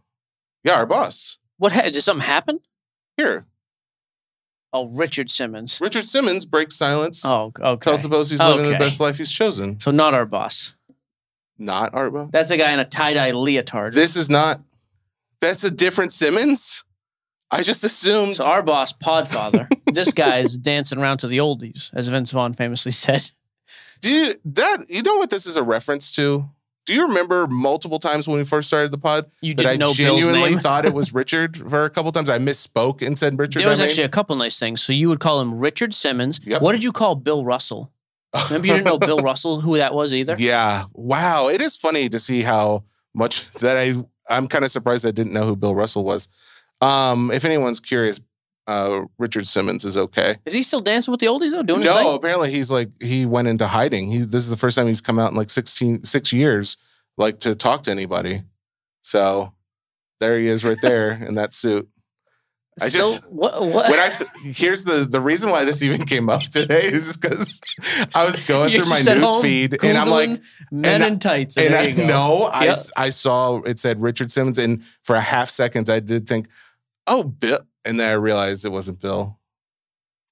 Yeah, 0.61 0.73
our 0.73 0.85
boss. 0.85 1.37
what? 1.57 1.71
Ha- 1.71 1.83
did 1.83 2.01
something 2.01 2.27
happen? 2.27 2.59
Here, 3.15 3.45
Oh, 4.73 4.87
Richard 4.89 5.29
Simmons. 5.29 5.79
Richard 5.79 6.05
Simmons 6.05 6.45
breaks 6.45 6.75
silence. 6.75 7.23
Oh, 7.23 7.53
okay. 7.61 7.79
Tells 7.79 8.03
the 8.03 8.09
boss 8.09 8.29
he's 8.29 8.41
living 8.41 8.69
the 8.69 8.77
best 8.77 8.99
life 8.99 9.17
he's 9.17 9.31
chosen. 9.31 9.79
so 9.79 9.89
not 9.89 10.13
our 10.13 10.25
boss. 10.25 10.75
Not 11.57 11.93
our 11.93 12.11
boss. 12.11 12.27
That's 12.33 12.51
a 12.51 12.57
guy 12.57 12.73
in 12.73 12.79
a 12.81 12.85
tie 12.85 13.13
dye 13.13 13.31
leotard. 13.31 13.93
This 13.93 14.17
is 14.17 14.29
not. 14.29 14.59
That's 15.39 15.63
a 15.63 15.71
different 15.71 16.11
Simmons. 16.11 16.83
I 17.49 17.61
just 17.61 17.85
assumed. 17.85 18.35
So 18.35 18.45
our 18.45 18.61
boss, 18.63 18.91
Podfather, 18.91 19.69
this 19.93 20.11
guy's 20.11 20.57
dancing 20.71 20.99
around 20.99 21.19
to 21.19 21.27
the 21.27 21.37
oldies, 21.37 21.89
as 21.93 22.09
Vince 22.09 22.31
Vaughn 22.33 22.53
famously 22.53 22.91
said. 22.91 23.31
Do 24.01 24.09
you 24.09 24.35
that 24.45 24.89
you 24.89 25.01
know 25.01 25.17
what 25.17 25.29
this 25.29 25.45
is 25.45 25.55
a 25.55 25.63
reference 25.63 26.11
to? 26.13 26.49
Do 26.85 26.95
you 26.95 27.07
remember 27.07 27.45
multiple 27.47 27.99
times 27.99 28.27
when 28.27 28.37
we 28.37 28.43
first 28.43 28.67
started 28.67 28.91
the 28.91 28.97
pod 28.97 29.29
You 29.41 29.53
that 29.53 29.65
I 29.65 29.77
genuinely 29.77 30.55
thought 30.55 30.85
it 30.85 30.93
was 30.95 31.13
Richard 31.13 31.55
for 31.69 31.85
a 31.85 31.89
couple 31.89 32.11
times? 32.11 32.27
I 32.29 32.39
misspoke 32.39 33.05
and 33.05 33.17
said 33.17 33.37
Richard. 33.37 33.59
There 33.61 33.69
was 33.69 33.79
by 33.79 33.83
name. 33.85 33.89
actually 33.91 34.03
a 34.05 34.09
couple 34.09 34.35
nice 34.35 34.57
things. 34.57 34.81
So 34.81 34.91
you 34.91 35.07
would 35.09 35.19
call 35.19 35.39
him 35.39 35.59
Richard 35.59 35.93
Simmons. 35.93 36.39
Yep. 36.43 36.61
What 36.61 36.71
did 36.71 36.83
you 36.83 36.91
call 36.91 37.15
Bill 37.15 37.45
Russell? 37.45 37.91
Remember 38.45 38.67
you 38.67 38.73
didn't 38.73 38.85
know 38.85 38.97
Bill 38.97 39.19
Russell, 39.23 39.61
who 39.61 39.77
that 39.77 39.93
was 39.93 40.13
either? 40.13 40.35
Yeah. 40.39 40.85
Wow. 40.93 41.49
It 41.49 41.61
is 41.61 41.77
funny 41.77 42.09
to 42.09 42.17
see 42.17 42.41
how 42.41 42.83
much 43.13 43.49
that 43.59 43.77
I 43.77 44.03
I'm 44.29 44.47
kind 44.47 44.65
of 44.65 44.71
surprised 44.71 45.05
I 45.05 45.11
didn't 45.11 45.33
know 45.33 45.45
who 45.45 45.55
Bill 45.55 45.75
Russell 45.75 46.03
was. 46.03 46.29
Um, 46.79 47.29
if 47.29 47.45
anyone's 47.45 47.79
curious, 47.79 48.19
uh, 48.67 49.01
Richard 49.17 49.47
Simmons 49.47 49.85
is 49.85 49.97
okay. 49.97 50.37
Is 50.45 50.53
he 50.53 50.63
still 50.63 50.81
dancing 50.81 51.11
with 51.11 51.19
the 51.19 51.25
oldies 51.27 51.51
though? 51.51 51.63
Doing 51.63 51.81
his 51.81 51.89
No, 51.89 51.95
thing? 51.97 52.15
apparently 52.15 52.51
he's 52.51 52.71
like 52.71 52.89
he 53.01 53.25
went 53.25 53.47
into 53.47 53.67
hiding. 53.67 54.09
He 54.09 54.19
this 54.19 54.43
is 54.43 54.49
the 54.49 54.57
first 54.57 54.77
time 54.77 54.87
he's 54.87 55.01
come 55.01 55.19
out 55.19 55.31
in 55.31 55.37
like 55.37 55.49
16 55.49 56.03
six 56.03 56.31
years, 56.31 56.77
like 57.17 57.39
to 57.41 57.55
talk 57.55 57.83
to 57.83 57.91
anybody. 57.91 58.43
So 59.01 59.53
there 60.19 60.37
he 60.39 60.47
is 60.47 60.63
right 60.63 60.77
there 60.81 61.11
in 61.27 61.35
that 61.35 61.53
suit. 61.53 61.89
I 62.81 62.87
So, 62.87 62.99
just- 62.99 63.27
what 63.27 63.59
what 63.67 63.89
When 63.89 63.99
I 63.99 64.11
here's 64.43 64.85
the 64.85 65.05
the 65.09 65.19
reason 65.19 65.49
why 65.49 65.65
this 65.65 65.81
even 65.81 66.05
came 66.05 66.29
up 66.29 66.41
today 66.43 66.83
is 66.87 67.17
because 67.17 67.59
I 68.15 68.23
was 68.23 68.39
going 68.47 68.71
through 68.71 68.85
my 68.85 69.01
news 69.01 69.41
feed 69.41 69.83
and 69.83 69.97
I'm 69.97 70.09
like, 70.09 70.39
men 70.71 71.01
and- 71.01 71.13
in 71.13 71.19
tights. 71.19 71.57
And, 71.57 71.73
and 71.73 72.01
I 72.01 72.05
know 72.05 72.43
I, 72.43 72.65
Yep. 72.97 73.11
saw 73.13 73.57
it 73.63 73.77
said 73.79 74.01
Richard 74.01 74.31
Simmons, 74.31 74.57
and 74.57 74.83
for 75.03 75.15
a 75.17 75.21
half 75.21 75.49
seconds 75.49 75.89
I 75.89 75.99
did 75.99 76.27
think, 76.27 76.47
oh, 77.07 77.23
Bill, 77.23 77.59
and 77.85 77.99
then 77.99 78.09
I 78.09 78.13
realized 78.13 78.65
it 78.65 78.69
wasn't 78.69 78.99
Bill. 78.99 79.39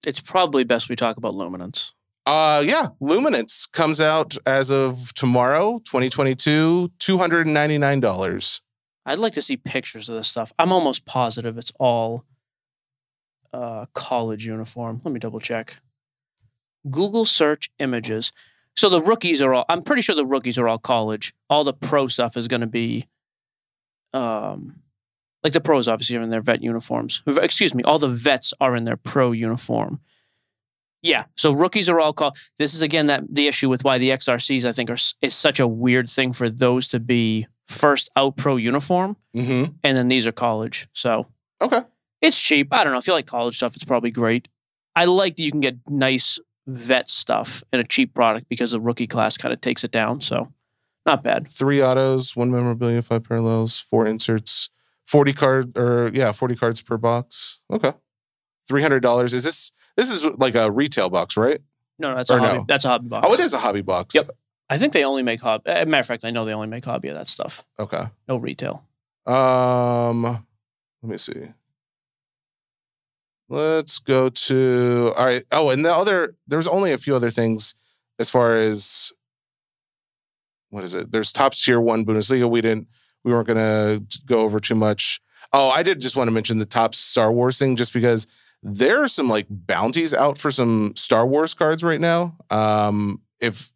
It's 0.06 0.22
probably 0.22 0.64
best 0.64 0.90
we 0.90 0.96
talk 0.96 1.18
about 1.18 1.36
luminance. 1.36 1.94
Uh 2.26 2.64
yeah, 2.66 2.88
Luminance 3.00 3.66
comes 3.66 4.00
out 4.00 4.38
as 4.46 4.72
of 4.72 5.14
tomorrow, 5.14 5.80
2022, 5.86 6.92
$299. 7.00 8.62
I'd 9.06 9.20
like 9.20 9.34
to 9.34 9.42
see 9.42 9.58
pictures 9.58 10.10
of 10.10 10.16
this 10.16 10.28
stuff. 10.28 10.54
I'm 10.60 10.72
almost 10.72 11.06
positive 11.06 11.58
it's 11.58 11.72
all 11.80 12.26
uh, 13.54 13.86
college 13.94 14.46
uniform. 14.46 15.02
Let 15.04 15.12
me 15.14 15.20
double 15.20 15.40
check. 15.40 15.80
Google 16.90 17.26
search 17.26 17.72
images. 17.80 18.32
So 18.76 18.90
the 18.90 19.02
rookies 19.02 19.42
are 19.42 19.54
all. 19.54 19.66
I'm 19.68 19.82
pretty 19.82 20.02
sure 20.02 20.16
the 20.16 20.26
rookies 20.26 20.58
are 20.58 20.68
all 20.68 20.78
college. 20.78 21.34
All 21.50 21.64
the 21.64 21.74
pro 21.74 22.08
stuff 22.08 22.38
is 22.38 22.48
going 22.48 22.62
to 22.62 22.68
be 22.68 23.08
um, 24.14 24.82
Like 25.44 25.54
the 25.54 25.62
pros 25.62 25.88
obviously 25.88 26.18
are 26.18 26.22
in 26.22 26.30
their 26.32 26.42
vet 26.42 26.62
uniforms. 26.62 27.24
Excuse 27.26 27.74
me, 27.74 27.84
all 27.84 27.98
the 28.00 28.08
vets 28.10 28.54
are 28.60 28.76
in 28.76 28.84
their 28.86 28.98
pro 28.98 29.32
uniform. 29.32 30.00
Yeah, 31.02 31.26
so 31.38 31.54
rookies 31.54 31.88
are 31.88 32.00
all 32.00 32.12
called. 32.12 32.38
This 32.58 32.74
is 32.74 32.82
again 32.82 33.08
that 33.08 33.24
the 33.30 33.48
issue 33.48 33.70
with 33.70 33.86
why 33.86 33.98
the 34.00 34.10
XRCs 34.10 34.66
I 34.66 34.74
think 34.74 34.90
are 34.90 34.98
is 35.22 35.34
such 35.34 35.60
a 35.62 35.68
weird 35.68 36.10
thing 36.10 36.34
for 36.34 36.50
those 36.50 36.90
to 36.90 37.00
be 37.00 37.48
first 37.70 38.10
out 38.18 38.36
pro 38.36 38.58
uniform, 38.58 39.16
Mm-hmm. 39.36 39.72
and 39.84 39.98
then 39.98 40.08
these 40.10 40.28
are 40.28 40.32
college. 40.34 40.90
So 40.94 41.28
Okay. 41.62 41.82
it's 42.22 42.42
cheap. 42.42 42.74
I 42.74 42.84
don't 42.84 42.92
know. 42.92 43.00
If 43.00 43.08
you 43.08 43.14
like 43.14 43.28
college 43.28 43.56
stuff, 43.56 43.76
it's 43.76 43.86
probably 43.86 44.12
great. 44.12 44.50
I 44.96 45.06
like 45.06 45.38
that 45.38 45.44
you 45.44 45.52
can 45.52 45.62
get 45.62 45.78
nice 45.88 46.38
vet 46.68 47.08
stuff 47.10 47.64
in 47.72 47.80
a 47.80 47.84
cheap 47.86 48.14
product 48.14 48.50
because 48.50 48.72
the 48.72 48.82
rookie 48.82 49.08
class 49.08 49.38
kind 49.38 49.54
of 49.54 49.62
takes 49.62 49.86
it 49.86 49.92
down. 49.92 50.20
So 50.20 50.52
not 51.06 51.24
bad. 51.24 51.48
Three 51.50 51.82
autos, 51.82 52.36
one 52.36 52.52
memorabilia, 52.52 53.02
five 53.02 53.24
parallels, 53.24 53.80
four 53.80 54.06
inserts, 54.06 54.70
forty 55.10 55.34
card 55.34 55.76
or 55.76 56.12
yeah, 56.14 56.32
forty 56.32 56.56
cards 56.56 56.82
per 56.82 56.98
box. 56.98 57.60
Okay. 57.72 57.92
Three 58.68 58.84
hundred 58.84 59.02
dollars. 59.02 59.34
Is 59.34 59.44
this 59.44 59.72
this 59.98 60.12
is 60.12 60.24
like 60.38 60.56
a 60.56 60.70
retail 60.70 61.10
box, 61.10 61.36
right? 61.36 61.60
No, 61.98 62.12
no, 62.12 62.16
that's 62.18 62.30
a 62.30 62.38
hobby. 62.38 62.58
no? 62.60 62.66
That's 62.68 62.86
a 62.86 62.90
hobby 62.90 63.08
box. 63.08 63.28
Oh, 63.28 63.34
it 63.34 63.40
is 63.40 63.54
a 63.54 63.58
hobby 63.58 63.82
box. 63.82 64.14
Yep. 64.16 64.30
I 64.70 64.78
think 64.78 64.94
they 64.94 65.04
only 65.04 65.24
make 65.24 65.42
hobby. 65.42 65.64
As 65.66 65.84
a 65.84 65.86
matter 65.88 66.02
of 66.02 66.06
fact, 66.06 66.24
I 66.24 66.30
know 66.30 66.46
they 66.46 66.54
only 66.54 66.68
make 66.68 66.86
hobby 66.86 67.08
of 67.08 67.16
that 67.16 67.28
stuff. 67.28 67.66
Okay. 67.80 68.04
No 68.28 68.38
retail. 68.38 68.86
Um, 69.26 70.24
let 70.24 71.12
me 71.12 71.18
see. 71.18 71.54
Let's 73.50 73.98
go 73.98 74.30
to 74.30 75.14
all 75.18 75.26
right. 75.26 75.44
Oh, 75.52 75.70
and 75.72 75.84
the 75.84 75.94
other 75.94 76.32
there's 76.48 76.68
only 76.68 76.92
a 76.92 77.00
few 77.00 77.16
other 77.16 77.32
things 77.32 77.74
as 78.20 78.30
far 78.30 78.56
as 78.56 79.12
what 80.70 80.84
is 80.84 80.94
it? 80.94 81.12
There's 81.12 81.32
top 81.32 81.54
tier 81.54 81.82
one 81.82 82.06
Bundesliga. 82.06 82.48
We 82.48 82.62
didn't 82.62 82.88
we 83.24 83.32
weren't 83.32 83.48
gonna 83.48 84.02
go 84.26 84.42
over 84.42 84.60
too 84.60 84.76
much. 84.76 85.22
Oh, 85.52 85.70
I 85.70 85.84
did 85.84 86.00
just 86.00 86.16
want 86.16 86.28
to 86.28 86.32
mention 86.32 86.60
the 86.60 86.66
top 86.66 86.94
Star 86.94 87.32
Wars 87.32 87.58
thing 87.58 87.76
just 87.76 87.94
because 87.94 88.28
there 88.62 89.02
are 89.02 89.08
some 89.08 89.28
like 89.28 89.48
bounties 89.50 90.14
out 90.14 90.38
for 90.38 90.52
some 90.52 90.94
Star 90.96 91.26
Wars 91.26 91.54
cards 91.54 91.84
right 91.84 92.00
now. 92.00 92.38
Um, 92.50 93.22
if 93.40 93.72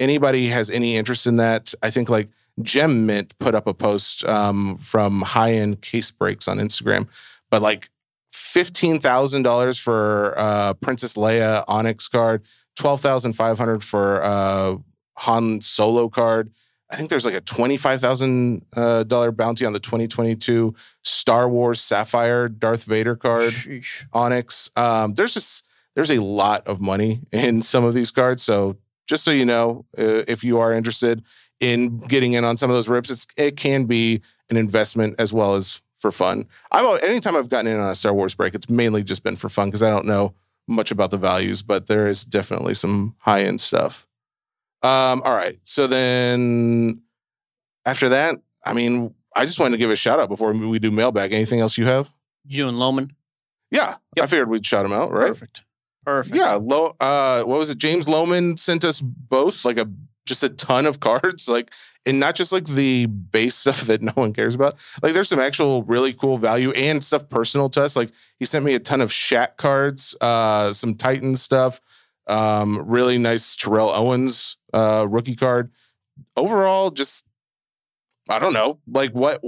anybody 0.00 0.48
has 0.48 0.70
any 0.70 0.96
interest 0.96 1.26
in 1.26 1.36
that, 1.36 1.74
I 1.82 1.90
think 1.90 2.08
like 2.08 2.28
Gem 2.60 3.06
Mint 3.06 3.38
put 3.38 3.54
up 3.54 3.66
a 3.66 3.74
post 3.74 4.24
um, 4.24 4.76
from 4.78 5.22
High 5.22 5.52
End 5.52 5.80
Case 5.80 6.10
Breaks 6.10 6.48
on 6.48 6.58
Instagram, 6.58 7.08
but 7.50 7.62
like 7.62 7.90
fifteen 8.30 8.98
thousand 8.98 9.42
dollars 9.42 9.78
for 9.78 10.34
uh, 10.36 10.74
Princess 10.74 11.14
Leia 11.14 11.64
Onyx 11.68 12.08
card, 12.08 12.42
twelve 12.76 13.00
thousand 13.00 13.34
five 13.34 13.58
hundred 13.58 13.84
for 13.84 14.22
uh, 14.22 14.76
Han 15.18 15.60
Solo 15.60 16.08
card. 16.08 16.50
I 16.92 16.96
think 16.96 17.08
there's 17.08 17.24
like 17.24 17.34
a 17.34 17.40
twenty-five 17.40 18.00
thousand 18.00 18.66
uh, 18.76 19.04
dollar 19.04 19.32
bounty 19.32 19.64
on 19.64 19.72
the 19.72 19.80
2022 19.80 20.74
Star 21.02 21.48
Wars 21.48 21.80
Sapphire 21.80 22.48
Darth 22.48 22.84
Vader 22.84 23.16
card. 23.16 23.52
Sheesh. 23.52 24.04
Onyx. 24.12 24.70
Um, 24.76 25.14
there's 25.14 25.32
just 25.32 25.64
there's 25.94 26.10
a 26.10 26.20
lot 26.22 26.66
of 26.66 26.80
money 26.80 27.22
in 27.32 27.62
some 27.62 27.84
of 27.84 27.94
these 27.94 28.10
cards. 28.10 28.42
So 28.42 28.76
just 29.06 29.24
so 29.24 29.30
you 29.30 29.46
know, 29.46 29.86
uh, 29.98 30.24
if 30.28 30.44
you 30.44 30.58
are 30.58 30.72
interested 30.72 31.22
in 31.60 31.98
getting 31.98 32.34
in 32.34 32.44
on 32.44 32.56
some 32.58 32.70
of 32.70 32.76
those 32.76 32.88
rips, 32.90 33.10
it's 33.10 33.26
it 33.36 33.56
can 33.56 33.86
be 33.86 34.20
an 34.50 34.58
investment 34.58 35.14
as 35.18 35.32
well 35.32 35.54
as 35.54 35.80
for 35.96 36.12
fun. 36.12 36.46
Al- 36.74 37.02
anytime 37.02 37.36
I've 37.36 37.48
gotten 37.48 37.72
in 37.72 37.78
on 37.78 37.90
a 37.90 37.94
Star 37.94 38.12
Wars 38.12 38.34
break, 38.34 38.54
it's 38.54 38.68
mainly 38.68 39.02
just 39.02 39.22
been 39.22 39.36
for 39.36 39.48
fun 39.48 39.68
because 39.68 39.82
I 39.82 39.88
don't 39.88 40.04
know 40.04 40.34
much 40.68 40.90
about 40.90 41.10
the 41.10 41.16
values, 41.16 41.62
but 41.62 41.86
there 41.86 42.06
is 42.06 42.24
definitely 42.24 42.74
some 42.74 43.14
high 43.20 43.42
end 43.42 43.60
stuff. 43.60 44.06
Um, 44.82 45.22
all 45.24 45.34
right, 45.34 45.56
so 45.64 45.86
then 45.86 47.02
after 47.84 48.08
that, 48.10 48.40
I 48.64 48.72
mean, 48.72 49.14
I 49.34 49.44
just 49.44 49.58
wanted 49.58 49.72
to 49.72 49.78
give 49.78 49.90
a 49.90 49.96
shout 49.96 50.20
out 50.20 50.28
before 50.28 50.52
we 50.52 50.78
do 50.78 50.90
mailbag. 50.90 51.32
Anything 51.32 51.60
else 51.60 51.78
you 51.78 51.86
have? 51.86 52.12
You 52.44 52.68
and 52.68 52.78
Loman. 52.78 53.12
Yeah, 53.70 53.96
I 54.20 54.26
figured 54.26 54.48
we'd 54.48 54.66
shout 54.66 54.84
him 54.84 54.92
out, 54.92 55.12
right? 55.12 55.28
Perfect. 55.28 55.64
Perfect. 56.04 56.36
Yeah, 56.36 56.54
Lo, 56.54 56.96
uh, 57.00 57.42
what 57.44 57.58
was 57.58 57.70
it? 57.70 57.78
James 57.78 58.08
Loman 58.08 58.56
sent 58.56 58.84
us 58.84 59.00
both 59.00 59.64
like 59.64 59.78
a 59.78 59.88
just 60.26 60.42
a 60.42 60.48
ton 60.48 60.86
of 60.86 61.00
cards, 61.00 61.48
like 61.48 61.70
and 62.04 62.18
not 62.18 62.34
just 62.34 62.52
like 62.52 62.66
the 62.66 63.06
base 63.06 63.54
stuff 63.62 63.82
that 63.82 64.02
no 64.02 64.12
one 64.12 64.32
cares 64.32 64.54
about. 64.54 64.74
Like 65.02 65.14
there's 65.14 65.28
some 65.28 65.40
actual 65.40 65.84
really 65.84 66.12
cool 66.12 66.38
value 66.38 66.72
and 66.72 67.02
stuff 67.02 67.28
personal 67.28 67.68
to 67.70 67.82
us. 67.82 67.96
Like 67.96 68.10
he 68.38 68.44
sent 68.44 68.64
me 68.64 68.74
a 68.74 68.80
ton 68.80 69.00
of 69.00 69.10
Shaq 69.10 69.56
cards, 69.56 70.16
uh, 70.20 70.72
some 70.72 70.94
Titan 70.94 71.36
stuff, 71.36 71.80
um, 72.26 72.82
really 72.86 73.18
nice 73.18 73.56
Terrell 73.56 73.90
Owens 73.90 74.56
uh, 74.72 75.06
rookie 75.08 75.36
card. 75.36 75.70
Overall, 76.36 76.90
just 76.90 77.24
I 78.28 78.38
don't 78.38 78.52
know, 78.52 78.78
like 78.86 79.12
what 79.12 79.42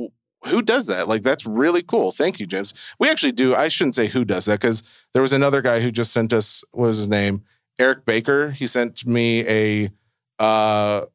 who 0.47 0.63
does 0.63 0.87
that? 0.87 1.09
Like 1.09 1.23
that's 1.23 1.47
really 1.47 1.83
cool. 1.83 2.13
Thank 2.13 2.41
you, 2.41 2.47
James. 2.47 2.75
We 2.99 3.09
actually 3.09 3.33
do. 3.33 3.55
I 3.55 3.69
shouldn't 3.69 3.95
say 3.95 4.09
who 4.09 4.25
does 4.25 4.45
that 4.47 4.61
because 4.61 4.83
there 5.13 5.23
was 5.23 5.33
another 5.33 5.63
guy 5.63 5.81
who 5.81 5.91
just 5.91 6.13
sent 6.13 6.33
us 6.33 6.65
what 6.73 6.89
was 6.89 6.99
his 6.99 7.09
name? 7.09 7.43
Eric 7.79 8.05
Baker. 8.05 8.51
He 8.51 8.67
sent 8.67 9.07
me 9.07 9.47
a 9.49 9.91
uh 10.39 11.07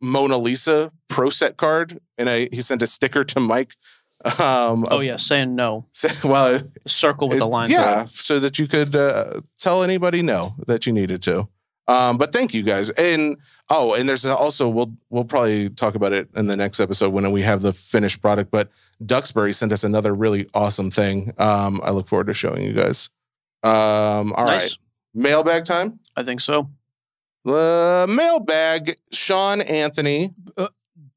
Mona 0.00 0.36
Lisa 0.36 0.92
pro 1.08 1.30
set 1.30 1.56
card 1.56 2.00
and 2.18 2.28
I 2.28 2.48
he 2.52 2.62
sent 2.62 2.82
a 2.82 2.86
sticker 2.86 3.24
to 3.24 3.40
Mike. 3.40 3.74
Um 4.38 4.84
Oh 4.90 5.00
yeah, 5.00 5.16
saying 5.16 5.54
no. 5.54 5.86
well 6.24 6.58
The 6.58 6.88
circle 6.88 7.28
with 7.28 7.38
the 7.38 7.44
it- 7.46 7.48
line. 7.48 7.70
Yeah, 7.70 8.04
so 8.06 8.38
that 8.40 8.58
you 8.58 8.66
could 8.66 8.94
uh, 8.94 9.40
tell 9.58 9.82
anybody 9.82 10.22
no 10.22 10.54
that 10.66 10.86
you 10.86 10.92
needed 10.92 11.22
to. 11.22 11.48
Um, 11.88 12.16
but 12.16 12.32
thank 12.32 12.54
you 12.54 12.62
guys. 12.62 12.90
And 12.90 13.36
oh, 13.68 13.94
and 13.94 14.08
there's 14.08 14.24
also 14.24 14.68
we'll 14.68 14.92
we'll 15.10 15.24
probably 15.24 15.68
talk 15.70 15.96
about 15.96 16.12
it 16.12 16.28
in 16.36 16.46
the 16.46 16.56
next 16.56 16.78
episode 16.78 17.12
when 17.12 17.30
we 17.32 17.42
have 17.42 17.60
the 17.62 17.72
finished 17.72 18.22
product. 18.22 18.52
But 18.52 18.70
Duxbury 19.04 19.52
sent 19.52 19.72
us 19.72 19.82
another 19.82 20.14
really 20.14 20.46
awesome 20.54 20.90
thing. 20.92 21.34
Um, 21.38 21.80
I 21.82 21.90
look 21.90 22.06
forward 22.06 22.28
to 22.28 22.34
showing 22.34 22.62
you 22.62 22.72
guys. 22.72 23.10
Um, 23.64 24.32
all 24.34 24.44
right, 24.44 24.58
Nice. 24.62 24.78
mailbag 25.12 25.64
time. 25.64 25.98
I 26.16 26.22
think 26.22 26.40
so. 26.40 26.70
Uh, 27.44 28.06
mailbag. 28.08 28.96
Sean 29.10 29.60
Anthony. 29.62 30.32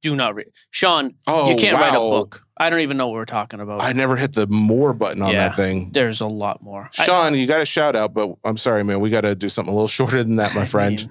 Do 0.06 0.16
not 0.16 0.36
read. 0.36 0.52
Sean, 0.70 1.16
Oh, 1.26 1.50
you 1.50 1.56
can't 1.56 1.80
write 1.82 1.96
a 1.96 2.00
book. 2.00 2.46
I 2.58 2.70
don't 2.70 2.82
even 2.82 2.96
know 2.96 3.08
what 3.08 3.16
we're 3.16 3.26
talking 3.26 3.60
about. 3.60 3.82
I 3.82 3.92
never 3.92 4.16
hit 4.16 4.34
the 4.34 4.46
more 4.46 4.94
button 4.94 5.24
on 5.24 5.32
Yeah. 5.34 5.48
that 5.50 5.56
thing. 5.56 5.90
There's 5.94 6.22
a 6.22 6.28
lot 6.28 6.62
more. 6.62 6.92
I- 7.00 7.04
Sean, 7.06 7.34
you 7.34 7.48
got 7.48 7.60
a 7.62 7.66
shout 7.66 7.96
out, 7.96 8.14
but 8.14 8.36
I'm 8.44 8.56
sorry, 8.56 8.84
man. 8.84 9.00
We 9.00 9.10
got 9.10 9.22
to 9.22 9.34
do 9.34 9.50
something 9.50 9.72
a 9.74 9.76
little 9.76 9.88
shorter 10.00 10.24
than 10.24 10.36
that, 10.36 10.54
my 10.54 10.62
I 10.62 10.66
friend. 10.66 11.00
mean, 11.00 11.10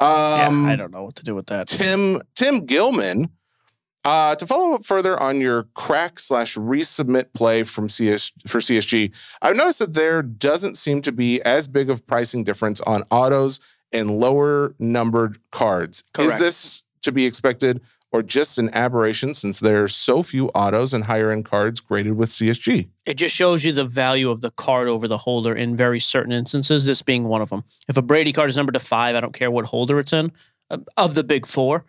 yeah, 0.00 0.46
Um, 0.48 0.66
I 0.66 0.74
don't 0.74 0.90
know 0.90 1.04
what 1.04 1.14
to 1.14 1.22
do 1.22 1.36
with 1.36 1.46
that. 1.46 1.68
Tim 1.68 2.22
Tim 2.34 2.66
Gilman. 2.66 3.28
Uh, 4.04 4.34
to 4.34 4.46
follow 4.48 4.74
up 4.74 4.84
further 4.84 5.18
on 5.22 5.40
your 5.40 5.62
crack 5.74 6.18
slash 6.18 6.56
resubmit 6.56 7.32
play 7.34 7.62
from 7.62 7.88
CS 7.88 8.32
for 8.48 8.58
CSG, 8.60 9.12
I've 9.42 9.56
noticed 9.56 9.78
that 9.78 9.94
there 9.94 10.22
doesn't 10.22 10.76
seem 10.76 11.02
to 11.02 11.12
be 11.12 11.40
as 11.42 11.68
big 11.68 11.88
of 11.88 12.04
pricing 12.06 12.42
difference 12.42 12.80
on 12.80 13.04
autos 13.12 13.60
and 13.92 14.18
lower 14.18 14.74
numbered 14.80 15.38
cards. 15.52 16.02
Is 16.18 16.36
this 16.38 16.84
to 17.02 17.12
be 17.12 17.24
expected 17.26 17.80
or 18.14 18.22
just 18.22 18.58
an 18.58 18.70
aberration 18.72 19.34
since 19.34 19.58
there 19.58 19.82
are 19.82 19.88
so 19.88 20.22
few 20.22 20.46
autos 20.50 20.94
and 20.94 21.02
higher 21.02 21.32
end 21.32 21.44
cards 21.44 21.80
graded 21.80 22.16
with 22.16 22.28
CSG? 22.28 22.88
It 23.06 23.14
just 23.14 23.34
shows 23.34 23.64
you 23.64 23.72
the 23.72 23.84
value 23.84 24.30
of 24.30 24.40
the 24.40 24.52
card 24.52 24.86
over 24.86 25.08
the 25.08 25.18
holder 25.18 25.52
in 25.52 25.76
very 25.76 25.98
certain 25.98 26.30
instances, 26.30 26.86
this 26.86 27.02
being 27.02 27.24
one 27.24 27.42
of 27.42 27.50
them. 27.50 27.64
If 27.88 27.96
a 27.96 28.02
Brady 28.02 28.32
card 28.32 28.48
is 28.48 28.56
numbered 28.56 28.74
to 28.74 28.80
five, 28.80 29.16
I 29.16 29.20
don't 29.20 29.34
care 29.34 29.50
what 29.50 29.64
holder 29.64 29.98
it's 29.98 30.12
in. 30.12 30.30
Of 30.96 31.16
the 31.16 31.24
big 31.24 31.44
four, 31.44 31.84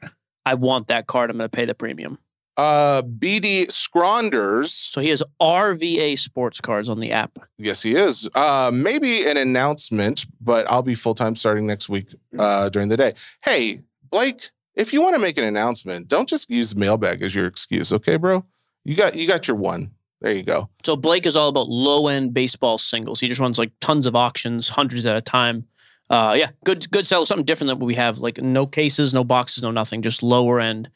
I 0.48 0.56
want 0.56 0.88
that 0.88 1.06
card. 1.06 1.30
I'm 1.30 1.38
going 1.38 1.48
to 1.48 1.56
pay 1.56 1.66
the 1.66 1.76
premium. 1.76 2.18
Uh, 2.58 3.04
BD 3.04 3.68
Scronders. 3.68 4.70
So 4.70 5.02
he 5.02 5.10
has 5.10 5.22
RVA 5.40 6.18
sports 6.18 6.60
cards 6.60 6.90
on 6.90 7.02
the 7.02 7.12
app. 7.12 7.38
Yes, 7.60 7.84
he 7.84 7.94
is. 7.94 8.28
Uh, 8.34 8.72
maybe 8.74 9.28
an 9.28 9.38
announcement, 9.38 10.26
but 10.42 10.68
I'll 10.72 10.82
be 10.82 10.96
full 10.96 11.14
time 11.14 11.36
starting 11.36 11.68
next 11.68 11.88
week 11.88 12.16
uh, 12.40 12.70
during 12.70 12.90
the 12.90 12.98
day. 12.98 13.14
Hey, 13.44 13.82
Blake, 14.10 14.50
if 14.76 14.94
you 14.94 15.02
want 15.02 15.16
to 15.16 15.20
make 15.20 15.38
an 15.38 15.44
announcement, 15.44 16.08
don't 16.08 16.28
just 16.28 16.50
use 16.50 16.76
mailbag 16.76 17.22
as 17.22 17.34
your 17.34 17.46
excuse, 17.46 17.94
okay, 17.94 18.18
bro? 18.18 18.46
You 18.84 18.96
got 18.96 19.16
you 19.16 19.28
got 19.28 19.48
your 19.48 19.58
one. 19.58 19.92
There 20.22 20.34
you 20.34 20.44
go. 20.44 20.70
So 20.84 20.96
Blake 20.96 21.26
is 21.26 21.36
all 21.36 21.50
about 21.50 21.68
low 21.70 22.08
end 22.08 22.34
baseball 22.34 22.78
singles. 22.78 23.20
He 23.20 23.28
just 23.28 23.42
runs 23.42 23.60
like 23.60 23.72
tons 23.82 24.06
of 24.06 24.16
auctions, 24.16 24.70
hundreds 24.70 25.06
at 25.06 25.16
a 25.16 25.22
time. 25.22 25.66
Uh, 26.10 26.36
yeah, 26.38 26.52
good 26.64 26.90
good 26.92 27.08
seller, 27.08 27.26
something 27.26 27.46
different 27.46 27.70
than 27.70 27.80
what 27.80 27.86
we 27.86 27.96
have. 27.96 28.20
Like 28.20 28.38
no 28.38 28.66
cases, 28.66 29.14
no 29.14 29.24
boxes, 29.24 29.64
no 29.64 29.72
nothing, 29.72 30.02
just 30.02 30.24
lower 30.24 30.60
end 30.60 30.90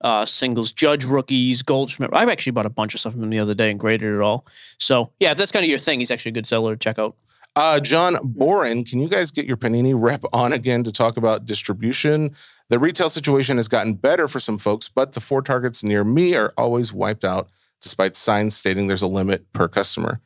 uh, 0.00 0.24
singles. 0.24 0.72
Judge 0.72 1.04
rookies, 1.04 1.62
Goldschmidt. 1.62 2.10
I 2.12 2.30
actually 2.30 2.52
bought 2.52 2.66
a 2.66 2.70
bunch 2.70 2.94
of 2.94 3.00
stuff 3.00 3.12
from 3.12 3.22
him 3.22 3.30
the 3.30 3.38
other 3.38 3.54
day 3.54 3.70
and 3.70 3.78
graded 3.78 4.14
it 4.14 4.20
all. 4.20 4.46
So 4.78 5.10
yeah, 5.20 5.32
if 5.32 5.38
that's 5.38 5.52
kind 5.52 5.64
of 5.64 5.70
your 5.70 5.78
thing, 5.78 6.00
he's 6.00 6.10
actually 6.10 6.30
a 6.30 6.34
good 6.34 6.46
seller 6.46 6.74
to 6.74 6.78
check 6.78 6.98
out. 6.98 7.14
Uh, 7.56 7.80
John 7.80 8.16
Boren, 8.22 8.84
can 8.84 9.00
you 9.00 9.08
guys 9.08 9.32
get 9.32 9.46
your 9.46 9.56
Panini 9.56 9.92
rep 9.96 10.22
on 10.32 10.52
again 10.52 10.84
to 10.84 10.92
talk 10.92 11.16
about 11.16 11.44
distribution? 11.44 12.36
The 12.70 12.78
retail 12.78 13.08
situation 13.08 13.56
has 13.56 13.68
gotten 13.68 13.94
better 13.94 14.28
for 14.28 14.40
some 14.40 14.58
folks, 14.58 14.88
but 14.88 15.12
the 15.12 15.20
four 15.20 15.40
targets 15.42 15.82
near 15.82 16.04
me 16.04 16.34
are 16.34 16.52
always 16.56 16.92
wiped 16.92 17.24
out, 17.24 17.48
despite 17.80 18.14
signs 18.14 18.56
stating 18.56 18.88
there's 18.88 19.02
a 19.02 19.08
limit 19.08 19.50
per 19.52 19.68
customer. 19.68 20.20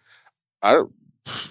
I 0.61 0.73
don't, 0.73 0.93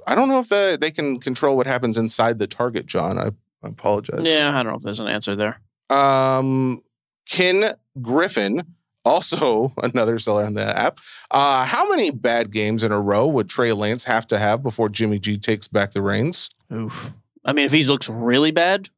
I 0.06 0.16
don't 0.16 0.28
know 0.28 0.40
if 0.40 0.50
the, 0.50 0.78
they 0.80 0.92
can 0.92 1.20
control 1.20 1.56
what 1.56 1.68
happens 1.68 1.98
inside 1.98 2.40
the 2.40 2.48
target, 2.48 2.88
John. 2.88 3.18
I, 3.18 3.28
I 3.64 3.70
apologize. 3.70 4.28
Yeah, 4.28 4.50
I 4.50 4.64
don't 4.64 4.74
know 4.74 4.78
if 4.78 4.84
there's 4.84 5.00
an 5.00 5.08
answer 5.08 5.36
there. 5.36 5.62
Um, 5.90 6.82
Ken 7.30 7.74
Griffin 8.02 8.64
also 9.06 9.74
another 9.84 10.20
seller 10.20 10.44
on 10.44 10.54
the 10.54 10.78
app. 10.78 11.00
Uh, 11.30 11.66
how 11.66 11.90
many 11.90 12.12
bad 12.12 12.52
games 12.52 12.84
in 12.84 12.92
a 12.92 13.00
row 13.00 13.28
would 13.28 13.50
Trey 13.50 13.72
Lance 13.72 14.04
have 14.06 14.28
to 14.28 14.38
have 14.38 14.62
before 14.62 14.90
Jimmy 14.90 15.20
G 15.20 15.38
takes 15.38 15.68
back 15.68 15.92
the 15.92 16.02
reins? 16.02 16.50
Oof. 16.74 17.12
I 17.46 17.54
mean, 17.54 17.66
if 17.66 17.72
he 17.72 17.84
looks 17.86 18.10
really 18.10 18.52
bad, 18.52 18.90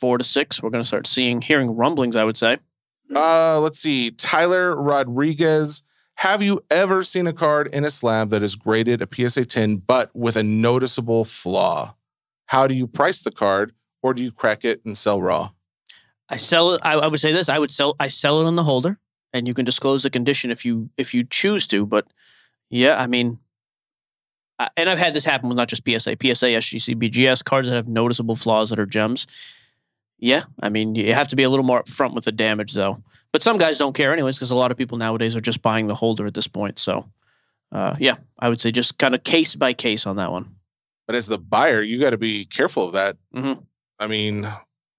four 0.00 0.18
to 0.18 0.24
six, 0.24 0.62
we're 0.62 0.70
going 0.70 0.82
to 0.82 0.88
start 0.88 1.06
seeing, 1.06 1.42
hearing 1.42 1.76
rumblings, 1.76 2.16
I 2.16 2.24
would 2.24 2.36
say. 2.36 2.58
Uh, 3.14 3.60
let's 3.60 3.78
see. 3.78 4.10
Tyler 4.10 4.74
Rodriguez. 4.74 5.82
Have 6.16 6.42
you 6.42 6.62
ever 6.70 7.02
seen 7.02 7.26
a 7.26 7.32
card 7.32 7.68
in 7.68 7.84
a 7.84 7.90
slab 7.90 8.28
that 8.30 8.42
is 8.42 8.54
graded 8.54 9.00
a 9.00 9.08
PSA 9.10 9.46
10 9.46 9.76
but 9.78 10.14
with 10.14 10.36
a 10.36 10.42
noticeable 10.42 11.24
flaw? 11.24 11.94
How 12.46 12.66
do 12.66 12.74
you 12.74 12.86
price 12.86 13.22
the 13.22 13.30
card 13.30 13.72
or 14.02 14.12
do 14.12 14.22
you 14.22 14.30
crack 14.30 14.64
it 14.64 14.84
and 14.84 14.98
sell 14.98 15.22
raw? 15.22 15.52
I 16.28 16.36
sell 16.36 16.72
it. 16.72 16.80
I, 16.84 16.94
I 16.94 17.06
would 17.06 17.20
say 17.20 17.32
this. 17.32 17.48
I 17.48 17.58
would 17.58 17.70
sell. 17.70 17.96
I 17.98 18.08
sell 18.08 18.40
it 18.40 18.46
on 18.46 18.56
the 18.56 18.62
holder, 18.62 18.98
and 19.32 19.48
you 19.48 19.54
can 19.54 19.64
disclose 19.64 20.04
the 20.04 20.10
condition 20.10 20.50
if 20.50 20.64
you 20.64 20.90
if 20.96 21.12
you 21.12 21.24
choose 21.24 21.66
to. 21.68 21.84
But 21.84 22.06
yeah, 22.70 23.00
I 23.00 23.06
mean, 23.06 23.38
I, 24.58 24.68
and 24.76 24.88
I've 24.88 24.98
had 24.98 25.12
this 25.12 25.24
happen 25.24 25.48
with 25.48 25.56
not 25.56 25.68
just 25.68 25.82
PSA, 25.84 26.16
PSA, 26.20 26.46
SGC, 26.46 26.94
BGS 26.94 27.44
cards 27.44 27.68
that 27.68 27.74
have 27.74 27.88
noticeable 27.88 28.36
flaws 28.36 28.70
that 28.70 28.78
are 28.78 28.86
gems. 28.86 29.26
Yeah, 30.20 30.44
I 30.62 30.68
mean, 30.68 30.94
you 30.94 31.14
have 31.14 31.28
to 31.28 31.36
be 31.36 31.42
a 31.44 31.50
little 31.50 31.64
more 31.64 31.82
upfront 31.82 32.14
with 32.14 32.24
the 32.26 32.32
damage, 32.32 32.74
though. 32.74 33.02
But 33.32 33.42
some 33.42 33.56
guys 33.58 33.78
don't 33.78 33.94
care, 33.94 34.12
anyways, 34.12 34.36
because 34.36 34.50
a 34.50 34.56
lot 34.56 34.70
of 34.70 34.76
people 34.76 34.98
nowadays 34.98 35.34
are 35.34 35.40
just 35.40 35.62
buying 35.62 35.86
the 35.86 35.94
holder 35.94 36.26
at 36.26 36.34
this 36.34 36.46
point. 36.46 36.78
So, 36.78 37.08
uh, 37.72 37.96
yeah, 37.98 38.16
I 38.38 38.48
would 38.48 38.60
say 38.60 38.70
just 38.70 38.98
kind 38.98 39.14
of 39.14 39.24
case 39.24 39.54
by 39.54 39.72
case 39.72 40.06
on 40.06 40.16
that 40.16 40.30
one. 40.30 40.56
But 41.06 41.16
as 41.16 41.26
the 41.26 41.38
buyer, 41.38 41.80
you 41.80 41.98
got 41.98 42.10
to 42.10 42.18
be 42.18 42.44
careful 42.44 42.84
of 42.86 42.92
that. 42.92 43.16
Mhm. 43.34 43.62
I 43.98 44.06
mean, 44.08 44.46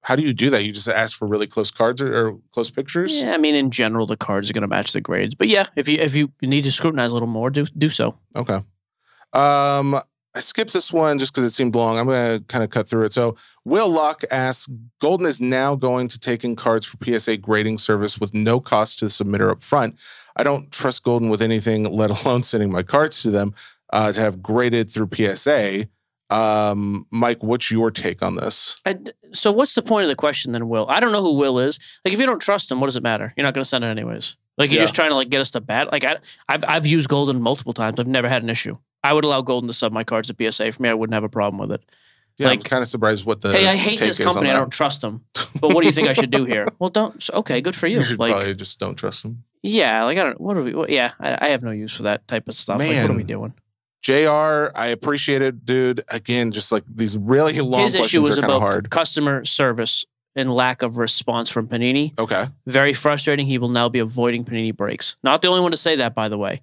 how 0.03 0.15
do 0.15 0.23
you 0.23 0.33
do 0.33 0.49
that? 0.49 0.63
You 0.63 0.71
just 0.71 0.87
ask 0.87 1.15
for 1.17 1.27
really 1.27 1.45
close 1.47 1.69
cards 1.71 2.01
or, 2.01 2.13
or 2.29 2.39
close 2.51 2.71
pictures? 2.71 3.21
Yeah, 3.21 3.33
I 3.33 3.37
mean, 3.37 3.53
in 3.53 3.69
general, 3.69 4.07
the 4.07 4.17
cards 4.17 4.49
are 4.49 4.53
going 4.53 4.61
to 4.63 4.67
match 4.67 4.93
the 4.93 5.01
grades. 5.01 5.35
But 5.35 5.47
yeah, 5.47 5.67
if 5.75 5.87
you 5.87 5.97
if 5.99 6.15
you 6.15 6.31
need 6.41 6.63
to 6.63 6.71
scrutinize 6.71 7.11
a 7.11 7.13
little 7.13 7.27
more, 7.27 7.49
do 7.51 7.65
do 7.65 7.89
so. 7.89 8.17
Okay. 8.35 8.61
Um, 9.33 9.99
I 10.33 10.39
skipped 10.39 10.71
this 10.71 10.93
one 10.93 11.19
just 11.19 11.33
because 11.33 11.43
it 11.43 11.53
seemed 11.53 11.75
long. 11.75 11.97
I'm 11.99 12.05
going 12.05 12.39
to 12.39 12.45
kind 12.45 12.63
of 12.63 12.69
cut 12.69 12.87
through 12.87 13.03
it. 13.05 13.11
So, 13.13 13.35
Will 13.65 13.89
Luck 13.89 14.23
asks 14.31 14.69
Goldin 15.01 15.25
is 15.27 15.41
now 15.41 15.75
going 15.75 16.07
to 16.07 16.17
take 16.19 16.43
in 16.45 16.55
cards 16.55 16.85
for 16.85 16.97
PSA 17.03 17.37
grading 17.37 17.79
service 17.79 18.17
with 18.19 18.33
no 18.33 18.59
cost 18.61 18.99
to 18.99 19.05
the 19.05 19.09
submitter 19.09 19.51
up 19.51 19.61
front. 19.61 19.97
I 20.37 20.43
don't 20.43 20.71
trust 20.71 21.03
Goldin 21.03 21.29
with 21.29 21.41
anything, 21.41 21.83
let 21.91 22.09
alone 22.09 22.43
sending 22.43 22.71
my 22.71 22.81
cards 22.83 23.21
to 23.23 23.29
them 23.31 23.53
uh, 23.91 24.13
to 24.13 24.21
have 24.21 24.41
graded 24.41 24.89
through 24.89 25.09
PSA. 25.13 25.87
Um, 26.29 27.05
Mike, 27.11 27.43
what's 27.43 27.69
your 27.69 27.91
take 27.91 28.21
on 28.23 28.35
this? 28.35 28.77
I 28.85 28.97
so 29.33 29.51
what's 29.51 29.75
the 29.75 29.81
point 29.81 30.03
of 30.03 30.09
the 30.09 30.15
question 30.15 30.53
then, 30.53 30.69
Will? 30.69 30.85
I 30.87 31.01
don't 31.01 31.11
know 31.11 31.21
who 31.21 31.33
Will 31.33 31.59
is. 31.59 31.77
Like, 32.05 32.13
if 32.13 32.19
you 32.21 32.25
don't 32.25 32.39
trust 32.41 32.71
him, 32.71 32.79
what 32.79 32.87
does 32.87 32.95
it 32.95 33.03
matter? 33.03 33.33
You're 33.35 33.43
not 33.43 33.53
going 33.53 33.63
to 33.63 33.67
send 33.69 33.83
it 33.83 33.87
anyways. 33.87 34.37
Like, 34.57 34.71
you're 34.71 34.77
Yeah. 34.79 34.83
just 34.83 34.95
trying 34.95 35.09
to 35.09 35.15
like 35.15 35.29
get 35.29 35.41
us 35.41 35.51
to 35.51 35.61
bat. 35.61 35.91
Like, 35.91 36.05
I, 36.05 36.17
I've 36.47 36.63
I've 36.65 36.85
used 36.85 37.09
Goldin 37.09 37.41
multiple 37.41 37.73
times. 37.73 37.99
I've 37.99 38.07
never 38.07 38.29
had 38.29 38.43
an 38.43 38.49
issue. 38.49 38.77
I 39.03 39.13
would 39.13 39.23
allow 39.23 39.41
Goldin 39.41 39.67
to 39.67 39.73
sub 39.73 39.91
my 39.91 40.03
cards 40.03 40.31
to 40.31 40.51
PSA. 40.51 40.71
For 40.71 40.81
me, 40.81 40.89
I 40.89 40.93
wouldn't 40.93 41.13
have 41.13 41.23
a 41.23 41.29
problem 41.29 41.59
with 41.59 41.71
it. 41.71 41.83
Yeah, 42.37 42.49
I'm 42.49 42.59
kind 42.59 42.81
of 42.81 42.87
surprised 42.87 43.25
what 43.25 43.41
the 43.41 43.51
hey, 43.51 43.67
I 43.67 43.75
hate 43.75 43.99
this 43.99 44.17
company. 44.17 44.49
I 44.49 44.53
don't 44.53 44.71
trust 44.71 45.01
them. 45.01 45.25
But 45.59 45.73
what 45.73 45.81
do 45.81 45.87
you 45.87 45.93
think 45.93 46.07
I 46.07 46.13
should 46.13 46.31
do 46.31 46.45
here? 46.45 46.65
Well, 46.79 46.89
don't. 46.89 47.29
Okay, 47.31 47.61
good 47.61 47.75
for 47.75 47.87
you. 47.87 47.97
You 47.97 48.03
should 48.03 48.19
like, 48.19 48.33
probably 48.33 48.55
just 48.55 48.79
don't 48.79 48.95
trust 48.95 49.21
them. 49.21 49.43
yeah, 49.61 50.03
like 50.03 50.17
I 50.17 50.23
don't. 50.23 50.41
What 50.41 50.57
are 50.57 50.63
we? 50.63 50.73
What, 50.73 50.89
yeah, 50.89 51.11
I, 51.19 51.37
I 51.45 51.49
have 51.49 51.61
no 51.61 51.71
use 51.71 51.95
for 51.95 52.03
that 52.03 52.27
type 52.27 52.47
of 52.47 52.55
stuff. 52.55 52.79
Like, 52.79 52.89
what 52.89 53.11
are 53.11 53.13
we 53.13 53.23
doing? 53.23 53.53
JR, 54.01 54.71
I 54.75 54.87
appreciate 54.87 55.43
it, 55.43 55.63
dude. 55.63 56.03
Again, 56.07 56.51
just 56.51 56.71
like 56.71 56.83
these 56.87 57.17
really 57.17 57.59
long 57.59 57.83
His 57.83 57.93
issue 57.93 58.21
was 58.21 58.31
are 58.31 58.41
kind 58.41 58.45
of 58.45 58.49
about 58.57 58.61
hard. 58.61 58.89
customer 58.89 59.45
service 59.45 60.05
and 60.35 60.53
lack 60.53 60.81
of 60.81 60.97
response 60.97 61.49
from 61.49 61.67
Panini. 61.67 62.17
Okay. 62.17 62.47
Very 62.65 62.93
frustrating. 62.93 63.45
He 63.45 63.59
will 63.59 63.69
now 63.69 63.89
be 63.89 63.99
avoiding 63.99 64.43
Panini 64.43 64.75
breaks. 64.75 65.17
Not 65.23 65.41
the 65.43 65.49
only 65.49 65.61
one 65.61 65.71
to 65.71 65.77
say 65.77 65.97
that, 65.97 66.15
by 66.15 66.29
the 66.29 66.37
way. 66.37 66.61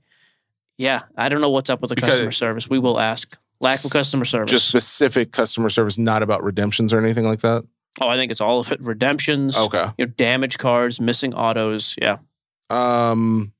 Yeah, 0.78 1.02
I 1.16 1.28
don't 1.28 1.40
know 1.40 1.50
what's 1.50 1.68
up 1.70 1.80
with 1.82 1.88
the 1.90 1.94
Because- 1.96 2.10
customer 2.10 2.32
service. 2.32 2.70
We 2.70 2.78
will 2.78 2.98
ask. 3.00 3.36
Lack 3.60 3.84
of 3.84 3.90
customer 3.90 4.24
service. 4.24 4.50
Just 4.52 4.68
specific 4.68 5.32
customer 5.32 5.68
service, 5.68 5.98
not 5.98 6.22
about 6.22 6.44
redemptions 6.44 6.92
or 6.94 6.98
anything 7.00 7.24
like 7.24 7.40
that. 7.40 7.64
oh, 8.00 8.06
I 8.06 8.16
think 8.16 8.30
it's 8.30 8.40
all 8.40 8.60
of 8.60 8.70
it. 8.70 8.80
Redemptions, 8.80 9.56
Okay. 9.56 9.86
you 9.98 10.06
know, 10.06 10.12
damage 10.16 10.56
cards, 10.58 11.00
missing 11.00 11.34
autos. 11.34 11.96
Yeah. 12.00 12.18
Um, 12.70 13.52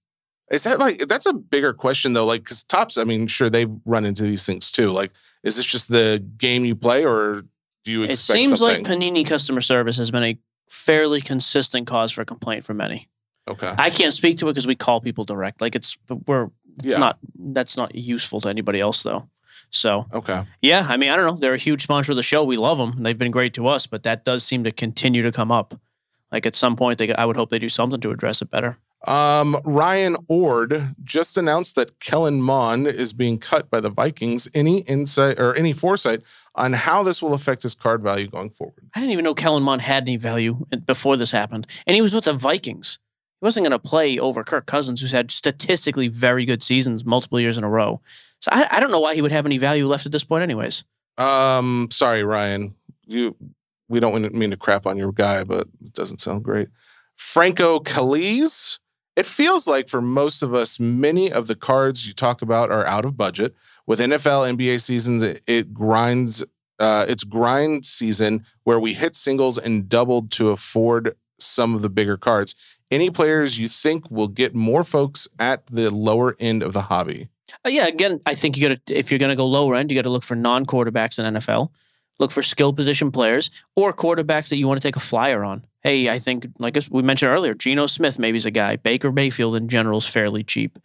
is 0.53 0.63
that 0.65 0.79
like 0.79 1.09
that's 1.09 1.27
a 1.27 1.33
bigger 1.33 1.73
question 1.73 2.13
though? 2.13 2.25
Like, 2.25 2.45
because 2.45 2.63
Topps, 2.63 2.97
I 2.97 3.03
mean, 3.05 3.27
sure 3.27 3.51
they've 3.51 3.75
run 3.85 4.05
into 4.07 4.23
these 4.23 4.47
things 4.47 4.71
too. 4.71 4.91
Like, 4.91 5.11
is 5.43 5.57
this 5.57 5.67
just 5.67 5.89
the 5.89 6.25
game 6.37 6.65
you 6.65 6.77
play, 6.77 7.05
or 7.05 7.43
do 7.85 7.91
you 7.91 8.05
It 8.05 8.17
seems 8.17 8.59
something? 8.61 8.85
like 8.85 9.01
Panini 9.01 9.27
customer 9.27 9.61
service 9.61 9.97
has 9.97 10.13
been 10.13 10.23
a 10.23 10.39
fairly 10.71 11.21
consistent 11.21 11.87
cause 11.89 12.13
for 12.13 12.25
complaint 12.25 12.65
for 12.65 12.75
many. 12.75 13.09
okay. 13.49 13.75
I 13.79 13.91
can't 13.91 14.13
speak 14.13 14.39
to 14.39 14.47
it 14.49 14.53
because 14.53 14.67
we 14.69 14.77
call 14.77 15.01
people 15.01 15.25
direct. 15.25 15.61
Like 15.61 15.75
it's 15.75 15.99
we're 16.27 16.51
it's 16.85 16.95
Yeah. 16.95 16.99
not 16.99 17.19
that's 17.53 17.77
not 17.77 17.95
useful 17.95 18.41
to 18.43 18.49
anybody 18.49 18.81
else 18.81 19.03
though. 19.03 19.29
So 19.71 20.07
Okay. 20.15 20.43
Yeah, 20.63 20.87
I 20.89 20.97
mean, 20.97 21.11
I 21.11 21.17
don't 21.17 21.27
know. 21.27 21.37
They're 21.37 21.55
a 21.55 21.59
huge 21.59 21.83
sponsor 21.83 22.13
of 22.13 22.17
the 22.17 22.23
show. 22.23 22.43
We 22.45 22.57
love 22.57 22.79
them. 22.79 23.03
They've 23.03 23.19
been 23.19 23.31
great 23.31 23.55
to 23.55 23.67
us, 23.67 23.87
but 23.87 24.03
that 24.05 24.25
does 24.25 24.45
seem 24.45 24.65
to 24.65 24.73
continue 24.73 25.23
to 25.23 25.33
come 25.33 25.53
up. 25.53 25.79
Like 26.33 26.47
at 26.47 26.57
some 26.57 26.77
point, 26.77 26.99
they, 26.99 27.13
I 27.15 27.25
would 27.25 27.37
hope 27.37 27.51
they 27.51 27.59
do 27.59 27.69
something 27.69 28.01
to 28.01 28.11
address 28.11 28.43
it 28.43 28.51
better. 28.51 28.79
Um, 29.07 29.57
Ryan 29.65 30.17
Ord 30.27 30.95
just 31.05 31.39
announced 31.39 31.77
that 31.77 32.01
Kellen 32.01 32.43
Mond 32.43 32.89
is 32.89 33.13
being 33.13 33.39
cut 33.39 33.71
by 33.71 33.81
the 33.81 33.91
Vikings. 33.91 34.49
Any 34.55 34.79
insight 34.81 35.39
or 35.39 35.55
any 35.55 35.73
foresight 35.73 36.21
on 36.57 36.73
how 36.73 37.05
this 37.05 37.23
will 37.23 37.33
affect 37.33 37.63
his 37.63 37.75
card 37.77 38.03
value 38.03 38.27
going 38.27 38.51
forward? 38.51 38.89
I 38.95 39.01
didn't 39.01 39.13
even 39.13 39.25
know 39.25 39.35
Kellen 39.35 39.63
Mond 39.63 39.83
had 39.83 40.03
any 40.03 40.17
value 40.17 40.67
before 40.85 41.17
this 41.17 41.31
happened, 41.31 41.67
and 41.87 41.95
he 41.95 42.03
was 42.03 42.13
with 42.13 42.25
the 42.25 42.33
Vikings. 42.33 42.99
He 43.41 43.45
wasn't 43.45 43.65
going 43.65 43.79
to 43.79 43.79
play 43.79 44.19
over 44.19 44.43
Kirk 44.43 44.67
Cousins, 44.67 45.01
who's 45.01 45.13
had 45.13 45.31
statistically 45.31 46.09
very 46.09 46.45
good 46.45 46.63
seasons 46.63 47.05
multiple 47.05 47.39
years 47.39 47.57
in 47.57 47.65
a 47.65 47.69
row. 47.69 48.01
So 48.41 48.51
I, 48.53 48.67
I 48.71 48.81
don't 48.81 48.91
know 48.91 49.01
why 49.01 49.15
he 49.15 49.23
would 49.23 49.33
have 49.33 49.47
any 49.47 49.59
value 49.59 49.87
left 49.87 50.07
at 50.07 50.13
this 50.13 50.25
point, 50.25 50.43
anyways. 50.43 50.85
Um, 51.17 51.89
sorry, 51.91 52.25
Ryan. 52.25 52.75
You 53.07 53.37
we 53.89 54.01
don't 54.01 54.35
mean 54.35 54.51
to 54.51 54.57
crap 54.57 54.87
on 54.87 54.99
your 54.99 55.13
guy, 55.13 55.45
but 55.45 55.67
it 55.85 55.95
doesn't 55.95 56.21
sound 56.21 56.45
great. 56.45 56.69
Franco 57.17 57.81
Calise. 57.81 58.79
It 59.17 59.27
feels 59.27 59.67
like 59.67 59.89
for 59.89 60.01
most 60.01 60.45
of 60.45 60.55
us, 60.55 60.79
many 60.79 61.33
of 61.33 61.49
the 61.49 61.57
cards 61.57 62.07
you 62.07 62.13
talk 62.13 62.41
about 62.41 62.71
are 62.71 62.87
out 62.87 63.05
of 63.05 63.17
budget. 63.17 63.53
With 63.85 63.99
NFL, 63.99 64.57
NBA 64.57 64.81
seasons, 64.81 65.23
it, 65.23 65.43
it 65.47 65.75
grinds. 65.75 66.45
Uh, 66.79 67.05
it's 67.09 67.25
grind 67.25 67.85
season 67.85 68.47
where 68.63 68.79
we 68.79 68.95
hit 68.95 69.17
singles 69.17 69.59
and 69.59 69.89
doubled 69.89 70.31
to 70.33 70.51
afford 70.51 71.17
some 71.41 71.75
of 71.75 71.83
the 71.83 71.91
bigger 71.91 72.17
cards. 72.17 72.55
Any 72.91 73.11
players 73.11 73.59
you 73.59 73.69
think 73.69 74.11
will 74.11 74.29
get 74.29 74.55
more 74.55 74.83
folks 74.83 75.29
at 75.39 75.67
the 75.67 75.91
lower 75.95 76.37
end 76.39 76.63
of 76.63 76.73
the 76.73 76.83
hobby? 76.83 77.29
Uh, 77.65 77.69
yeah, 77.69 77.87
again, 77.87 78.21
I 78.27 78.35
think 78.35 78.57
you 78.57 78.69
got 78.69 78.87
to 78.87 78.95
if 78.95 79.11
you're 79.11 79.19
going 79.19 79.31
to 79.31 79.37
go 79.37 79.47
lower 79.47 79.75
end, 79.75 79.91
you 79.91 79.99
got 79.99 80.03
to 80.03 80.11
look 80.11 80.23
for 80.23 80.37
non-quarterbacks 80.37 81.19
in 81.19 81.35
NFL. 81.35 81.71
Look 82.19 82.31
for 82.33 82.43
skill 82.43 82.73
position 82.73 83.13
players 83.13 83.51
or 83.77 83.93
quarterbacks 83.93 84.49
that 84.49 84.57
you 84.57 84.67
want 84.67 84.81
to 84.81 84.87
take 84.87 84.97
a 84.97 85.01
flyer 85.01 85.45
on. 85.45 85.65
Hey, 85.83 86.11
I 86.11 86.19
think 86.19 86.49
like 86.59 86.77
we 86.91 87.03
mentioned 87.03 87.31
earlier, 87.31 87.55
Geno 87.55 87.87
Smith 87.87 88.19
maybe 88.19 88.39
is 88.39 88.47
a 88.47 88.51
guy. 88.51 88.77
Baker 88.77 89.13
Mayfield 89.13 89.55
in 89.55 89.69
general 89.69 89.99
is 89.99 90.09
fairly 90.09 90.43
cheap. 90.43 90.79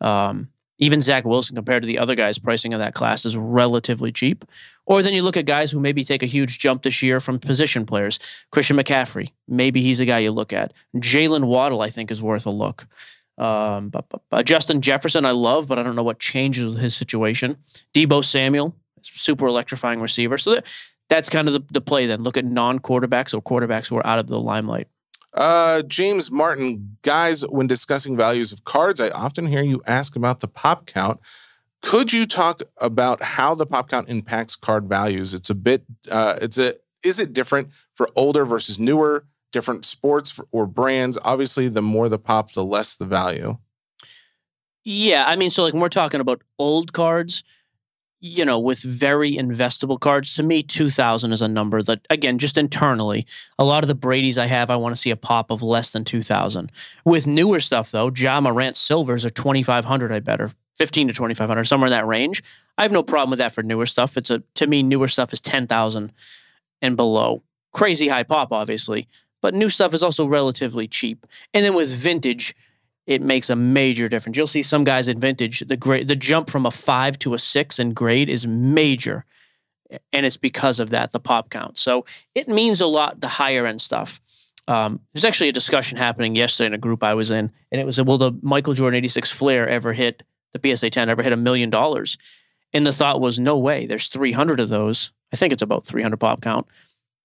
Um, 0.00 0.48
even 0.78 1.00
Zach 1.00 1.24
Wilson 1.24 1.54
compared 1.54 1.82
to 1.82 1.86
the 1.86 1.98
other 1.98 2.14
guys 2.14 2.38
pricing 2.38 2.72
in 2.72 2.80
that 2.80 2.94
class 2.94 3.24
is 3.24 3.36
relatively 3.36 4.10
cheap. 4.10 4.44
Or 4.86 5.02
then 5.02 5.14
you 5.14 5.22
look 5.22 5.36
at 5.36 5.46
guys 5.46 5.70
who 5.70 5.78
maybe 5.78 6.04
take 6.04 6.22
a 6.22 6.26
huge 6.26 6.58
jump 6.58 6.82
this 6.82 7.02
year 7.02 7.20
from 7.20 7.38
position 7.38 7.86
players. 7.86 8.18
Christian 8.50 8.76
McCaffrey, 8.76 9.30
maybe 9.46 9.80
he's 9.82 10.00
a 10.00 10.04
guy 10.06 10.18
you 10.20 10.32
look 10.32 10.52
at. 10.52 10.72
Jaylen 10.96 11.44
Waddle, 11.44 11.80
I 11.82 11.90
think, 11.90 12.10
is 12.10 12.20
worth 12.22 12.46
a 12.46 12.50
look. 12.50 12.86
Um, 13.38 13.90
but, 13.90 14.08
but- 14.08 14.22
but 14.28 14.46
Justin 14.46 14.80
Jefferson, 14.82 15.24
I 15.24 15.30
love, 15.30 15.68
but 15.68 15.78
I 15.78 15.82
don't 15.82 15.94
know 15.96 16.02
what 16.02 16.18
changes 16.18 16.66
with 16.66 16.78
his 16.78 16.96
situation. 16.96 17.56
Deebo 17.94 18.24
Samuel, 18.24 18.74
super 19.02 19.46
electrifying 19.46 20.00
receiver. 20.00 20.36
So 20.38 20.54
that, 20.54 20.66
that's 21.08 21.28
kind 21.28 21.46
of 21.48 21.54
the, 21.54 21.62
the 21.70 21.80
play 21.80 22.06
then. 22.06 22.22
Look 22.22 22.36
at 22.36 22.44
non 22.44 22.78
quarterbacks 22.80 23.32
or 23.34 23.40
quarterbacks 23.42 23.88
who 23.88 23.96
are 23.96 24.06
out 24.06 24.18
of 24.18 24.26
the 24.26 24.40
limelight. 24.40 24.88
Uh, 25.34 25.82
James 25.82 26.30
Martin, 26.30 26.98
guys, 27.02 27.42
when 27.48 27.66
discussing 27.66 28.16
values 28.16 28.52
of 28.52 28.64
cards, 28.64 29.00
I 29.00 29.10
often 29.10 29.46
hear 29.46 29.62
you 29.62 29.82
ask 29.86 30.14
about 30.14 30.40
the 30.40 30.48
pop 30.48 30.86
count. 30.86 31.20
Could 31.80 32.12
you 32.12 32.26
talk 32.26 32.62
about 32.78 33.22
how 33.22 33.54
the 33.54 33.66
pop 33.66 33.88
count 33.88 34.08
impacts 34.08 34.56
card 34.56 34.86
values? 34.88 35.34
It's 35.34 35.50
a 35.50 35.54
bit, 35.54 35.84
uh, 36.10 36.38
it's 36.40 36.58
a, 36.58 36.74
is 37.02 37.18
it 37.18 37.32
different 37.32 37.70
for 37.94 38.08
older 38.14 38.44
versus 38.44 38.78
newer, 38.78 39.24
different 39.52 39.84
sports 39.84 40.38
or 40.52 40.66
brands? 40.66 41.18
Obviously, 41.24 41.68
the 41.68 41.82
more 41.82 42.08
the 42.08 42.18
pop, 42.18 42.52
the 42.52 42.64
less 42.64 42.94
the 42.94 43.06
value. 43.06 43.58
Yeah, 44.84 45.24
I 45.26 45.36
mean, 45.36 45.50
so 45.50 45.62
like 45.62 45.72
when 45.72 45.80
we're 45.82 45.88
talking 45.88 46.20
about 46.20 46.42
old 46.58 46.92
cards, 46.92 47.42
you 48.24 48.44
know, 48.44 48.56
with 48.56 48.80
very 48.82 49.32
investable 49.32 49.98
cards, 49.98 50.36
to 50.36 50.44
me, 50.44 50.62
2000 50.62 51.32
is 51.32 51.42
a 51.42 51.48
number 51.48 51.82
that, 51.82 52.06
again, 52.08 52.38
just 52.38 52.56
internally, 52.56 53.26
a 53.58 53.64
lot 53.64 53.82
of 53.82 53.88
the 53.88 53.96
Brady's 53.96 54.38
I 54.38 54.46
have, 54.46 54.70
I 54.70 54.76
want 54.76 54.94
to 54.94 55.00
see 55.00 55.10
a 55.10 55.16
pop 55.16 55.50
of 55.50 55.60
less 55.60 55.90
than 55.90 56.04
2000. 56.04 56.70
With 57.04 57.26
newer 57.26 57.58
stuff, 57.58 57.90
though, 57.90 58.12
Ja 58.16 58.40
Morant 58.40 58.76
Silvers 58.76 59.24
are 59.24 59.30
2500, 59.30 60.12
I 60.12 60.20
bet, 60.20 60.40
or 60.40 60.52
15 60.78 61.08
to 61.08 61.14
2500, 61.14 61.64
somewhere 61.64 61.88
in 61.88 61.90
that 61.90 62.06
range. 62.06 62.44
I 62.78 62.82
have 62.82 62.92
no 62.92 63.02
problem 63.02 63.30
with 63.30 63.40
that 63.40 63.52
for 63.52 63.64
newer 63.64 63.86
stuff. 63.86 64.16
It's 64.16 64.30
a, 64.30 64.38
to 64.54 64.68
me, 64.68 64.84
newer 64.84 65.08
stuff 65.08 65.32
is 65.32 65.40
10,000 65.40 66.12
and 66.80 66.96
below. 66.96 67.42
Crazy 67.72 68.06
high 68.06 68.22
pop, 68.22 68.52
obviously. 68.52 69.08
but 69.42 69.52
new 69.52 69.68
stuff 69.68 69.92
is 69.92 70.02
also 70.02 70.24
relatively 70.26 70.86
cheap. 70.86 71.26
And 71.52 71.64
then 71.64 71.74
with 71.74 71.90
vintage, 71.90 72.54
it 73.06 73.20
makes 73.20 73.50
a 73.50 73.56
major 73.56 74.08
difference. 74.08 74.36
You'll 74.36 74.46
see 74.46 74.62
some 74.62 74.84
guys 74.84 75.08
in 75.08 75.18
vintage, 75.18 75.60
the 75.60 75.76
grade, 75.76 76.08
the 76.08 76.16
jump 76.16 76.50
from 76.50 76.66
a 76.66 76.70
five 76.70 77.18
to 77.20 77.34
a 77.34 77.38
six 77.38 77.78
in 77.78 77.92
grade 77.92 78.28
is 78.28 78.46
major. 78.46 79.24
And 80.12 80.24
it's 80.24 80.36
because 80.36 80.80
of 80.80 80.90
that, 80.90 81.12
the 81.12 81.20
pop 81.20 81.50
count. 81.50 81.76
So 81.76 82.06
it 82.34 82.48
means 82.48 82.80
a 82.80 82.86
lot, 82.86 83.20
the 83.20 83.28
higher 83.28 83.66
end 83.66 83.80
stuff. 83.80 84.20
Um, 84.68 85.00
there's 85.12 85.24
actually 85.24 85.48
a 85.48 85.52
discussion 85.52 85.98
happening 85.98 86.36
yesterday 86.36 86.68
in 86.68 86.74
a 86.74 86.78
group 86.78 87.02
I 87.02 87.14
was 87.14 87.30
in, 87.30 87.50
and 87.72 87.80
it 87.80 87.84
was, 87.84 88.00
will 88.00 88.18
the 88.18 88.32
Michael 88.42 88.74
Jordan 88.74 88.96
86 88.98 89.32
Fleer 89.32 89.66
ever 89.66 89.92
hit, 89.92 90.22
the 90.52 90.76
PSA 90.76 90.90
10 90.90 91.08
ever 91.08 91.22
hit 91.22 91.32
a 91.32 91.36
million 91.36 91.68
dollars? 91.68 92.16
And 92.72 92.86
the 92.86 92.92
thought 92.92 93.20
was, 93.20 93.38
no 93.38 93.58
way. 93.58 93.86
There's 93.86 94.08
300 94.08 94.60
of 94.60 94.68
those. 94.68 95.12
I 95.32 95.36
think 95.36 95.52
it's 95.52 95.62
about 95.62 95.84
300 95.84 96.16
pop 96.18 96.40
count. 96.40 96.66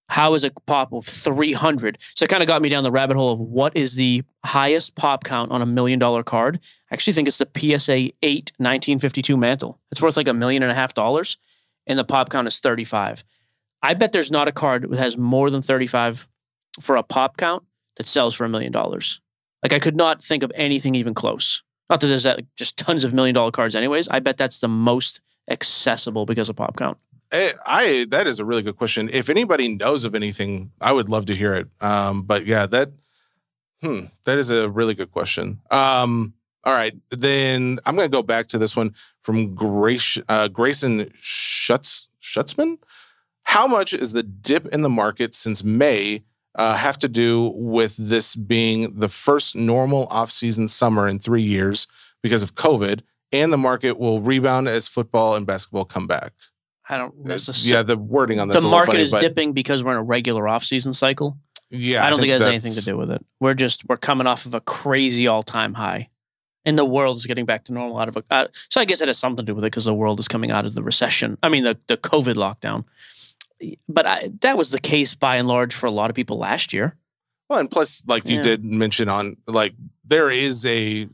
How 0.09 0.33
is 0.33 0.43
a 0.43 0.51
pop 0.65 0.93
of 0.93 1.05
300? 1.05 1.97
So 2.15 2.23
it 2.23 2.29
kind 2.29 2.41
of 2.41 2.47
got 2.47 2.61
me 2.61 2.69
down 2.69 2.83
the 2.83 2.91
rabbit 2.91 3.17
hole 3.17 3.31
of 3.31 3.39
what 3.39 3.75
is 3.75 3.95
the 3.95 4.23
highest 4.45 4.95
pop 4.95 5.23
count 5.23 5.51
on 5.51 5.61
a 5.61 5.65
million 5.65 5.99
dollar 5.99 6.23
card. 6.23 6.59
I 6.89 6.93
actually 6.93 7.13
think 7.13 7.27
it's 7.27 7.39
the 7.39 7.49
PSA 7.55 8.11
8 8.21 8.51
1952 8.57 9.35
mantle. 9.37 9.79
It's 9.91 10.01
worth 10.01 10.17
like 10.17 10.27
a 10.27 10.33
million 10.33 10.63
and 10.63 10.71
a 10.71 10.75
half 10.75 10.93
dollars, 10.93 11.37
and 11.85 11.99
the 11.99 12.05
pop 12.05 12.29
count 12.29 12.47
is 12.47 12.59
35. 12.59 13.23
I 13.83 13.93
bet 13.93 14.11
there's 14.11 14.31
not 14.31 14.47
a 14.47 14.51
card 14.53 14.89
that 14.89 14.99
has 14.99 15.17
more 15.17 15.49
than 15.49 15.61
35 15.61 16.27
for 16.81 16.95
a 16.95 17.03
pop 17.03 17.37
count 17.37 17.63
that 17.97 18.07
sells 18.07 18.35
for 18.35 18.45
a 18.45 18.49
million 18.49 18.71
dollars. 18.71 19.21
Like 19.63 19.73
I 19.73 19.79
could 19.79 19.95
not 19.95 20.21
think 20.21 20.43
of 20.43 20.51
anything 20.55 20.95
even 20.95 21.13
close. 21.13 21.63
Not 21.89 22.01
that 22.01 22.07
there's 22.07 22.23
that, 22.23 22.41
just 22.55 22.77
tons 22.77 23.03
of 23.03 23.13
million 23.13 23.33
dollar 23.33 23.51
cards, 23.51 23.75
anyways. 23.75 24.07
I 24.07 24.19
bet 24.19 24.37
that's 24.37 24.59
the 24.59 24.67
most 24.67 25.21
accessible 25.49 26.25
because 26.25 26.49
of 26.49 26.55
pop 26.55 26.75
count. 26.77 26.97
Eh, 27.31 27.51
I 27.65 28.05
that 28.09 28.25
is 28.27 28.39
a 28.39 28.45
really 28.45 28.61
good 28.61 28.77
question. 28.77 29.09
If 29.11 29.29
anybody 29.29 29.67
knows 29.67 30.05
of 30.05 30.15
anything, 30.15 30.71
I 30.79 30.93
would 30.93 31.09
love 31.09 31.25
to 31.25 31.35
hear 31.35 31.53
it. 31.53 31.67
Um, 31.81 32.23
but 32.23 32.45
yeah, 32.45 32.65
that 32.67 32.91
hmm, 33.81 34.05
that 34.25 34.37
is 34.37 34.49
a 34.49 34.69
really 34.69 34.93
good 34.93 35.11
question. 35.11 35.59
Um, 35.71 36.33
all 36.63 36.73
right, 36.73 36.93
then 37.11 37.79
I'm 37.85 37.95
going 37.95 38.09
to 38.09 38.15
go 38.15 38.23
back 38.23 38.47
to 38.47 38.57
this 38.57 38.75
one 38.75 38.93
from 39.21 39.55
Grace, 39.55 40.17
uh, 40.27 40.47
Grayson 40.49 41.09
Schutz, 41.15 42.09
Schutzman. 42.21 42.77
How 43.43 43.67
much 43.67 43.93
is 43.93 44.11
the 44.11 44.23
dip 44.23 44.67
in 44.67 44.81
the 44.81 44.89
market 44.89 45.33
since 45.33 45.63
May 45.63 46.23
uh, 46.55 46.75
have 46.75 46.97
to 46.99 47.07
do 47.07 47.53
with 47.55 47.95
this 47.95 48.35
being 48.35 48.99
the 48.99 49.07
first 49.07 49.55
normal 49.55 50.07
off-season 50.09 50.67
summer 50.67 51.07
in 51.07 51.19
three 51.19 51.41
years 51.41 51.87
because 52.21 52.43
of 52.43 52.55
COVID, 52.55 53.01
and 53.31 53.53
the 53.53 53.57
market 53.57 53.97
will 53.97 54.19
rebound 54.19 54.67
as 54.67 54.89
football 54.89 55.35
and 55.35 55.45
basketball 55.45 55.85
come 55.85 56.07
back? 56.07 56.33
I 56.89 56.97
don't 56.97 57.25
necessarily. 57.25 57.73
Yeah, 57.77 57.83
the 57.83 57.97
wording 57.97 58.39
on 58.39 58.47
that's 58.47 58.63
the 58.63 58.69
market 58.69 58.91
funny, 58.91 59.03
is 59.03 59.11
but 59.11 59.21
dipping 59.21 59.53
because 59.53 59.83
we're 59.83 59.91
in 59.91 59.97
a 59.97 60.03
regular 60.03 60.47
off-season 60.47 60.93
cycle. 60.93 61.37
Yeah, 61.69 62.05
I 62.05 62.09
don't 62.09 62.19
think, 62.19 62.29
it 62.29 62.33
has 62.33 62.45
anything 62.45 62.73
to 62.73 62.85
do 62.85 62.95
with 62.95 63.11
it. 63.11 63.25
We're 63.39 63.53
just 63.53 63.83
we're 63.89 63.97
coming 63.97 64.25
off 64.27 64.45
of 64.45 64.53
a 64.53 64.61
crazy 64.61 65.27
all-time 65.27 65.73
high, 65.73 66.09
and 66.65 66.77
the 66.79 66.85
world 66.85 67.17
is 67.17 67.25
getting 67.25 67.45
back 67.45 67.65
to 67.65 67.73
normal 67.73 67.99
out 67.99 68.07
of 68.07 68.15
a. 68.15 68.23
Uh, 68.29 68.47
so 68.69 68.79
I 68.79 68.85
guess 68.85 69.01
it 69.01 69.09
has 69.09 69.17
something 69.17 69.45
to 69.45 69.51
do 69.51 69.55
with 69.55 69.65
it 69.65 69.67
because 69.71 69.85
the 69.85 69.93
world 69.93 70.19
is 70.19 70.29
coming 70.29 70.49
out 70.49 70.65
of 70.65 70.75
the 70.75 70.83
recession. 70.83 71.37
I 71.43 71.49
mean 71.49 71.63
the 71.63 71.77
the 71.87 71.97
COVID 71.97 72.35
lockdown. 72.35 72.85
But 73.89 74.05
I, 74.05 74.29
that 74.41 74.55
was 74.55 74.69
the 74.69 74.79
case 74.79 75.15
by 75.15 75.37
and 75.37 75.47
large 75.47 75.73
for 75.73 75.87
a 75.87 75.91
lot 75.91 76.11
of 76.11 76.15
people 76.15 76.37
last 76.37 76.73
year. 76.73 76.95
Well, 77.49 77.59
and 77.59 77.71
plus, 77.71 78.03
like 78.05 78.27
you 78.27 78.37
Yeah. 78.37 78.43
did 78.43 78.63
mention 78.63 79.09
on, 79.09 79.37
like 79.47 79.73
there 80.05 80.29
is 80.29 80.63
a 80.65 81.09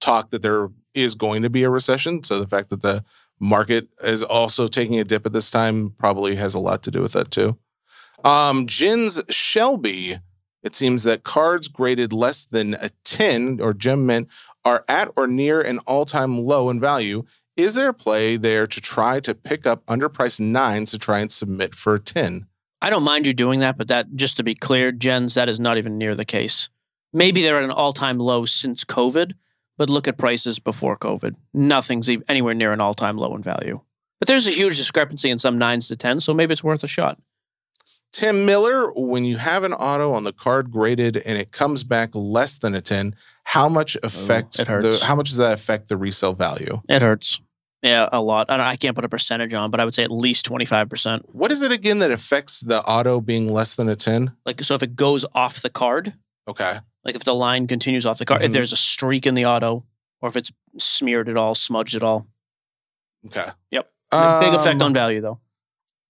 talk 0.00 0.30
that 0.30 0.40
there 0.42 0.70
is 0.94 1.14
going 1.14 1.42
to 1.42 1.50
be 1.50 1.64
a 1.64 1.70
recession. 1.70 2.22
So 2.24 2.40
the 2.40 2.46
fact 2.46 2.70
that 2.70 2.80
the 2.80 3.04
market 3.42 3.88
is 4.02 4.22
also 4.22 4.68
taking 4.68 4.98
a 5.00 5.04
dip 5.04 5.26
at 5.26 5.32
this 5.32 5.50
time 5.50 5.90
probably 5.98 6.36
has 6.36 6.54
a 6.54 6.60
lot 6.60 6.82
to 6.84 6.90
do 6.90 7.02
with 7.02 7.12
that 7.12 7.30
too. 7.30 7.58
Um, 8.24 8.66
Jins 8.66 9.20
Shelby, 9.28 10.18
it 10.62 10.74
seems 10.76 11.02
that 11.02 11.24
cards 11.24 11.66
graded 11.66 12.12
less 12.12 12.44
than 12.44 12.74
a 12.74 12.90
10 13.04 13.60
or 13.60 13.74
gem 13.74 14.06
mint 14.06 14.28
are 14.64 14.84
at 14.88 15.10
or 15.16 15.26
near 15.26 15.60
an 15.60 15.78
all-time 15.80 16.38
low 16.38 16.70
in 16.70 16.78
value. 16.78 17.24
Is 17.56 17.74
there 17.74 17.88
a 17.88 17.94
play 17.94 18.36
there 18.36 18.68
to 18.68 18.80
try 18.80 19.18
to 19.20 19.34
pick 19.34 19.66
up 19.66 19.84
underpriced 19.86 20.38
nines 20.38 20.92
to 20.92 20.98
try 20.98 21.18
and 21.18 21.30
submit 21.30 21.74
for 21.74 21.96
a 21.96 22.00
10? 22.00 22.46
I 22.80 22.90
don't 22.90 23.02
mind 23.02 23.26
you 23.26 23.34
doing 23.34 23.60
that, 23.60 23.76
but 23.76 23.88
that 23.88 24.14
just 24.14 24.36
to 24.36 24.44
be 24.44 24.54
clear, 24.54 24.92
Jens, 24.92 25.34
that 25.34 25.48
is 25.48 25.58
not 25.58 25.78
even 25.78 25.98
near 25.98 26.14
the 26.14 26.24
case. 26.24 26.68
Maybe 27.12 27.42
they're 27.42 27.58
at 27.58 27.64
an 27.64 27.70
all-time 27.70 28.18
low 28.18 28.44
since 28.44 28.84
COVID, 28.84 29.32
but 29.78 29.90
look 29.90 30.06
at 30.08 30.18
prices 30.18 30.58
before 30.58 30.96
COVID. 30.96 31.34
Nothing's 31.54 32.08
ev- 32.08 32.22
anywhere 32.28 32.54
near 32.54 32.72
an 32.72 32.80
all-time 32.80 33.16
low 33.16 33.34
in 33.34 33.42
value. 33.42 33.80
But 34.18 34.28
there's 34.28 34.46
a 34.46 34.50
huge 34.50 34.76
discrepancy 34.76 35.30
in 35.30 35.38
some 35.38 35.58
nines 35.58 35.88
to 35.88 35.96
tens, 35.96 36.24
so 36.24 36.32
maybe 36.34 36.52
it's 36.52 36.62
worth 36.62 36.84
a 36.84 36.88
shot. 36.88 37.18
Tim 38.12 38.44
Miller, 38.44 38.92
when 38.92 39.24
you 39.24 39.38
have 39.38 39.64
an 39.64 39.72
auto 39.72 40.12
on 40.12 40.24
the 40.24 40.32
card 40.32 40.70
graded 40.70 41.16
and 41.16 41.38
it 41.38 41.50
comes 41.50 41.82
back 41.82 42.10
less 42.14 42.58
than 42.58 42.74
a 42.74 42.80
10, 42.80 43.14
how 43.44 43.68
much 43.68 43.96
affects 44.02 44.60
it 44.60 44.68
hurts. 44.68 45.00
the 45.00 45.06
how 45.06 45.16
much 45.16 45.30
does 45.30 45.38
that 45.38 45.52
affect 45.54 45.88
the 45.88 45.96
resale 45.96 46.34
value? 46.34 46.82
It 46.88 47.00
hurts. 47.02 47.40
Yeah, 47.82 48.08
a 48.12 48.20
lot. 48.20 48.48
I, 48.48 48.58
don't, 48.58 48.66
I 48.66 48.76
can't 48.76 48.94
put 48.94 49.04
a 49.04 49.08
percentage 49.08 49.54
on, 49.54 49.70
but 49.72 49.80
I 49.80 49.84
would 49.84 49.94
say 49.94 50.04
at 50.04 50.12
least 50.12 50.46
25%. 50.48 51.22
What 51.32 51.50
is 51.50 51.62
it 51.62 51.72
again 51.72 51.98
that 51.98 52.12
affects 52.12 52.60
the 52.60 52.80
auto 52.84 53.20
being 53.20 53.50
less 53.52 53.74
than 53.74 53.88
a 53.88 53.96
10? 53.96 54.30
Like, 54.46 54.62
so 54.62 54.74
if 54.74 54.82
it 54.84 54.94
goes 54.94 55.24
off 55.34 55.62
the 55.62 55.70
card, 55.70 56.12
Okay. 56.46 56.78
Like 57.04 57.14
if 57.14 57.24
the 57.24 57.34
line 57.34 57.66
continues 57.66 58.06
off 58.06 58.18
the 58.18 58.24
card, 58.24 58.42
if 58.42 58.50
Mhm. 58.50 58.52
there's 58.54 58.72
a 58.72 58.76
streak 58.76 59.26
in 59.26 59.34
the 59.34 59.44
auto, 59.46 59.84
or 60.20 60.28
if 60.28 60.36
it's 60.36 60.52
smeared 60.78 61.28
at 61.28 61.36
all, 61.36 61.54
smudged 61.54 61.94
at 61.96 62.02
all. 62.02 62.26
Okay. 63.26 63.46
Yep. 63.70 63.88
Big 64.10 64.54
effect 64.54 64.80
Um, 64.80 64.88
on 64.88 64.94
value, 64.94 65.20
though. 65.20 65.40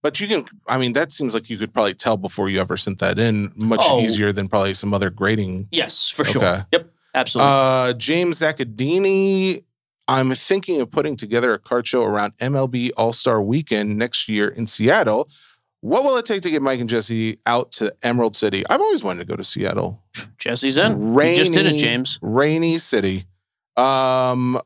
But 0.03 0.21
you 0.21 0.27
can 0.27 0.45
I 0.67 0.79
mean 0.79 0.95
that 0.95 1.13
seems 1.13 1.33
like 1.35 1.49
you 1.49 1.57
could 1.57 1.73
probably 1.73 1.95
tell 1.95 2.17
before 2.17 2.49
you 2.49 2.61
ever 2.61 2.77
sent 2.77 2.99
that 2.99 3.19
in 3.19 3.53
much 3.55 3.83
Oh. 3.85 4.01
easier 4.01 4.33
than 4.33 4.49
probably 4.49 4.75
some 4.75 4.93
other 4.93 5.11
grading. 5.11 5.69
Yes, 5.71 6.09
for 6.09 6.25
sure. 6.25 6.67
Yep, 6.73 6.91
absolutely. 7.15 7.53
Uh 7.53 7.93
James 7.95 8.41
Zacadini 8.41 9.65
I'm 10.09 10.35
thinking 10.35 10.81
of 10.81 10.91
putting 10.91 11.15
together 11.15 11.55
a 11.55 11.59
card 11.61 11.87
show 11.87 12.03
around 12.03 12.33
MLB 12.41 12.91
All-Star 12.97 13.41
Weekend 13.41 13.97
next 13.97 14.29
year 14.29 14.49
in 14.49 14.67
Seattle. 14.67 15.29
What 15.83 16.05
will 16.05 16.17
it 16.17 16.25
take 16.25 16.43
to 16.43 16.51
get 16.51 16.63
Mike 16.63 16.79
and 16.79 16.89
Jesse 16.89 17.39
out 17.45 17.73
to 17.73 17.93
Emerald 18.05 18.37
City? 18.37 18.65
I've 18.71 18.81
always 18.81 19.03
wanted 19.03 19.19
to 19.19 19.25
go 19.27 19.35
to 19.37 19.43
Seattle. 19.43 20.01
Jesse's 20.39 20.79
in. 20.79 21.13
Rainy, 21.13 21.33
You 21.33 21.37
just 21.37 21.53
did 21.53 21.67
it, 21.67 21.77
James. 21.77 22.21
Rainy 22.23 22.79
city. 22.79 23.27
Um, 23.77 24.61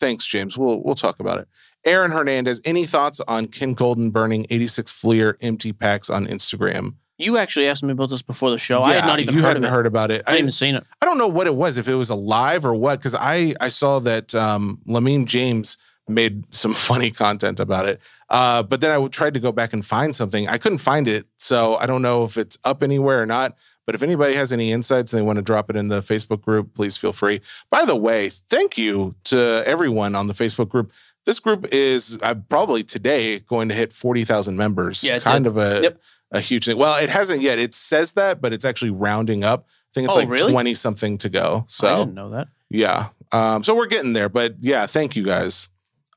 thanks, 0.00 0.26
James. 0.26 0.56
We'll 0.56 0.82
we'll 0.82 0.94
talk 0.94 1.20
about 1.20 1.38
it. 1.38 1.48
Aaron 1.84 2.12
Hernandez. 2.12 2.62
Any 2.64 2.86
thoughts 2.86 3.20
on 3.28 3.46
Ken 3.48 3.74
Goldin 3.76 4.10
burning 4.10 4.46
86 4.48 4.90
Fleer 4.90 5.36
empty 5.42 5.72
packs 5.72 6.08
on 6.08 6.26
Instagram? 6.26 6.94
You 7.18 7.36
actually 7.36 7.68
asked 7.68 7.82
me 7.84 7.92
about 7.92 8.08
this 8.08 8.22
before 8.22 8.50
the 8.50 8.58
show. 8.58 8.82
I 8.82 8.94
had 8.94 9.06
not 9.06 9.20
even 9.20 9.34
you 9.34 9.42
heard 9.42 9.48
hadn't 9.48 9.64
of 9.64 9.68
it. 9.68 9.72
heard 9.74 9.86
about 9.86 10.10
it. 10.10 10.22
I 10.26 10.30
hadn't 10.30 10.44
even 10.46 10.52
seen 10.52 10.74
it. 10.76 10.84
I 11.02 11.04
don't 11.04 11.18
know 11.18 11.28
what 11.28 11.46
it 11.46 11.54
was, 11.54 11.76
if 11.76 11.88
it 11.88 11.94
was 11.94 12.08
a 12.10 12.14
live 12.14 12.64
or 12.64 12.74
what, 12.74 12.98
because 12.98 13.14
I 13.14 13.54
I 13.60 13.68
saw 13.68 13.98
that 14.00 14.34
um, 14.34 14.80
Lamine 14.88 15.26
James 15.26 15.76
made 16.08 16.52
some 16.52 16.74
funny 16.88 17.10
content 17.10 17.60
about 17.60 17.86
it. 17.86 18.00
Uh, 18.30 18.62
but 18.62 18.80
then 18.80 18.90
I 18.90 19.06
tried 19.08 19.34
to 19.34 19.40
go 19.40 19.52
back 19.52 19.72
and 19.72 19.84
find 19.84 20.14
something. 20.14 20.48
I 20.48 20.58
couldn't 20.58 20.78
find 20.78 21.06
it, 21.08 21.26
so 21.38 21.76
I 21.76 21.86
don't 21.86 22.02
know 22.02 22.24
if 22.24 22.36
it's 22.36 22.58
up 22.64 22.82
anywhere 22.82 23.22
or 23.22 23.26
not. 23.26 23.56
But 23.86 23.94
if 23.94 24.02
anybody 24.02 24.34
has 24.34 24.50
any 24.50 24.72
insights 24.72 25.12
and 25.12 25.20
they 25.20 25.26
want 25.26 25.36
to 25.36 25.42
drop 25.42 25.68
it 25.68 25.76
in 25.76 25.88
the 25.88 26.00
Facebook 26.00 26.40
group, 26.40 26.72
please 26.72 26.96
feel 26.96 27.12
free. 27.12 27.42
By 27.70 27.84
the 27.84 27.94
way, 27.94 28.30
thank 28.30 28.78
you 28.78 29.14
to 29.24 29.62
everyone 29.66 30.14
on 30.14 30.26
the 30.26 30.32
Facebook 30.32 30.70
group. 30.70 30.90
This 31.26 31.38
group 31.38 31.66
is 31.70 32.18
uh, 32.22 32.34
probably 32.48 32.82
today 32.82 33.40
going 33.40 33.68
to 33.68 33.74
hit 33.74 33.92
forty 33.92 34.24
thousand 34.24 34.56
members. 34.56 35.04
Yeah, 35.04 35.18
kind 35.18 35.44
did. 35.44 35.50
of 35.50 35.56
a 35.58 35.82
Yep. 35.82 36.00
a 36.32 36.40
huge 36.40 36.64
thing. 36.64 36.78
Well, 36.78 36.96
it 36.96 37.10
hasn't 37.10 37.42
yet. 37.42 37.58
It 37.58 37.74
says 37.74 38.14
that, 38.14 38.40
but 38.40 38.54
it's 38.54 38.64
actually 38.64 38.90
rounding 38.90 39.44
up. 39.44 39.66
I 39.68 39.90
think 39.94 40.06
it's 40.08 40.16
Oh, 40.16 40.20
like 40.20 40.30
really? 40.30 40.50
20 40.50 40.74
something 40.74 41.18
to 41.18 41.28
go. 41.28 41.64
So 41.68 41.86
I 41.86 41.98
didn't 42.00 42.14
know 42.14 42.30
that. 42.30 42.48
yeah. 42.70 43.08
Um, 43.32 43.62
so 43.64 43.74
we're 43.74 43.86
getting 43.86 44.12
there, 44.14 44.28
but 44.28 44.56
yeah, 44.60 44.86
thank 44.86 45.14
you 45.14 45.24
guys. 45.24 45.68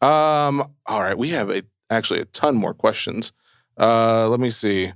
Um, 0.01 0.61
all 0.85 1.01
right. 1.01 1.17
We 1.17 1.29
have 1.29 1.49
a, 1.49 1.63
actually 1.89 2.19
a 2.19 2.25
ton 2.25 2.55
more 2.55 2.73
questions. 2.73 3.31
Uh, 3.77 4.27
let 4.29 4.39
me 4.39 4.49
see. 4.49 4.91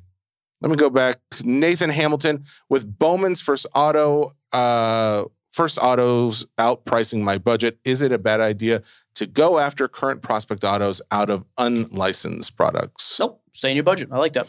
Let 0.61 0.69
me 0.69 0.75
go 0.75 0.89
back. 0.89 1.17
Nathan 1.43 1.89
Hamilton 1.89 2.45
with 2.69 2.99
Bowman's 2.99 3.41
first 3.41 3.65
auto, 3.73 4.33
uh, 4.51 5.25
first 5.51 5.79
autos 5.81 6.45
outpricing 6.57 7.21
my 7.21 7.37
budget. 7.37 7.79
Is 7.83 8.01
it 8.01 8.11
a 8.11 8.19
bad 8.19 8.41
idea 8.41 8.83
to 9.15 9.25
go 9.25 9.57
after 9.57 9.87
current 9.87 10.21
prospect 10.21 10.63
autos 10.63 11.01
out 11.11 11.29
of 11.29 11.43
unlicensed 11.57 12.55
products? 12.55 13.19
Nope. 13.19 13.41
Stay 13.53 13.71
in 13.71 13.75
your 13.75 13.83
budget. 13.83 14.09
I 14.11 14.17
like 14.17 14.33
that. 14.33 14.47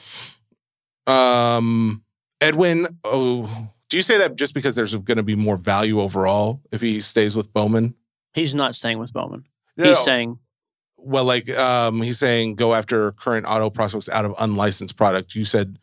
Um, 1.06 2.04
Edwin, 2.40 2.86
oh, 3.04 3.68
do 3.88 3.96
you 3.96 4.02
say 4.02 4.18
that 4.18 4.36
just 4.36 4.54
because 4.54 4.74
there's 4.74 4.94
going 4.94 5.16
to 5.16 5.22
be 5.22 5.34
more 5.34 5.56
value 5.56 6.00
overall 6.00 6.62
if 6.70 6.80
he 6.80 7.00
stays 7.00 7.36
with 7.36 7.52
Bowman? 7.52 7.94
He's 8.34 8.54
not 8.54 8.74
staying 8.74 8.98
with 8.98 9.12
Bowman. 9.12 9.44
No, 9.76 9.84
He's 9.84 9.98
saying, 9.98 10.38
well, 11.02 11.24
like, 11.24 11.48
um, 11.50 12.00
he's 12.02 12.18
saying 12.18 12.54
go 12.54 12.74
after 12.74 13.12
current 13.12 13.46
auto 13.48 13.70
prospects 13.70 14.08
out 14.08 14.24
of 14.24 14.34
unlicensed 14.38 14.96
product. 14.96 15.34
You 15.34 15.44
said 15.44 15.78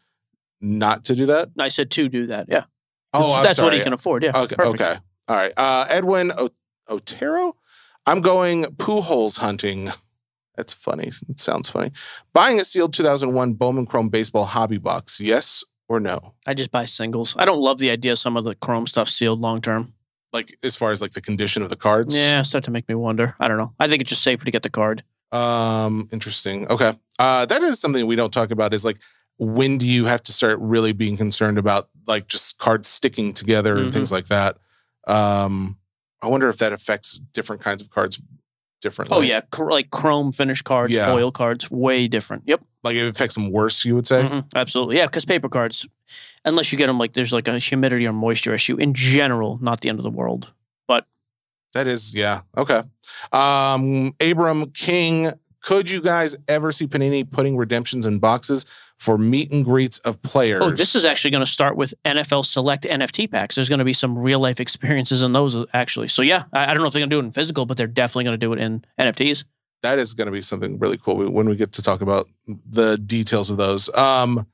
not 0.61 1.05
to 1.05 1.15
do 1.15 1.25
that. 1.27 1.49
I 1.57 1.67
said 1.69 1.91
to 1.91 2.09
do 2.09 2.27
that. 2.27 2.47
Yeah. 2.49 2.63
Oh, 3.13 3.33
I'm 3.33 3.43
that's 3.43 3.59
what 3.59 3.73
he 3.73 3.79
can 3.81 3.93
afford. 3.93 4.23
Yeah. 4.23 4.31
Okay, 4.35 4.55
Perfect. 4.55 4.81
okay, 4.81 4.97
all 5.27 5.35
right. 5.35 5.53
Uh, 5.57 5.85
Edwin 5.89 6.31
o- 6.37 6.49
Otero, 6.87 7.55
I'm 8.05 8.21
going 8.21 8.65
Pujols 8.65 9.39
hunting. 9.39 9.89
That's 10.55 10.73
funny. 10.73 11.07
It 11.29 11.39
sounds 11.39 11.69
funny. 11.69 11.91
Buying 12.33 12.59
a 12.59 12.65
sealed 12.65 12.93
2001 12.93 13.53
Bowman 13.53 13.85
Chrome 13.85 14.09
baseball 14.09 14.43
hobby 14.43 14.77
box. 14.77 15.21
Yes 15.21 15.63
or 15.87 16.01
no? 16.01 16.33
I 16.45 16.53
just 16.53 16.69
buy 16.69 16.83
singles. 16.83 17.33
I 17.39 17.45
don't 17.45 17.61
love 17.61 17.77
the 17.77 17.89
idea 17.89 18.11
of 18.11 18.19
some 18.19 18.35
of 18.35 18.43
the 18.43 18.55
chrome 18.55 18.85
stuff 18.85 19.07
sealed 19.07 19.39
long 19.39 19.61
term. 19.61 19.93
Like 20.31 20.55
as 20.63 20.75
far 20.75 20.91
as 20.91 21.01
like 21.01 21.11
the 21.11 21.21
condition 21.21 21.63
of 21.63 21.69
the 21.69 21.75
cards? 21.75 22.15
Yeah, 22.15 22.41
start 22.43 22.63
to 22.65 22.71
make 22.71 22.87
me 22.87 22.95
wonder. 22.95 23.35
I 23.39 23.47
don't 23.47 23.57
know. 23.57 23.73
I 23.79 23.87
think 23.87 24.01
it's 24.01 24.09
just 24.09 24.21
safer 24.21 24.45
to 24.45 24.51
get 24.51 24.61
the 24.63 24.69
card. 24.69 25.03
Um, 25.31 26.07
interesting. 26.11 26.67
Okay. 26.67 26.93
Uh, 27.17 27.45
that 27.47 27.63
is 27.63 27.79
something 27.79 28.05
we 28.05 28.15
don't 28.15 28.31
talk 28.33 28.51
about. 28.51 28.73
Is 28.73 28.85
like 28.85 28.97
when 29.37 29.77
do 29.77 29.87
you 29.87 30.05
have 30.05 30.21
to 30.23 30.31
start 30.33 30.59
really 30.59 30.91
being 30.93 31.17
concerned 31.17 31.57
about 31.57 31.89
like 32.07 32.27
just 32.27 32.57
cards 32.59 32.87
sticking 32.87 33.33
together 33.33 33.77
and 33.77 33.89
Mhm. 33.89 33.93
things 33.93 34.11
like 34.11 34.27
that? 34.27 34.57
Um, 35.07 35.77
I 36.21 36.27
wonder 36.27 36.49
if 36.49 36.57
that 36.57 36.73
affects 36.73 37.19
different 37.33 37.61
kinds 37.61 37.81
of 37.81 37.89
cards 37.89 38.19
differently. 38.81 39.17
Oh 39.17 39.21
yeah, 39.21 39.41
like 39.59 39.89
chrome 39.89 40.31
finish 40.31 40.61
cards, 40.61 40.93
Yeah. 40.93 41.05
foil 41.05 41.31
cards, 41.31 41.71
way 41.71 42.07
different. 42.07 42.43
Yep, 42.45 42.61
like 42.83 42.95
it 42.95 43.07
affects 43.07 43.35
them 43.35 43.51
worse. 43.51 43.85
You 43.85 43.95
would 43.95 44.07
say. 44.07 44.23
Mhm, 44.23 44.45
absolutely. 44.55 44.97
Yeah, 44.97 45.05
because 45.05 45.25
paper 45.25 45.49
cards, 45.49 45.87
unless 46.45 46.71
you 46.71 46.77
get 46.77 46.87
them 46.87 46.97
like 46.97 47.13
there's 47.13 47.33
like 47.33 47.47
a 47.47 47.59
humidity 47.59 48.07
or 48.07 48.13
moisture 48.13 48.53
issue, 48.53 48.77
in 48.77 48.93
general, 48.93 49.57
not 49.61 49.81
the 49.81 49.89
end 49.89 49.99
of 49.99 50.03
the 50.03 50.09
world. 50.11 50.53
But 50.87 51.05
that 51.73 51.87
is, 51.87 52.13
yeah. 52.13 52.41
Okay. 52.57 52.81
Um, 53.31 54.13
Abram 54.19 54.71
King, 54.71 55.31
could 55.61 55.89
you 55.89 56.01
guys 56.01 56.35
ever 56.47 56.71
see 56.71 56.87
Panini 56.87 57.29
putting 57.29 57.57
redemptions 57.57 58.05
in 58.05 58.19
boxes 58.19 58.65
for 58.97 59.17
meet 59.17 59.51
and 59.51 59.63
greets 59.65 59.99
of 59.99 60.21
players? 60.21 60.61
Oh, 60.63 60.71
this 60.71 60.95
is 60.95 61.05
actually 61.05 61.31
going 61.31 61.43
to 61.45 61.51
start 61.51 61.75
with 61.75 61.93
NFL 62.05 62.45
Select 62.45 62.83
NFT 62.83 63.29
packs. 63.29 63.55
There's 63.55 63.69
going 63.69 63.79
to 63.79 63.85
be 63.85 63.93
some 63.93 64.17
real 64.17 64.39
life 64.39 64.59
experiences 64.59 65.21
in 65.21 65.33
those 65.33 65.55
uh, 65.55 65.65
actually. 65.73 66.07
So 66.07 66.21
yeah, 66.21 66.45
I, 66.53 66.65
I 66.65 66.67
don't 66.67 66.77
know 66.77 66.87
if 66.87 66.93
they're 66.93 67.01
going 67.01 67.09
to 67.09 67.15
do 67.15 67.19
it 67.19 67.25
in 67.25 67.31
physical, 67.31 67.65
but 67.65 67.77
they're 67.77 67.87
definitely 67.87 68.23
going 68.25 68.39
to 68.39 68.45
do 68.45 68.53
it 68.53 68.59
in 68.59 68.85
NFTs. 68.99 69.43
That 69.81 69.99
is 69.99 70.13
going 70.13 70.25
to 70.25 70.31
be 70.31 70.41
something 70.41 70.77
really 70.79 70.97
cool 70.97 71.17
when 71.31 71.47
we 71.47 71.55
get 71.55 71.71
to 71.73 71.81
talk 71.81 72.01
about 72.01 72.27
the 72.47 72.97
details 72.97 73.49
of 73.49 73.57
those. 73.57 73.93
Um, 73.95 74.45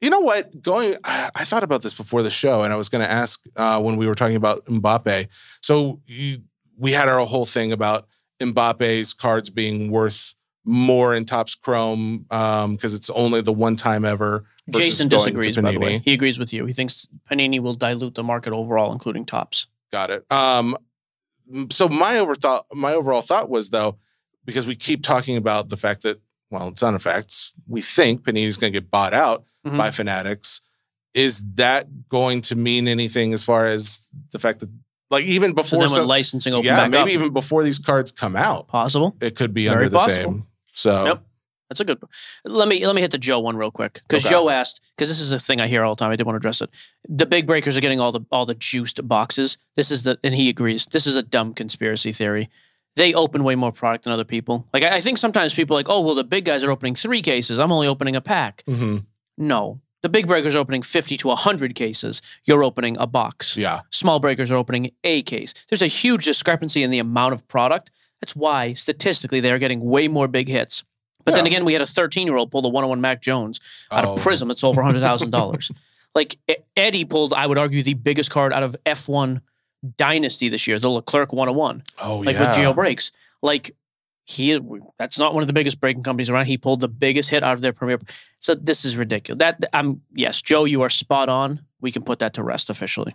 you 0.00 0.10
know 0.10 0.20
what? 0.20 0.60
Going, 0.62 0.96
I 1.04 1.44
thought 1.44 1.64
about 1.64 1.82
this 1.82 1.94
before 1.94 2.22
the 2.22 2.30
show, 2.30 2.62
and 2.62 2.72
I 2.72 2.76
was 2.76 2.88
going 2.88 3.04
to 3.04 3.10
ask 3.10 3.42
uh, 3.56 3.80
when 3.80 3.96
we 3.96 4.06
were 4.06 4.14
talking 4.14 4.36
about 4.36 4.64
Mbappe. 4.66 5.28
So 5.62 6.00
you, 6.06 6.38
we 6.76 6.92
had 6.92 7.08
our 7.08 7.24
whole 7.24 7.46
thing 7.46 7.72
about 7.72 8.06
Mbappe's 8.40 9.14
cards 9.14 9.50
being 9.50 9.90
worth 9.90 10.34
more 10.64 11.14
in 11.14 11.24
Topps 11.24 11.54
Chrome 11.54 12.18
because 12.28 12.94
it's 12.94 13.10
only 13.10 13.42
the 13.42 13.52
one 13.52 13.76
time 13.76 14.04
ever. 14.04 14.44
Jason 14.70 15.08
disagrees, 15.08 15.56
by 15.56 15.72
the 15.72 15.78
way. 15.78 15.98
He 15.98 16.14
agrees 16.14 16.38
with 16.38 16.52
you. 16.52 16.64
He 16.66 16.72
thinks 16.72 17.06
Panini 17.30 17.60
will 17.60 17.74
dilute 17.74 18.14
the 18.14 18.24
market 18.24 18.52
overall, 18.52 18.92
including 18.92 19.26
Topps. 19.26 19.66
Got 19.92 20.10
it. 20.10 20.32
Um, 20.32 20.76
so 21.70 21.88
my 21.88 22.14
overthought, 22.14 22.62
my 22.72 22.94
overall 22.94 23.20
thought 23.20 23.50
was 23.50 23.70
though, 23.70 23.98
because 24.44 24.66
we 24.66 24.74
keep 24.76 25.02
talking 25.02 25.36
about 25.36 25.68
the 25.68 25.76
fact 25.76 26.02
that, 26.02 26.20
well, 26.50 26.68
it's 26.68 26.82
not 26.82 26.94
a 26.94 26.98
fact. 26.98 27.52
We 27.66 27.80
think 27.80 28.22
Panini's 28.22 28.56
going 28.56 28.72
to 28.72 28.80
get 28.80 28.90
bought 28.90 29.14
out 29.14 29.44
Mhm. 29.66 29.78
by 29.78 29.90
Fanatics. 29.90 30.60
Is 31.14 31.46
that 31.54 32.08
going 32.08 32.40
to 32.42 32.56
mean 32.56 32.88
anything 32.88 33.32
as 33.32 33.44
far 33.44 33.66
as 33.66 34.10
the 34.32 34.38
fact 34.38 34.60
that, 34.60 34.68
like, 35.10 35.24
even 35.24 35.50
So 35.50 35.54
before, 35.54 35.78
when 35.80 35.88
some- 35.88 36.06
licensing 36.08 36.52
open 36.54 36.66
yeah, 36.66 36.86
maybe 36.88 36.96
up, 36.98 37.08
even 37.08 37.32
before 37.32 37.62
these 37.62 37.78
cards 37.78 38.10
come 38.10 38.34
out, 38.36 38.68
possible. 38.68 39.16
it 39.20 39.36
could 39.36 39.54
be 39.54 39.66
Very 39.68 39.76
under 39.86 39.88
the 39.90 39.96
possible. 39.96 40.22
same. 40.32 40.46
So, 40.72 41.04
Yep. 41.06 41.24
That's 41.70 41.80
a 41.80 41.84
good. 41.86 41.98
Let 42.44 42.68
me 42.68 42.84
let 42.86 42.94
me 42.94 43.00
hit 43.00 43.10
the 43.10 43.18
Joe 43.18 43.40
one 43.40 43.56
real 43.56 43.70
quick 43.70 43.94
because 44.06 44.22
Okay. 44.24 44.30
Joe 44.34 44.50
asked 44.50 44.82
because 44.94 45.08
this 45.08 45.18
is 45.18 45.32
a 45.32 45.38
thing 45.40 45.62
I 45.62 45.66
hear 45.66 45.82
all 45.82 45.94
the 45.94 45.98
time. 45.98 46.10
I 46.10 46.16
did 46.16 46.24
want 46.26 46.34
to 46.34 46.36
address 46.36 46.60
it. 46.60 46.68
The 47.08 47.24
big 47.24 47.46
breakers 47.46 47.74
are 47.76 47.80
getting 47.80 48.00
all 48.00 48.12
the 48.12 48.20
all 48.30 48.44
the 48.44 48.54
juiced 48.54 49.08
boxes. 49.08 49.56
This 49.74 49.90
is 49.90 50.02
the 50.02 50.18
and 50.22 50.34
he 50.34 50.50
agrees. 50.50 50.86
This 50.86 51.06
is 51.06 51.16
a 51.16 51.22
dumb 51.22 51.54
conspiracy 51.54 52.12
theory. 52.12 52.50
They 52.96 53.12
open 53.14 53.42
way 53.44 53.54
more 53.56 53.72
product 53.72 54.04
than 54.04 54.12
other 54.12 54.24
people. 54.24 54.66
Like 54.72 54.82
I, 54.84 54.96
I 54.96 55.00
think 55.00 55.18
sometimes 55.18 55.52
people 55.54 55.76
are 55.76 55.78
like, 55.80 55.88
oh 55.88 56.00
well, 56.00 56.14
the 56.14 56.24
big 56.24 56.44
guys 56.44 56.62
are 56.64 56.70
opening 56.70 56.94
three 56.94 57.22
cases. 57.22 57.58
I'm 57.58 57.72
only 57.72 57.86
opening 57.88 58.14
a 58.16 58.20
pack. 58.20 58.62
mhm, 58.68 59.04
No, 59.36 59.80
the 60.02 60.08
big 60.08 60.26
breakers 60.26 60.54
are 60.54 60.58
opening 60.58 60.82
fifty 60.82 61.16
to 61.18 61.30
hundred 61.30 61.74
cases. 61.74 62.22
You're 62.44 62.62
opening 62.62 62.96
a 62.98 63.06
box. 63.06 63.56
yeah, 63.56 63.80
Small 63.90 64.20
breakers 64.20 64.50
are 64.52 64.56
opening 64.56 64.92
a 65.02 65.22
case. 65.22 65.54
There's 65.68 65.82
a 65.82 65.86
huge 65.88 66.24
discrepancy 66.24 66.82
in 66.82 66.90
the 66.90 66.98
amount 67.00 67.34
of 67.34 67.46
product. 67.48 67.90
That's 68.20 68.36
why 68.36 68.74
statistically 68.74 69.40
they 69.40 69.50
are 69.50 69.58
getting 69.58 69.80
way 69.80 70.06
more 70.08 70.28
big 70.28 70.48
hits. 70.48 70.84
But 71.24 71.34
then 71.34 71.46
again, 71.46 71.64
we 71.64 71.72
had 71.72 71.80
a 71.82 71.86
13 71.86 72.26
year 72.26 72.36
old 72.36 72.50
pull 72.50 72.60
the 72.62 72.68
101 72.68 73.00
Mac 73.00 73.22
Jones 73.22 73.58
out 73.90 74.04
Oh, 74.04 74.12
of 74.12 74.18
Prizm. 74.20 74.50
It's 74.50 74.62
over 74.62 74.82
$100,000. 74.82 75.72
like 76.14 76.36
Eddie 76.76 77.04
pulled, 77.06 77.32
I 77.34 77.46
would 77.46 77.56
argue, 77.58 77.82
the 77.82 77.94
biggest 77.94 78.30
card 78.30 78.52
out 78.52 78.62
of 78.62 78.76
F1 78.86 79.40
Dynasty 79.96 80.48
this 80.48 80.66
year, 80.66 80.78
the 80.78 80.88
Leclerc 80.90 81.32
101, 81.32 81.82
Oh, 82.02 82.18
like 82.18 82.34
yeah. 82.36 82.40
Like 82.40 82.56
with 82.56 82.64
Gio 82.66 82.74
Breaks. 82.74 83.12
Like, 83.42 83.76
he 84.26 84.58
that's 84.98 85.18
not 85.18 85.34
one 85.34 85.42
of 85.42 85.46
the 85.48 85.52
biggest 85.52 85.80
breaking 85.80 86.02
companies 86.02 86.30
around. 86.30 86.46
He 86.46 86.56
pulled 86.56 86.80
the 86.80 86.88
biggest 86.88 87.28
hit 87.28 87.42
out 87.42 87.52
of 87.52 87.60
their 87.60 87.74
premier. 87.74 87.98
So 88.40 88.54
this 88.54 88.84
is 88.86 88.96
ridiculous. 88.96 89.38
That 89.38 89.62
I'm 89.74 90.00
yes, 90.14 90.40
Joe, 90.40 90.64
you 90.64 90.80
are 90.80 90.88
spot 90.88 91.28
on. 91.28 91.60
We 91.82 91.92
can 91.92 92.02
put 92.02 92.20
that 92.20 92.32
to 92.34 92.42
rest 92.42 92.70
officially. 92.70 93.14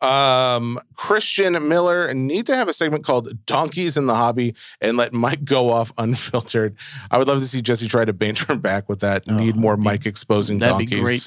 Um, 0.00 0.78
Christian 0.94 1.68
Miller 1.68 2.12
need 2.14 2.46
to 2.46 2.54
have 2.56 2.68
a 2.68 2.72
segment 2.72 3.04
called 3.04 3.44
"Donkeys 3.46 3.96
in 3.96 4.06
the 4.06 4.14
Hobby" 4.14 4.54
and 4.80 4.96
let 4.96 5.12
Mike 5.12 5.44
go 5.44 5.70
off 5.70 5.92
unfiltered. 5.98 6.76
I 7.10 7.18
would 7.18 7.26
love 7.28 7.40
to 7.40 7.46
see 7.46 7.60
Jesse 7.62 7.88
try 7.88 8.04
to 8.04 8.12
banter 8.12 8.52
him 8.52 8.58
back 8.60 8.88
with 8.88 9.00
that. 9.00 9.24
Oh, 9.28 9.34
need 9.36 9.56
more 9.56 9.76
be- 9.76 9.82
Mike 9.82 10.06
exposing 10.06 10.58
That'd 10.58 10.88
donkeys. 10.88 10.98
be 10.98 11.04
great. 11.04 11.26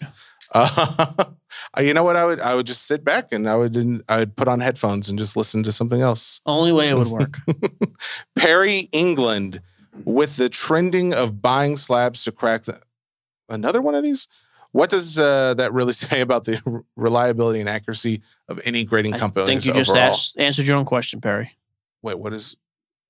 Uh, 1.78 1.82
you 1.82 1.94
know 1.94 2.04
what? 2.04 2.16
I 2.18 2.26
would 2.26 2.40
I 2.42 2.56
would 2.56 2.68
just 2.68 2.86
sit 2.86 3.04
back 3.06 3.32
and 3.32 3.48
I 3.48 3.56
would 3.56 4.04
I 4.10 4.20
would 4.20 4.36
put 4.36 4.48
on 4.50 4.60
headphones 4.60 5.10
and 5.10 5.18
just 5.18 5.38
listen 5.38 5.64
to 5.64 5.72
something 5.72 6.02
else. 6.02 6.42
Only 6.46 6.72
way 6.74 6.90
it 6.90 6.98
would 6.98 7.08
work. 7.08 7.38
Perry 8.36 8.90
England 8.92 9.62
with 10.04 10.36
the 10.38 10.50
trending 10.50 11.14
of 11.14 11.42
buying 11.42 11.78
slabs 11.78 12.24
to 12.26 12.32
crack 12.32 12.64
the, 12.64 12.82
another 13.50 13.82
one 13.82 13.96
of 13.96 14.04
these. 14.04 14.28
What 14.72 14.90
does 14.90 15.20
uh, 15.20 15.54
that 15.56 15.74
really 15.74 15.94
say 16.06 16.22
about 16.22 16.46
the 16.46 16.84
reliability 16.96 17.60
and 17.60 17.70
accuracy 17.70 18.22
of 18.48 18.60
any 18.66 18.84
grading 18.84 19.14
company? 19.14 19.44
I 19.44 19.46
think 19.48 19.66
you 19.66 19.74
just 19.74 19.96
asked, 19.96 20.40
answered 20.40 20.66
your 20.68 20.78
own 20.78 20.86
question, 20.86 21.22
Perry. 21.22 21.58
Wait, 22.02 22.18
what 22.18 22.34
is? 22.34 22.58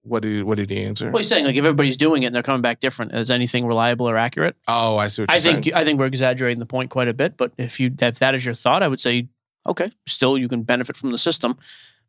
What 0.04 0.24
did 0.24 0.46
what 0.46 0.58
did 0.58 0.72
he 0.72 0.84
answer? 0.84 1.12
Well, 1.12 1.20
he's 1.20 1.28
saying 1.28 1.46
like 1.46 1.56
if 1.56 1.64
everybody's 1.64 1.96
doing 1.96 2.24
it 2.24 2.28
and 2.28 2.36
they're 2.36 2.42
coming 2.42 2.64
back 2.64 2.80
different, 2.80 3.14
is 3.14 3.30
anything 3.30 3.68
reliable 3.68 4.10
or 4.10 4.18
accurate? 4.18 4.56
oh, 4.68 4.98
I 4.98 5.08
see 5.08 5.22
what 5.22 5.30
you're 5.30 5.38
I 5.38 5.40
think 5.40 5.66
saying. 5.66 5.76
I 5.76 5.86
think 5.86 6.00
we're 6.00 6.08
exaggerating 6.08 6.58
the 6.58 6.66
point 6.66 6.90
quite 6.90 7.08
a 7.08 7.14
bit. 7.14 7.38
But 7.38 7.52
if 7.60 7.80
you 7.80 7.94
if 8.02 8.18
that 8.18 8.34
is 8.34 8.44
your 8.44 8.56
thought, 8.56 8.82
I 8.82 8.88
would 8.88 9.00
say 9.00 9.28
okay, 9.68 9.92
still 10.08 10.40
you 10.40 10.48
can 10.48 10.64
benefit 10.64 10.98
from 10.98 11.12
the 11.12 11.20
system, 11.20 11.56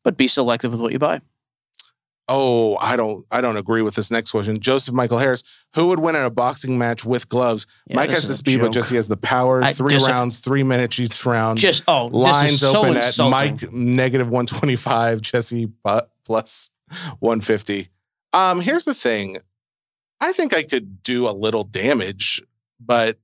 but 0.03 0.17
be 0.17 0.27
selective 0.27 0.73
with 0.73 0.81
what 0.81 0.93
you 0.93 0.99
buy. 0.99 1.21
Oh, 2.35 2.79
I 2.81 2.97
don't 2.97 3.27
I 3.31 3.43
don't 3.43 3.59
agree 3.59 3.83
with 3.83 3.95
this 3.95 4.11
next 4.11 4.31
question. 4.31 4.59
Joseph 4.59 4.95
Michael 4.95 5.19
Harris, 5.19 5.43
who 5.75 5.89
would 5.89 6.01
win 6.01 6.17
in 6.17 6.25
a 6.25 6.31
boxing 6.31 6.79
match 6.79 7.05
with 7.05 7.29
gloves? 7.29 7.67
Yeah, 7.87 7.97
Mike 7.97 8.09
has 8.09 8.27
the 8.27 8.33
speed, 8.33 8.61
but. 8.61 8.73
Jesse 8.73 8.97
has 8.97 9.07
the 9.07 9.19
power. 9.19 9.63
I 9.63 9.75
Three 9.75 9.99
rounds, 9.99 10.41
three 10.41 10.63
minutes 10.63 10.99
each 10.99 11.27
round. 11.27 11.59
just 11.59 11.85
oh, 11.87 12.07
Lines 12.07 12.53
this 12.53 12.63
is 12.63 12.71
so 12.73 12.81
open 12.81 12.97
at 12.97 13.05
insulting. 13.05 13.31
Mike 13.31 13.73
negative 13.73 14.31
125, 14.31 15.21
Jesse 15.21 15.67
bu- 15.67 16.01
plus 16.25 16.71
150. 17.21 17.89
Um, 18.33 18.63
here's 18.63 18.87
the 18.87 18.95
thing. 18.95 19.37
I 20.19 20.33
think 20.33 20.55
I 20.55 20.63
could 20.63 21.03
do 21.03 21.29
a 21.29 21.33
little 21.33 21.65
damage, 21.65 22.41
but 22.81 23.19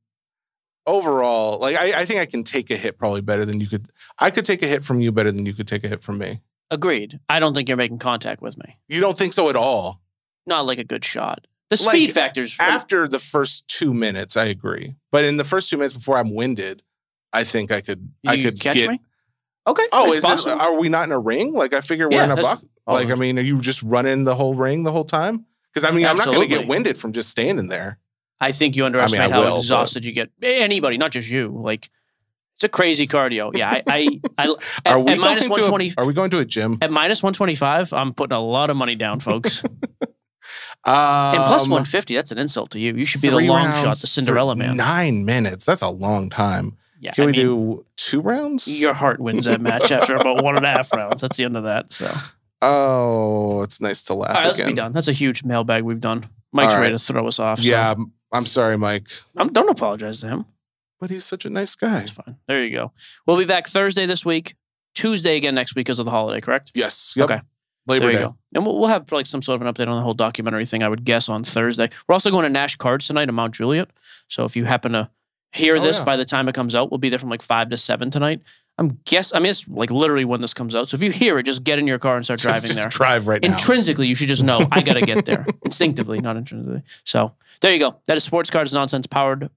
overall, 0.87 1.59
like 1.61 1.77
I, 1.77 2.01
I 2.01 2.05
think 2.05 2.21
I 2.21 2.27
can 2.27 2.43
take 2.43 2.71
a 2.71 2.77
hit 2.77 2.99
probably 2.99 3.23
better 3.23 3.47
than 3.47 3.59
you 3.59 3.69
could. 3.69 3.89
I 4.19 4.31
could 4.31 4.45
take 4.45 4.63
a 4.63 4.67
hit 4.67 4.85
from 4.85 5.01
you 5.01 5.13
better 5.13 5.33
than 5.33 5.47
you 5.47 5.55
could 5.55 5.69
take 5.69 5.85
a 5.85 5.89
hit 5.89 6.03
from 6.03 6.19
me. 6.19 6.41
Agreed. 6.71 7.19
I 7.29 7.41
don't 7.41 7.55
think 7.55 7.69
you're 7.69 7.77
making 7.77 7.99
contact 7.99 8.43
with 8.43 8.59
me. 8.59 8.77
You 8.89 9.01
don't 9.01 9.17
think 9.17 9.33
so 9.33 9.49
at 9.49 9.57
all? 9.57 10.03
Not 10.47 10.67
like 10.67 10.79
a 10.79 10.85
good 10.85 11.05
shot. 11.05 11.47
The 11.71 11.83
Like, 11.85 11.95
speed 11.97 12.13
factors. 12.13 12.57
After 12.59 13.07
the 13.07 13.19
first 13.19 13.69
two 13.69 13.93
minutes, 13.93 14.37
I 14.37 14.47
agree. 14.47 14.97
But 15.11 15.25
in 15.25 15.37
the 15.37 15.45
first 15.45 15.69
two 15.69 15.77
minutes 15.77 15.95
before 15.95 16.17
I'm 16.17 16.35
winded, 16.35 16.83
I 17.33 17.45
think 17.45 17.71
I 17.71 17.81
could. 17.81 18.11
I 18.27 18.41
could 18.41 18.59
catch 18.61 18.75
get. 18.75 18.91
me. 18.91 19.01
Okay. 19.67 19.85
Oh, 19.93 20.13
is 20.15 20.25
it? 20.25 20.49
Are 20.49 20.79
we 20.79 20.89
not 20.89 21.05
in 21.05 21.13
a 21.13 21.19
ring? 21.19 21.53
Like 21.53 21.75
I 21.75 21.83
figure 21.83 22.09
we're 22.09 22.17
Yeah, 22.17 22.25
in 22.25 22.31
a 22.31 22.37
box. 22.37 22.65
Like 22.87 23.11
I 23.11 23.15
mean, 23.17 23.39
are 23.39 23.43
you 23.43 23.59
just 23.61 23.83
running 23.83 24.25
the 24.25 24.35
whole 24.35 24.55
ring 24.55 24.83
the 24.85 24.93
whole 24.93 25.05
time? 25.05 25.45
Because 25.73 25.85
I 25.85 25.95
mean, 25.95 26.07
I'm 26.07 26.17
not 26.17 26.27
going 26.27 26.41
to 26.41 26.47
get 26.47 26.67
winded 26.67 26.97
from 26.97 27.13
just 27.13 27.29
standing 27.29 27.69
there. 27.69 27.99
I 28.41 28.53
think 28.53 28.77
you 28.77 28.87
underestimate 28.87 29.31
I 29.31 29.31
how 29.31 29.43
will, 29.43 29.57
exhausted 29.59 30.07
you 30.07 30.13
get. 30.13 30.31
Anybody, 30.43 30.97
not 30.97 31.11
just 31.11 31.29
you. 31.29 31.49
Like 31.49 31.91
it's 32.59 32.65
a 32.65 32.69
crazy 32.69 33.07
cardio. 33.07 33.57
Yeah, 33.57 33.71
I, 33.71 33.83
I, 33.87 34.19
I 34.37 34.55
at, 34.85 34.93
Are 34.95 34.99
we 34.99 35.13
at 35.13 35.19
minus 35.19 35.47
going 35.47 35.63
to? 35.91 35.95
A, 35.97 36.03
are 36.03 36.05
we 36.07 36.13
going 36.13 36.29
to 36.31 36.41
a 36.41 36.45
gym? 36.45 36.77
At 36.83 36.91
minus 36.91 37.23
125, 37.23 37.93
I'm 37.93 38.13
putting 38.13 38.37
a 38.37 38.41
lot 38.41 38.69
of 38.69 38.77
money 38.77 38.97
down, 38.97 39.21
folks. 39.21 39.63
Um, 39.63 39.71
and 40.85 41.45
plus 41.45 41.69
150, 41.69 42.15
that's 42.17 42.33
an 42.33 42.39
insult 42.39 42.71
to 42.73 42.81
you. 42.81 42.95
You 42.95 43.05
should 43.05 43.23
be 43.23 43.29
the 43.29 43.37
long 43.37 43.65
rounds, 43.65 43.81
shot, 43.83 43.97
the 43.99 44.09
Cinderella 44.09 44.57
man. 44.57 44.77
Nine 44.77 45.25
minutes. 45.25 45.65
That's 45.67 45.83
a 45.83 45.89
long 45.89 46.31
time. 46.31 46.77
Yeah, 46.99 47.13
Can 47.13 47.23
I 47.23 47.27
we 47.27 47.33
mean, 47.33 47.41
do 47.43 47.87
two 47.97 48.21
rounds? 48.21 48.67
your 48.67 48.93
heart 48.93 49.21
wins 49.21 49.45
that 49.45 49.61
match 49.61 49.93
after 49.93 50.17
about 50.17 50.43
one 50.43 50.57
and 50.57 50.67
a 50.67 50.69
half 50.71 50.93
rounds. 50.93 51.23
That's 51.23 51.37
the 51.37 51.45
end 51.45 51.57
of 51.57 51.63
that. 51.63 51.93
So, 51.93 52.13
Oh, 52.61 53.63
it's 53.63 53.81
nice 53.81 54.03
to 54.05 54.15
laugh 54.15 54.35
right, 54.35 54.47
let's 54.47 54.59
again. 54.59 54.71
be 54.71 54.75
done. 54.75 54.93
That's 54.93 55.07
a 55.07 55.13
huge 55.13 55.45
mailbag 55.45 55.85
we've 55.85 56.01
done. 56.01 56.29
Mike's 56.53 56.75
All 56.75 56.81
ready 56.81 56.95
to 56.95 56.99
throw 56.99 57.29
us 57.29 57.39
off. 57.39 57.61
so 57.61 57.69
Yeah, 57.71 57.87
I'm- 57.91 58.13
I'm 58.33 58.45
sorry, 58.47 58.77
Mike, 58.77 59.09
I'm, 59.37 59.53
don't 59.53 59.71
apologize 59.71 60.21
to 60.21 60.27
him. 60.29 60.45
But 61.01 61.11
he's 61.11 61.25
such 61.25 61.45
a 61.45 61.51
nice 61.51 61.75
guy. 61.75 62.01
It's 62.01 62.11
fine. 62.11 62.37
There 62.47 62.63
you 62.65 62.71
go. 62.71 62.93
We'll 63.27 63.37
be 63.39 63.45
back 63.45 63.67
Thursday 63.67 64.07
this 64.07 64.25
week, 64.25 64.55
Tuesday 64.95 65.37
again 65.37 65.55
next 65.55 65.75
week 65.75 65.87
because 65.87 65.99
of 65.99 66.05
the 66.05 66.11
holiday, 66.11 66.41
correct? 66.41 66.73
Yes. 66.75 67.15
Yep. 67.17 67.31
Okay. 67.31 67.41
Labor 67.87 68.01
there 68.07 68.11
you 68.13 68.19
Day. 68.19 68.25
go. 68.25 68.37
And 68.55 68.67
we'll, 68.67 68.79
we'll 68.79 68.89
have 68.89 69.11
like 69.13 69.27
some 69.27 69.41
sort 69.43 69.61
of 69.61 69.67
an 69.67 69.73
update 69.73 69.89
on 69.89 69.97
the 69.97 70.03
whole 70.03 70.13
documentary 70.15 70.67
thing. 70.67 70.83
I 70.83 70.89
would 70.89 71.05
guess 71.05 71.29
on 71.29 71.43
Thursday. 71.45 71.89
We're 72.07 72.13
also 72.13 72.31
going 72.31 72.43
to 72.43 72.51
Nash 72.51 72.77
Cards 72.77 73.07
tonight 73.07 73.29
in 73.29 73.35
Mount 73.35 73.55
Juliet. 73.55 73.89
So 74.29 74.45
if 74.45 74.57
you 74.57 74.65
happen 74.67 74.93
to 74.93 75.09
hear 75.53 75.77
Oh, 75.77 75.81
this 75.81 75.99
yeah. 75.99 76.05
by 76.05 76.17
the 76.17 76.25
time 76.27 76.49
it 76.49 76.55
comes 76.55 76.75
out. 76.75 76.91
We'll 76.91 76.99
be 76.99 77.09
there 77.09 77.19
from 77.19 77.31
like 77.31 77.41
five 77.43 77.71
to 77.71 77.77
seven 77.79 78.11
tonight. 78.11 78.43
I'm 78.77 78.99
guess. 79.07 79.35
I 79.35 79.39
mean, 79.41 79.51
it's 79.51 79.67
like 79.67 79.91
literally 79.91 80.25
when 80.27 80.41
this 80.41 80.53
comes 80.55 80.75
out. 80.75 80.89
So 80.89 80.95
if 80.97 81.03
you 81.03 81.11
hear 81.11 81.39
it, 81.39 81.45
just 81.45 81.65
get 81.65 81.79
in 81.79 81.87
your 81.87 81.99
car 81.99 82.17
and 82.17 82.25
start 82.25 82.39
driving 82.43 82.63
just 82.69 82.79
there. 82.79 82.89
drive 82.91 83.27
right 83.27 83.43
now. 83.43 83.49
Intrinsically, 83.53 84.07
you 84.07 84.15
should 84.15 84.29
just 84.29 84.45
know 84.45 84.69
I 84.71 84.83
gotta 84.83 85.01
get 85.01 85.25
there 85.25 85.47
instinctively, 85.65 86.21
not 86.21 86.37
intrinsically. 86.37 86.83
So 87.05 87.33
there 87.63 87.73
you 87.73 87.79
go. 87.81 87.97
That 88.07 88.17
is 88.19 88.25
sports 88.25 88.51
cards 88.51 88.73
nonsense 88.73 89.07
powered. 89.07 89.49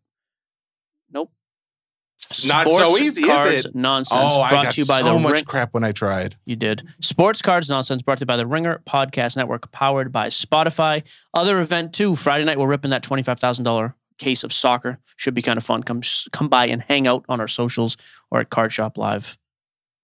Not 2.47 2.71
so 2.71 2.97
easy, 2.97 3.21
is 3.21 3.27
cards 3.27 3.65
it? 3.65 3.75
Nonsense. 3.75 4.19
oh, 4.21 4.41
I 4.41 4.49
brought 4.49 4.63
got 4.65 4.73
to 4.73 4.81
you 4.81 4.85
by 4.87 4.99
so 5.01 5.13
the 5.13 5.19
much 5.19 5.33
Ring- 5.33 5.43
crap 5.45 5.73
when 5.73 5.83
I 5.83 5.91
tried. 5.91 6.35
You 6.45 6.55
did. 6.55 6.83
Sports 7.01 7.41
Cards 7.41 7.69
Nonsense 7.69 8.01
brought 8.01 8.19
to 8.19 8.23
you 8.23 8.27
by 8.27 8.37
the 8.37 8.47
Ringer 8.47 8.81
Podcast 8.87 9.35
Network, 9.35 9.71
powered 9.71 10.11
by 10.11 10.27
Spotify. 10.27 11.03
Other 11.33 11.59
event 11.59 11.93
too. 11.93 12.15
Friday 12.15 12.45
night 12.45 12.57
we're 12.59 12.67
ripping 12.67 12.91
that 12.91 13.03
twenty 13.03 13.23
five 13.23 13.39
thousand 13.39 13.65
dollar 13.65 13.95
case 14.17 14.43
of 14.43 14.53
soccer. 14.53 14.99
Should 15.17 15.33
be 15.33 15.41
kind 15.41 15.57
of 15.57 15.63
fun. 15.63 15.83
Come 15.83 16.01
come 16.31 16.47
by 16.47 16.67
and 16.67 16.81
hang 16.81 17.07
out 17.07 17.25
on 17.27 17.39
our 17.41 17.47
socials 17.47 17.97
or 18.29 18.39
at 18.39 18.49
Card 18.49 18.71
Shop 18.71 18.97
Live. 18.97 19.37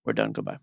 We're 0.05 0.13
done. 0.13 0.31
Goodbye. 0.31 0.57